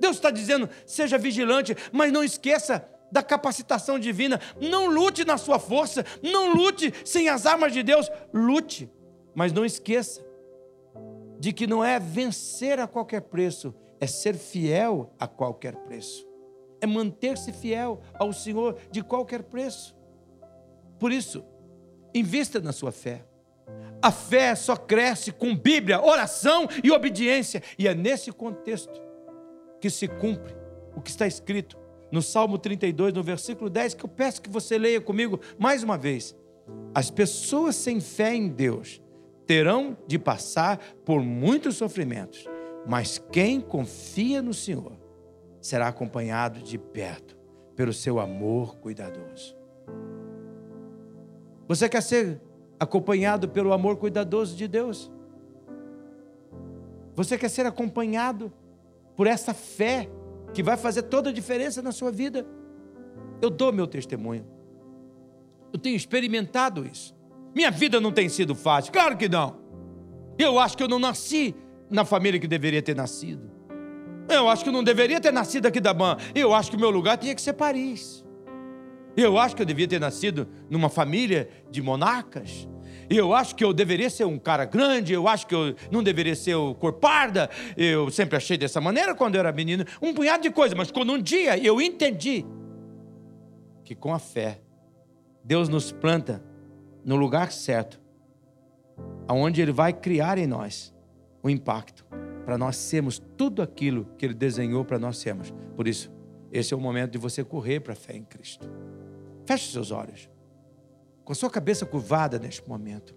Deus 0.00 0.16
está 0.16 0.30
dizendo, 0.30 0.68
seja 0.84 1.16
vigilante, 1.16 1.76
mas 1.92 2.12
não 2.12 2.24
esqueça 2.24 2.88
da 3.10 3.22
capacitação 3.22 3.98
divina. 3.98 4.40
Não 4.60 4.86
lute 4.86 5.24
na 5.24 5.38
sua 5.38 5.58
força, 5.58 6.04
não 6.22 6.52
lute 6.52 6.92
sem 7.04 7.28
as 7.28 7.46
armas 7.46 7.72
de 7.72 7.82
Deus, 7.82 8.10
lute, 8.32 8.90
mas 9.34 9.52
não 9.52 9.64
esqueça 9.64 10.24
de 11.38 11.52
que 11.52 11.66
não 11.66 11.84
é 11.84 12.00
vencer 12.00 12.80
a 12.80 12.86
qualquer 12.86 13.20
preço, 13.22 13.74
é 14.00 14.06
ser 14.06 14.34
fiel 14.34 15.12
a 15.18 15.26
qualquer 15.26 15.76
preço, 15.76 16.26
é 16.80 16.86
manter-se 16.86 17.52
fiel 17.52 18.00
ao 18.14 18.32
Senhor 18.32 18.78
de 18.90 19.02
qualquer 19.02 19.42
preço. 19.44 19.94
Por 20.98 21.12
isso, 21.12 21.44
invista 22.14 22.60
na 22.60 22.72
sua 22.72 22.92
fé. 22.92 23.24
A 24.00 24.12
fé 24.12 24.54
só 24.54 24.76
cresce 24.76 25.32
com 25.32 25.56
Bíblia, 25.56 26.02
oração 26.02 26.68
e 26.82 26.90
obediência, 26.90 27.62
e 27.78 27.88
é 27.88 27.94
nesse 27.94 28.30
contexto 28.30 29.00
que 29.80 29.88
se 29.90 30.06
cumpre 30.06 30.54
o 30.94 31.00
que 31.00 31.10
está 31.10 31.26
escrito 31.26 31.78
no 32.12 32.22
Salmo 32.22 32.58
32, 32.58 33.12
no 33.12 33.22
versículo 33.22 33.68
10, 33.68 33.94
que 33.94 34.04
eu 34.04 34.08
peço 34.08 34.42
que 34.42 34.50
você 34.50 34.78
leia 34.78 35.00
comigo 35.00 35.40
mais 35.58 35.82
uma 35.82 35.98
vez. 35.98 36.36
As 36.94 37.10
pessoas 37.10 37.76
sem 37.76 38.00
fé 38.00 38.34
em 38.34 38.48
Deus 38.48 39.02
terão 39.46 39.96
de 40.06 40.18
passar 40.18 40.78
por 41.04 41.22
muitos 41.22 41.76
sofrimentos, 41.76 42.44
mas 42.86 43.18
quem 43.32 43.60
confia 43.60 44.40
no 44.40 44.54
Senhor 44.54 44.92
será 45.60 45.88
acompanhado 45.88 46.60
de 46.60 46.78
perto 46.78 47.36
pelo 47.74 47.92
seu 47.92 48.20
amor 48.20 48.76
cuidadoso. 48.76 49.56
Você 51.66 51.88
quer 51.88 52.02
ser 52.02 52.40
acompanhado 52.78 53.48
pelo 53.48 53.72
amor 53.72 53.96
cuidadoso 53.96 54.56
de 54.56 54.68
Deus? 54.68 55.10
Você 57.14 57.38
quer 57.38 57.48
ser 57.48 57.64
acompanhado 57.66 58.52
por 59.16 59.26
essa 59.26 59.54
fé 59.54 60.08
que 60.52 60.62
vai 60.62 60.76
fazer 60.76 61.02
toda 61.02 61.30
a 61.30 61.32
diferença 61.32 61.80
na 61.80 61.92
sua 61.92 62.10
vida? 62.10 62.46
Eu 63.40 63.50
dou 63.50 63.72
meu 63.72 63.86
testemunho. 63.86 64.46
Eu 65.72 65.78
tenho 65.78 65.96
experimentado 65.96 66.86
isso. 66.86 67.14
Minha 67.54 67.70
vida 67.70 68.00
não 68.00 68.12
tem 68.12 68.28
sido 68.28 68.54
fácil, 68.54 68.92
claro 68.92 69.16
que 69.16 69.28
não. 69.28 69.56
Eu 70.38 70.58
acho 70.58 70.76
que 70.76 70.82
eu 70.82 70.88
não 70.88 70.98
nasci 70.98 71.54
na 71.88 72.04
família 72.04 72.40
que 72.40 72.48
deveria 72.48 72.82
ter 72.82 72.96
nascido. 72.96 73.50
Eu 74.28 74.48
acho 74.48 74.64
que 74.64 74.70
eu 74.70 74.72
não 74.72 74.82
deveria 74.82 75.20
ter 75.20 75.32
nascido 75.32 75.66
aqui 75.66 75.80
da 75.80 75.92
Ban. 75.94 76.16
Eu 76.34 76.54
acho 76.54 76.70
que 76.70 76.76
o 76.76 76.80
meu 76.80 76.90
lugar 76.90 77.16
tinha 77.18 77.34
que 77.34 77.42
ser 77.42 77.52
Paris. 77.52 78.23
Eu 79.16 79.38
acho 79.38 79.54
que 79.54 79.62
eu 79.62 79.66
devia 79.66 79.86
ter 79.86 80.00
nascido 80.00 80.48
numa 80.68 80.88
família 80.88 81.48
de 81.70 81.80
monarcas. 81.80 82.68
Eu 83.08 83.34
acho 83.34 83.54
que 83.54 83.64
eu 83.64 83.72
deveria 83.72 84.08
ser 84.08 84.24
um 84.24 84.38
cara 84.38 84.64
grande, 84.64 85.12
eu 85.12 85.28
acho 85.28 85.46
que 85.46 85.54
eu 85.54 85.74
não 85.90 86.02
deveria 86.02 86.34
ser 86.34 86.54
o 86.54 86.74
cor 86.74 86.94
parda. 86.94 87.50
Eu 87.76 88.10
sempre 88.10 88.36
achei 88.36 88.56
dessa 88.56 88.80
maneira 88.80 89.14
quando 89.14 89.34
eu 89.34 89.40
era 89.40 89.52
menino. 89.52 89.84
Um 90.00 90.14
punhado 90.14 90.42
de 90.42 90.50
coisas, 90.50 90.76
mas 90.76 90.90
quando 90.90 91.12
um 91.12 91.20
dia 91.20 91.58
eu 91.58 91.80
entendi 91.80 92.44
que 93.84 93.94
com 93.94 94.14
a 94.14 94.18
fé, 94.18 94.60
Deus 95.44 95.68
nos 95.68 95.92
planta 95.92 96.42
no 97.04 97.16
lugar 97.16 97.52
certo, 97.52 98.00
aonde 99.28 99.60
Ele 99.60 99.72
vai 99.72 99.92
criar 99.92 100.38
em 100.38 100.46
nós 100.46 100.94
o 101.42 101.50
impacto 101.50 102.06
para 102.44 102.56
nós 102.56 102.76
sermos 102.76 103.22
tudo 103.36 103.60
aquilo 103.60 104.06
que 104.16 104.24
Ele 104.24 104.34
desenhou 104.34 104.84
para 104.84 104.98
nós 104.98 105.18
sermos. 105.18 105.52
Por 105.76 105.86
isso, 105.86 106.10
esse 106.50 106.72
é 106.72 106.76
o 106.76 106.80
momento 106.80 107.12
de 107.12 107.18
você 107.18 107.44
correr 107.44 107.80
para 107.80 107.92
a 107.92 107.96
fé 107.96 108.16
em 108.16 108.24
Cristo. 108.24 108.66
Feche 109.46 109.70
seus 109.70 109.90
olhos, 109.90 110.28
com 111.24 111.32
a 111.32 111.34
sua 111.34 111.50
cabeça 111.50 111.84
curvada 111.84 112.38
neste 112.38 112.66
momento. 112.68 113.14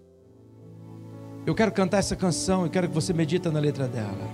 Eu 1.46 1.54
quero 1.54 1.72
cantar 1.72 1.98
essa 1.98 2.16
canção 2.16 2.66
e 2.66 2.70
quero 2.70 2.88
que 2.88 2.94
você 2.94 3.12
medita 3.12 3.50
na 3.50 3.60
letra 3.60 3.88
dela. 3.88 4.28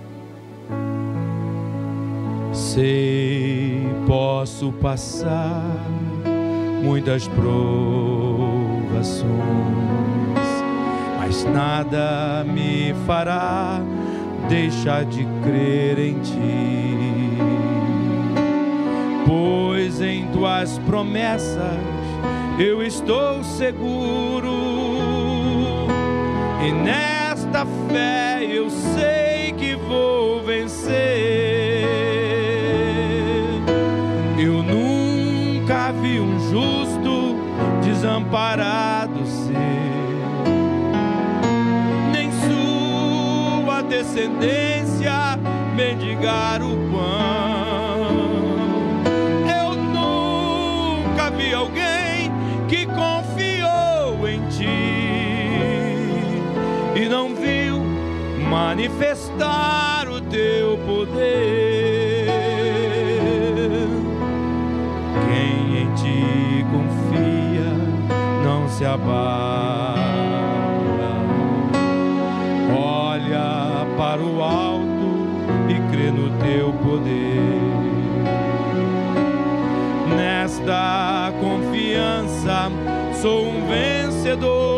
Sei, 2.53 3.81
posso 4.07 4.71
passar 4.73 5.63
muitas 6.83 7.27
provações 7.27 8.35
mas 11.35 11.43
nada 11.43 12.45
me 12.45 12.93
fará 13.05 13.81
deixar 14.47 15.03
de 15.05 15.25
crer 15.43 15.97
em 15.97 16.19
ti. 16.19 17.24
Pois 19.25 20.01
em 20.01 20.27
tuas 20.27 20.77
promessas 20.79 21.79
eu 22.57 22.81
estou 22.81 23.43
seguro, 23.43 24.53
e 26.65 26.71
nesta 26.71 27.65
fé 27.89 28.45
eu 28.49 28.69
sei 28.69 29.51
que 29.57 29.75
vou 29.75 30.41
vencer. 30.41 30.95
Eu 34.39 34.63
nunca 34.63 35.91
vi 35.91 36.19
um 36.19 36.39
justo 36.49 37.35
desamparado 37.81 39.25
ser 39.25 39.75
descendência 44.15 45.37
mendigar 45.75 46.61
o 46.61 46.75
pão. 46.91 47.34
Manifestar 58.75 60.05
o 60.09 60.19
teu 60.19 60.77
poder. 60.79 62.27
Quem 65.29 65.81
em 65.81 65.93
ti 65.95 66.65
confia 66.69 67.71
não 68.43 68.67
se 68.67 68.83
abate 68.83 70.05
para 73.97 74.21
o 74.21 74.41
alto 74.41 75.29
e 75.69 75.75
crê 75.89 76.11
no 76.11 76.29
teu 76.39 76.73
poder. 76.73 77.39
Nesta 80.17 81.31
confiança 81.39 82.69
sou 83.21 83.47
um 83.47 83.67
vencedor. 83.67 84.74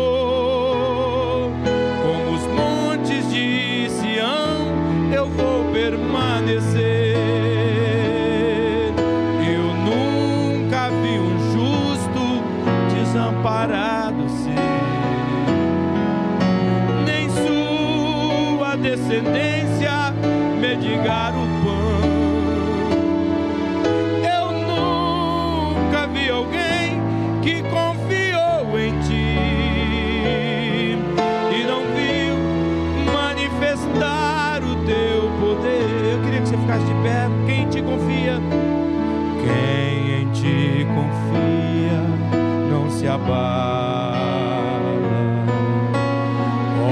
Abala. 43.08 44.12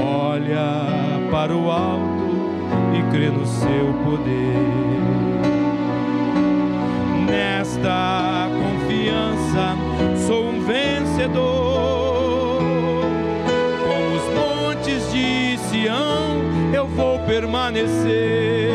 Olha 0.01 1.21
para 1.31 1.55
o 1.55 1.69
alto 1.69 2.51
e 2.93 3.03
crê 3.11 3.29
no 3.29 3.45
seu 3.45 3.93
poder. 4.03 4.55
Nesta 7.29 8.49
confiança 8.59 9.77
sou 10.25 10.49
um 10.49 10.59
vencedor. 10.61 12.61
Com 13.85 13.99
os 14.15 14.23
montes 14.35 15.11
de 15.11 15.59
Sião 15.69 16.41
eu 16.73 16.87
vou 16.87 17.19
permanecer. 17.19 18.71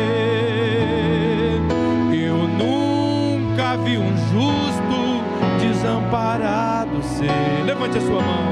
Eu 2.13 2.47
ser. 7.23 7.65
Levante 7.65 7.97
a 7.97 8.01
sua 8.01 8.21
mão. 8.21 8.43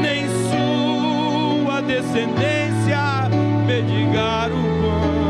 Nem 0.00 0.26
sua 0.48 1.80
descendência 1.80 3.28
mendigar 3.66 4.50
o 4.50 4.62
pão. 4.80 5.23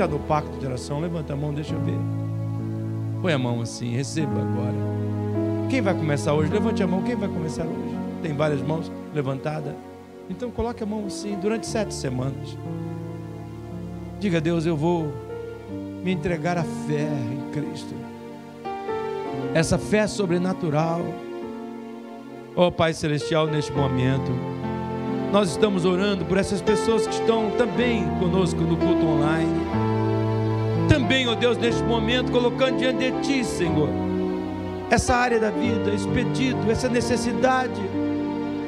Está 0.00 0.08
no 0.08 0.18
pacto 0.20 0.56
de 0.58 0.64
oração, 0.64 0.98
levanta 0.98 1.34
a 1.34 1.36
mão, 1.36 1.52
deixa 1.52 1.74
eu 1.74 1.80
ver. 1.80 1.98
Põe 3.20 3.34
a 3.34 3.38
mão 3.38 3.60
assim, 3.60 3.94
receba 3.94 4.32
agora. 4.32 4.74
Quem 5.68 5.82
vai 5.82 5.92
começar 5.92 6.32
hoje? 6.32 6.50
Levante 6.50 6.82
a 6.82 6.86
mão. 6.86 7.02
Quem 7.02 7.14
vai 7.14 7.28
começar 7.28 7.64
hoje? 7.64 7.98
Tem 8.22 8.34
várias 8.34 8.62
mãos 8.62 8.90
levantadas. 9.14 9.74
Então 10.30 10.50
coloque 10.50 10.82
a 10.82 10.86
mão 10.86 11.04
assim 11.06 11.36
durante 11.38 11.66
sete 11.66 11.92
semanas. 11.92 12.56
Diga 14.18 14.38
a 14.38 14.40
Deus, 14.40 14.64
eu 14.64 14.74
vou 14.74 15.12
me 16.02 16.12
entregar 16.12 16.56
à 16.56 16.64
fé 16.64 17.06
em 17.32 17.50
Cristo. 17.52 17.94
Essa 19.52 19.76
fé 19.76 20.06
sobrenatural. 20.06 21.02
Oh, 22.56 22.72
Pai 22.72 22.94
Celestial, 22.94 23.46
neste 23.46 23.70
momento, 23.72 24.32
nós 25.30 25.50
estamos 25.50 25.84
orando 25.84 26.24
por 26.24 26.38
essas 26.38 26.62
pessoas 26.62 27.06
que 27.06 27.14
estão 27.14 27.50
também 27.52 28.04
conosco 28.18 28.60
no 28.62 28.76
culto 28.78 29.06
online. 29.06 29.89
Também, 30.90 31.28
ó 31.28 31.36
Deus, 31.36 31.56
neste 31.56 31.84
momento, 31.84 32.32
colocando 32.32 32.78
diante 32.78 33.12
de 33.12 33.20
Ti, 33.20 33.44
Senhor, 33.44 33.88
essa 34.90 35.14
área 35.14 35.38
da 35.38 35.48
vida, 35.48 35.94
esse 35.94 36.08
pedido, 36.08 36.68
essa 36.68 36.88
necessidade. 36.88 37.80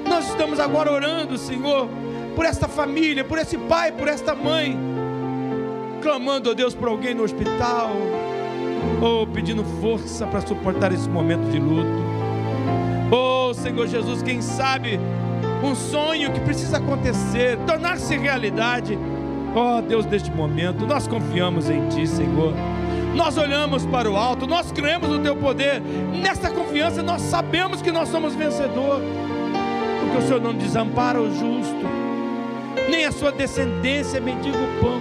Nós 0.09 0.29
estamos 0.29 0.61
agora 0.61 0.93
orando, 0.93 1.37
Senhor, 1.37 1.89
por 2.37 2.45
esta 2.45 2.69
família, 2.69 3.25
por 3.25 3.39
esse 3.39 3.59
pai, 3.59 3.91
por 3.91 4.07
esta 4.07 4.37
mãe, 4.37 4.79
clamando 6.01 6.49
a 6.49 6.55
Deus 6.55 6.77
por 6.77 6.87
alguém 6.87 7.13
no 7.13 7.25
hospital, 7.25 7.91
ou 9.01 9.27
pedindo 9.27 9.65
força 9.81 10.25
para 10.25 10.43
suportar 10.43 10.93
esse 10.93 11.09
momento 11.09 11.51
de 11.51 11.59
luto. 11.59 12.05
Oh, 13.11 13.53
Senhor 13.53 13.89
Jesus, 13.89 14.23
quem 14.23 14.41
sabe 14.41 15.01
um 15.61 15.75
sonho 15.75 16.31
que 16.31 16.39
precisa 16.39 16.77
acontecer, 16.77 17.59
tornar-se 17.67 18.17
realidade. 18.17 18.97
Oh, 19.55 19.83
Deus, 19.83 20.07
neste 20.07 20.31
momento, 20.31 20.87
nós 20.87 21.07
confiamos 21.07 21.69
em 21.69 21.87
Ti, 21.89 22.07
Senhor. 22.07 22.55
Nós 23.15 23.37
olhamos 23.37 23.85
para 23.85 24.11
o 24.11 24.17
alto, 24.17 24.47
nós 24.47 24.73
cremos 24.73 25.11
no 25.11 25.19
Teu 25.19 25.37
poder. 25.37 25.83
Nessa 26.23 26.51
confiança, 26.51 27.03
nós 27.03 27.21
sabemos 27.21 27.83
que 27.83 27.93
nós 27.93 28.09
somos 28.09 28.35
vencedor, 28.35 29.01
porque 30.01 30.17
o 30.17 30.23
Senhor 30.27 30.41
não 30.41 30.55
desampara 30.55 31.21
o 31.21 31.31
justo, 31.31 31.87
nem 32.91 33.05
a 33.05 33.13
sua 33.13 33.31
descendência 33.31 34.21
mendiga 34.23 34.57
o 34.57 34.81
pão. 34.81 35.01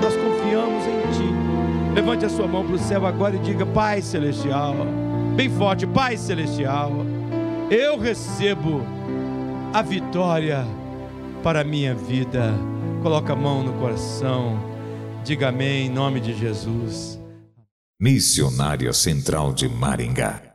Nós 0.00 0.14
confiamos 0.14 0.84
em 0.86 1.00
Ti. 1.12 1.94
Levante 1.96 2.24
a 2.26 2.28
sua 2.28 2.46
mão 2.46 2.64
para 2.64 2.76
o 2.76 2.78
céu 2.78 3.04
agora 3.04 3.34
e 3.34 3.38
diga: 3.40 3.66
Pai 3.66 4.00
Celestial, 4.02 4.76
bem 5.34 5.50
forte, 5.50 5.84
Pai 5.84 6.16
Celestial, 6.16 6.92
eu 7.70 7.98
recebo 7.98 8.86
a 9.74 9.82
vitória 9.82 10.64
para 11.42 11.62
a 11.62 11.64
minha 11.64 11.92
vida. 11.92 12.54
Coloca 13.06 13.34
a 13.34 13.36
mão 13.36 13.62
no 13.62 13.72
coração, 13.74 14.58
diga 15.24 15.50
amém 15.50 15.86
em 15.86 15.88
nome 15.88 16.18
de 16.18 16.36
Jesus. 16.36 17.20
Missionária 18.00 18.92
Central 18.92 19.52
de 19.52 19.68
Maringá 19.68 20.45